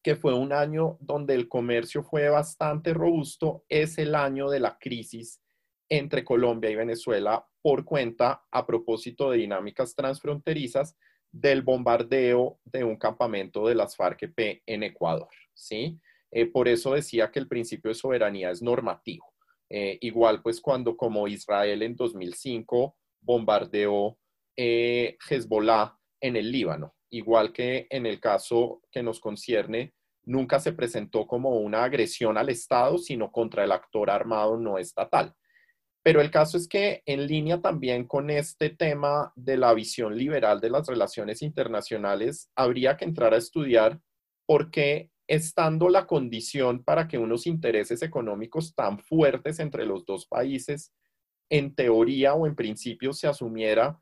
que 0.04 0.16
fue 0.16 0.34
un 0.34 0.54
año 0.54 0.98
donde 1.02 1.36
el 1.36 1.48
comercio 1.48 2.04
fue 2.04 2.30
bastante 2.30 2.94
robusto, 2.94 3.66
es 3.68 3.98
el 3.98 4.16
año 4.16 4.50
de 4.50 4.60
la 4.60 4.78
crisis 4.80 5.42
entre 5.90 6.24
Colombia 6.24 6.70
y 6.70 6.76
Venezuela 6.76 7.46
por 7.62 7.86
cuenta, 7.86 8.44
a 8.52 8.66
propósito 8.66 9.32
de 9.32 9.40
dinámicas 9.40 9.96
transfronterizas, 9.96 10.96
del 11.32 11.62
bombardeo 11.62 12.60
de 12.66 12.84
un 12.84 12.98
campamento 12.98 13.68
de 13.68 13.76
las 13.76 13.96
FARC-EP 13.96 14.64
en 14.66 14.84
Ecuador, 14.84 15.30
¿sí? 15.54 16.00
Eh, 16.32 16.46
por 16.46 16.68
eso 16.68 16.94
decía 16.94 17.32
que 17.32 17.40
el 17.40 17.48
principio 17.48 17.90
de 17.90 17.96
soberanía 17.96 18.52
es 18.52 18.62
normativo. 18.62 19.26
Eh, 19.70 19.98
igual, 20.02 20.42
pues 20.42 20.62
cuando 20.62 20.98
como 20.98 21.28
Israel 21.28 21.84
en 21.84 21.96
2005 21.96 22.96
bombardeó 23.22 24.18
eh, 24.56 25.18
Hezbollah 25.30 25.96
en 26.22 26.36
el 26.36 26.52
Líbano, 26.52 26.96
igual 27.12 27.54
que 27.54 27.88
en 27.90 28.06
el 28.06 28.20
caso 28.20 28.82
que 28.92 29.04
nos 29.04 29.20
concierne, 29.20 29.94
nunca 30.24 30.60
se 30.60 30.74
presentó 30.74 31.28
como 31.28 31.60
una 31.60 31.84
agresión 31.84 32.38
al 32.38 32.50
Estado, 32.50 32.98
sino 32.98 33.32
contra 33.32 33.64
el 33.64 33.72
actor 33.72 34.10
armado 34.10 34.58
no 34.58 34.78
estatal. 34.78 35.34
Pero 36.04 36.22
el 36.22 36.32
caso 36.32 36.58
es 36.58 36.68
que 36.68 37.04
en 37.06 37.28
línea 37.28 37.62
también 37.62 38.06
con 38.06 38.30
este 38.30 38.70
tema 38.70 39.34
de 39.36 39.58
la 39.58 39.74
visión 39.74 40.18
liberal 40.18 40.62
de 40.62 40.70
las 40.70 40.88
relaciones 40.88 41.42
internacionales, 41.42 42.50
habría 42.56 42.96
que 42.96 43.06
entrar 43.06 43.34
a 43.34 43.38
estudiar 43.38 44.00
por 44.46 44.72
qué 44.72 45.12
estando 45.28 45.90
la 45.90 46.08
condición 46.08 46.84
para 46.84 47.08
que 47.08 47.18
unos 47.18 47.46
intereses 47.46 48.02
económicos 48.02 48.74
tan 48.74 48.98
fuertes 48.98 49.60
entre 49.60 49.86
los 49.86 50.06
dos 50.06 50.26
países, 50.26 50.92
en 51.50 51.76
teoría 51.76 52.34
o 52.34 52.48
en 52.48 52.56
principio 52.56 53.14
se 53.14 53.28
asumiera, 53.28 54.00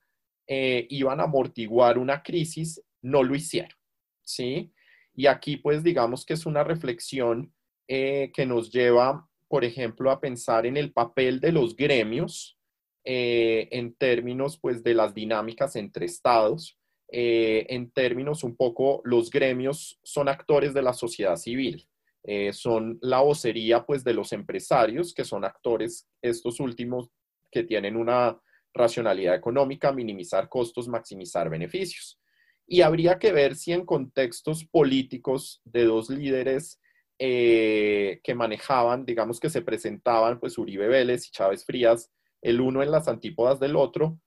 eh, 0.48 0.88
iban 0.90 1.20
a 1.20 1.24
amortiguar 1.24 1.98
una 1.98 2.24
crisis, 2.24 2.82
no 3.02 3.24
lo 3.24 3.36
hicieron. 3.36 3.78
¿sí? 4.24 4.72
Y 5.14 5.28
aquí 5.28 5.58
pues 5.58 5.84
digamos 5.84 6.26
que 6.26 6.34
es 6.34 6.46
una 6.46 6.64
reflexión 6.64 7.54
eh, 7.90 8.32
que 8.34 8.46
nos 8.46 8.72
lleva 8.72 9.27
por 9.48 9.64
ejemplo, 9.64 10.12
a 10.12 10.20
pensar 10.20 10.66
en 10.66 10.78
el 10.78 10.92
papel 10.92 11.40
de 11.40 11.52
los 11.52 11.76
gremios 11.76 12.58
eh, 13.04 13.70
en 13.72 13.94
términos 13.94 14.60
pues, 14.60 14.84
de 14.84 14.94
las 14.94 15.14
dinámicas 15.14 15.76
entre 15.76 16.06
estados. 16.06 16.78
Eh, 17.10 17.66
en 17.70 17.90
términos 17.92 18.44
un 18.44 18.58
poco, 18.58 19.02
los 19.06 19.30
gremios 19.30 19.98
son 20.04 20.28
actores 20.28 20.74
de 20.74 20.82
la 20.82 20.92
sociedad 20.92 21.38
civil, 21.38 21.88
eh, 22.24 22.52
son 22.52 23.00
la 23.02 23.22
vocería 23.22 23.86
pues, 23.86 24.04
de 24.04 24.14
los 24.14 24.34
empresarios, 24.34 25.14
que 25.14 25.24
son 25.24 25.46
actores, 25.46 26.10
estos 26.22 26.60
últimos, 26.60 27.10
que 27.50 27.64
tienen 27.64 27.96
una 27.96 28.38
racionalidad 28.74 29.36
económica, 29.36 29.94
minimizar 29.94 30.50
costos, 30.50 30.90
maximizar 30.90 31.50
beneficios. 31.50 32.20
Y 32.68 32.82
habría 32.82 33.18
que 33.18 33.32
ver 33.32 33.56
si 33.56 33.72
en 33.72 33.86
contextos 33.86 34.66
políticos 34.66 35.62
de 35.64 35.86
dos 35.86 36.10
líderes 36.10 36.82
eh, 37.20 38.20
que 38.24 38.36
manejaban, 38.36 39.04
digamos 39.04 39.40
que 39.40 39.50
se 39.50 39.64
presentaban, 39.64 40.40
pues 40.40 40.56
Uribe 40.60 40.88
Vélez 40.88 41.28
y 41.28 41.32
Chávez 41.32 41.66
Frías, 41.66 42.12
el 42.44 42.62
uno 42.62 42.84
en 42.84 42.92
las 42.92 43.08
antípodas 43.08 43.60
del 43.60 43.76
otro, 43.76 44.20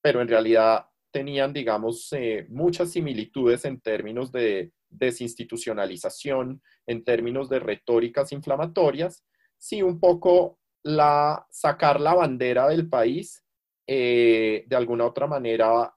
pero 0.00 0.22
en 0.22 0.28
realidad 0.28 0.86
tenían, 1.10 1.52
digamos, 1.52 2.10
eh, 2.14 2.46
muchas 2.48 2.92
similitudes 2.92 3.66
en 3.66 3.78
términos 3.82 4.32
de 4.32 4.72
desinstitucionalización, 4.88 6.62
en 6.86 7.04
términos 7.04 7.50
de 7.50 7.58
retóricas 7.58 8.32
inflamatorias, 8.32 9.22
sí 9.58 9.82
un 9.82 10.00
poco 10.00 10.58
la, 10.82 11.46
sacar 11.50 12.00
la 12.00 12.14
bandera 12.14 12.68
del 12.68 12.88
país 12.88 13.44
eh, 13.86 14.64
de 14.66 14.76
alguna 14.76 15.04
otra 15.04 15.26
manera 15.26 15.94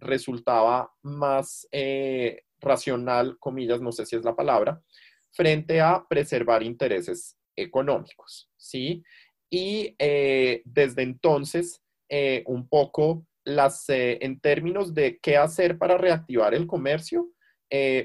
resultaba 0.00 0.92
más 1.02 1.68
racional, 2.60 3.38
comillas, 3.38 3.80
no 3.80 3.92
sé 3.92 4.04
si 4.04 4.16
es 4.16 4.24
la 4.24 4.34
palabra, 4.34 4.82
frente 5.32 5.80
a 5.80 6.04
preservar 6.08 6.62
intereses 6.62 7.36
económicos, 7.56 8.50
¿sí? 8.56 9.02
Y 9.50 9.96
eh, 9.98 10.62
desde 10.64 11.02
entonces, 11.02 11.82
eh, 12.08 12.44
un 12.46 12.68
poco 12.68 13.26
las, 13.44 13.88
eh, 13.88 14.18
en 14.22 14.40
términos 14.40 14.94
de 14.94 15.18
qué 15.20 15.36
hacer 15.36 15.78
para 15.78 15.98
reactivar 15.98 16.54
el 16.54 16.66
comercio, 16.66 17.28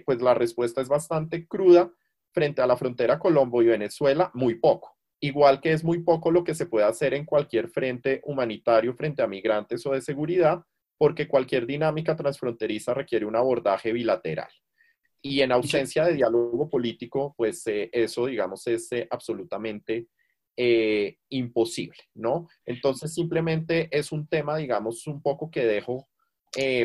pues 0.05 0.21
la 0.21 0.35
respuesta 0.35 0.79
es 0.79 0.87
bastante 0.87 1.47
cruda 1.47 1.91
frente 2.31 2.61
a 2.61 2.67
la 2.67 2.77
frontera 2.77 3.17
Colombo 3.17 3.63
y 3.63 3.65
Venezuela, 3.65 4.29
muy 4.35 4.59
poco. 4.59 4.95
Igual 5.19 5.59
que 5.59 5.71
es 5.71 5.83
muy 5.83 6.03
poco 6.03 6.29
lo 6.29 6.43
que 6.43 6.53
se 6.53 6.67
puede 6.67 6.85
hacer 6.85 7.15
en 7.15 7.25
cualquier 7.25 7.69
frente 7.69 8.21
humanitario 8.25 8.93
frente 8.93 9.23
a 9.23 9.27
migrantes 9.27 9.83
o 9.87 9.93
de 9.93 10.01
seguridad, 10.01 10.61
porque 10.99 11.27
cualquier 11.27 11.65
dinámica 11.65 12.15
transfronteriza 12.15 12.93
requiere 12.93 13.25
un 13.25 13.35
abordaje 13.35 13.91
bilateral. 13.91 14.49
Y 15.27 15.41
en 15.41 15.51
ausencia 15.51 16.05
de 16.05 16.13
diálogo 16.13 16.69
político, 16.69 17.33
pues 17.35 17.65
eh, 17.65 17.89
eso, 17.91 18.27
digamos, 18.27 18.67
es 18.67 18.91
eh, 18.91 19.07
absolutamente 19.09 20.05
eh, 20.55 21.17
imposible, 21.29 21.97
¿no? 22.13 22.47
Entonces, 22.63 23.11
simplemente 23.11 23.89
es 23.89 24.11
un 24.11 24.27
tema, 24.27 24.57
digamos, 24.57 25.07
un 25.07 25.23
poco 25.23 25.49
que 25.49 25.65
dejo 25.65 26.07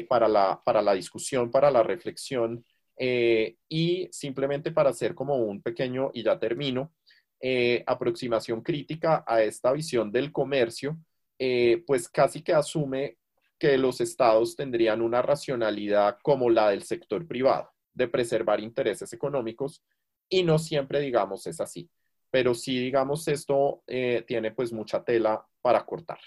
para, 0.09 0.26
la, 0.26 0.61
para 0.64 0.80
la 0.80 0.95
discusión, 0.95 1.51
para 1.51 1.70
la 1.70 1.82
reflexión, 1.82 2.64
y 2.99 4.09
simplemente 4.11 4.72
para 4.72 4.91
hacer 4.91 5.14
como 5.14 5.36
un 5.36 5.62
pequeño, 5.62 6.11
y 6.14 6.24
ya 6.24 6.38
termino, 6.38 6.93
aproximación 7.86 8.62
crítica 8.62 9.22
a 9.26 9.43
esta 9.43 9.70
visión 9.72 10.11
del 10.11 10.32
comercio, 10.32 10.99
pues 11.86 12.09
casi 12.09 12.43
que 12.43 12.53
asume 12.53 13.18
que 13.61 13.78
los 13.78 14.01
estados 14.01 14.57
tendrían 14.57 15.03
una 15.03 15.22
racionalidad 15.22 16.18
como 16.22 16.51
la 16.51 16.70
del 16.70 16.82
sector 16.82 17.28
privado, 17.28 17.70
de 17.95 18.09
preservar 18.09 18.61
intereses 18.61 19.12
económicos, 19.12 19.82
y 20.28 20.43
no 20.45 20.59
siempre, 20.59 21.01
digamos, 21.01 21.47
es 21.47 21.61
así. 21.61 21.91
Pero 22.30 22.55
sí, 22.55 22.78
digamos, 22.78 23.26
esto 23.26 23.82
eh, 23.86 24.24
tiene 24.26 24.53
pues 24.53 24.72
mucha 24.72 25.03
tela 25.03 25.45
para 25.61 25.84
cortar. 25.84 26.20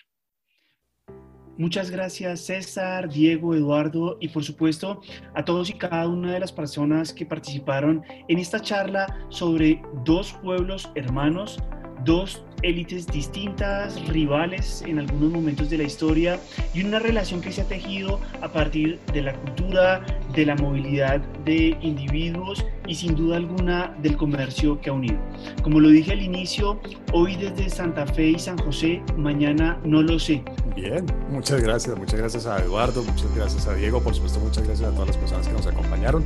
Muchas 1.55 1.91
gracias 1.91 2.41
César, 2.47 3.09
Diego, 3.09 3.53
Eduardo 3.53 4.18
y 4.20 4.30
por 4.30 4.43
supuesto 4.43 5.01
a 5.36 5.45
todos 5.45 5.70
y 5.70 5.74
cada 5.74 6.07
una 6.07 6.34
de 6.34 6.39
las 6.39 6.51
personas 6.51 7.14
que 7.14 7.28
participaron 7.28 8.03
en 8.28 8.39
esta 8.39 8.59
charla 8.59 9.28
sobre 9.30 9.80
dos 10.03 10.34
pueblos 10.41 10.91
hermanos, 10.95 11.59
dos 12.04 12.43
élites 12.64 13.08
distintas, 13.08 14.08
rivales 14.08 14.84
en 14.88 14.97
algunos 14.97 15.32
momentos 15.32 15.70
de 15.70 15.78
la 15.78 15.84
historia 15.84 16.39
y 16.74 16.84
una 16.84 16.99
relación 16.99 17.41
que 17.41 17.51
se 17.51 17.62
ha 17.62 17.66
tejido 17.66 18.20
a 18.41 18.47
partir 18.47 18.99
de 19.14 19.22
la 19.22 19.34
cultura, 19.34 20.01
de 20.34 20.45
la 20.45 20.56
movilidad 20.56 21.20
de 21.45 21.78
individuos 21.82 22.66
y 22.88 22.95
sin 22.95 23.16
duda 23.16 23.38
alguna 23.38 23.95
del 24.01 24.18
comercio 24.18 24.80
que 24.82 24.89
ha 24.89 24.93
unido. 24.93 25.18
Como 25.62 25.80
lo 25.80 25.89
dije 25.89 26.14
al 26.14 26.22
inicio, 26.22 26.80
hoy 27.12 27.36
desde 27.36 27.70
Santa 27.70 28.08
Fe 28.08 28.30
y 28.30 28.39
San 28.39 28.58
José, 28.58 29.01
mañana 29.18 29.78
no 29.84 30.01
lo 30.01 30.18
sé. 30.18 30.41
Bien, 30.76 31.06
muchas 31.30 31.62
gracias, 31.62 31.97
muchas 31.97 32.20
gracias 32.20 32.45
a 32.47 32.60
Eduardo, 32.60 33.04
muchas 33.04 33.36
gracias 33.36 33.68
a 33.68 33.76
Diego, 33.76 34.01
por 34.01 34.16
supuesto 34.16 34.39
muchas 34.39 34.66
gracias 34.66 34.89
a 34.89 34.93
todas 34.93 35.10
las 35.10 35.18
personas 35.18 35.47
que 35.47 35.54
nos 35.54 35.68
acompañaron. 35.68 36.24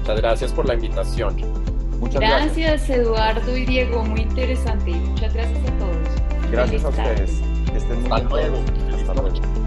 Muchas 0.00 0.16
gracias 0.20 0.52
por 0.52 0.66
la 0.66 0.74
invitación. 0.74 1.61
Muchas 2.02 2.20
gracias, 2.20 2.90
Eduardo 2.90 3.56
y 3.56 3.64
Diego, 3.64 4.04
muy 4.04 4.22
interesante. 4.22 4.90
Muchas 4.90 5.32
gracias 5.32 5.60
a 5.60 5.78
todos. 5.78 6.50
Gracias 6.50 6.84
a 6.84 6.88
ustedes. 6.88 7.40
Hasta 8.10 8.28
luego. 8.28 8.58
Hasta 8.92 9.14
luego. 9.14 9.61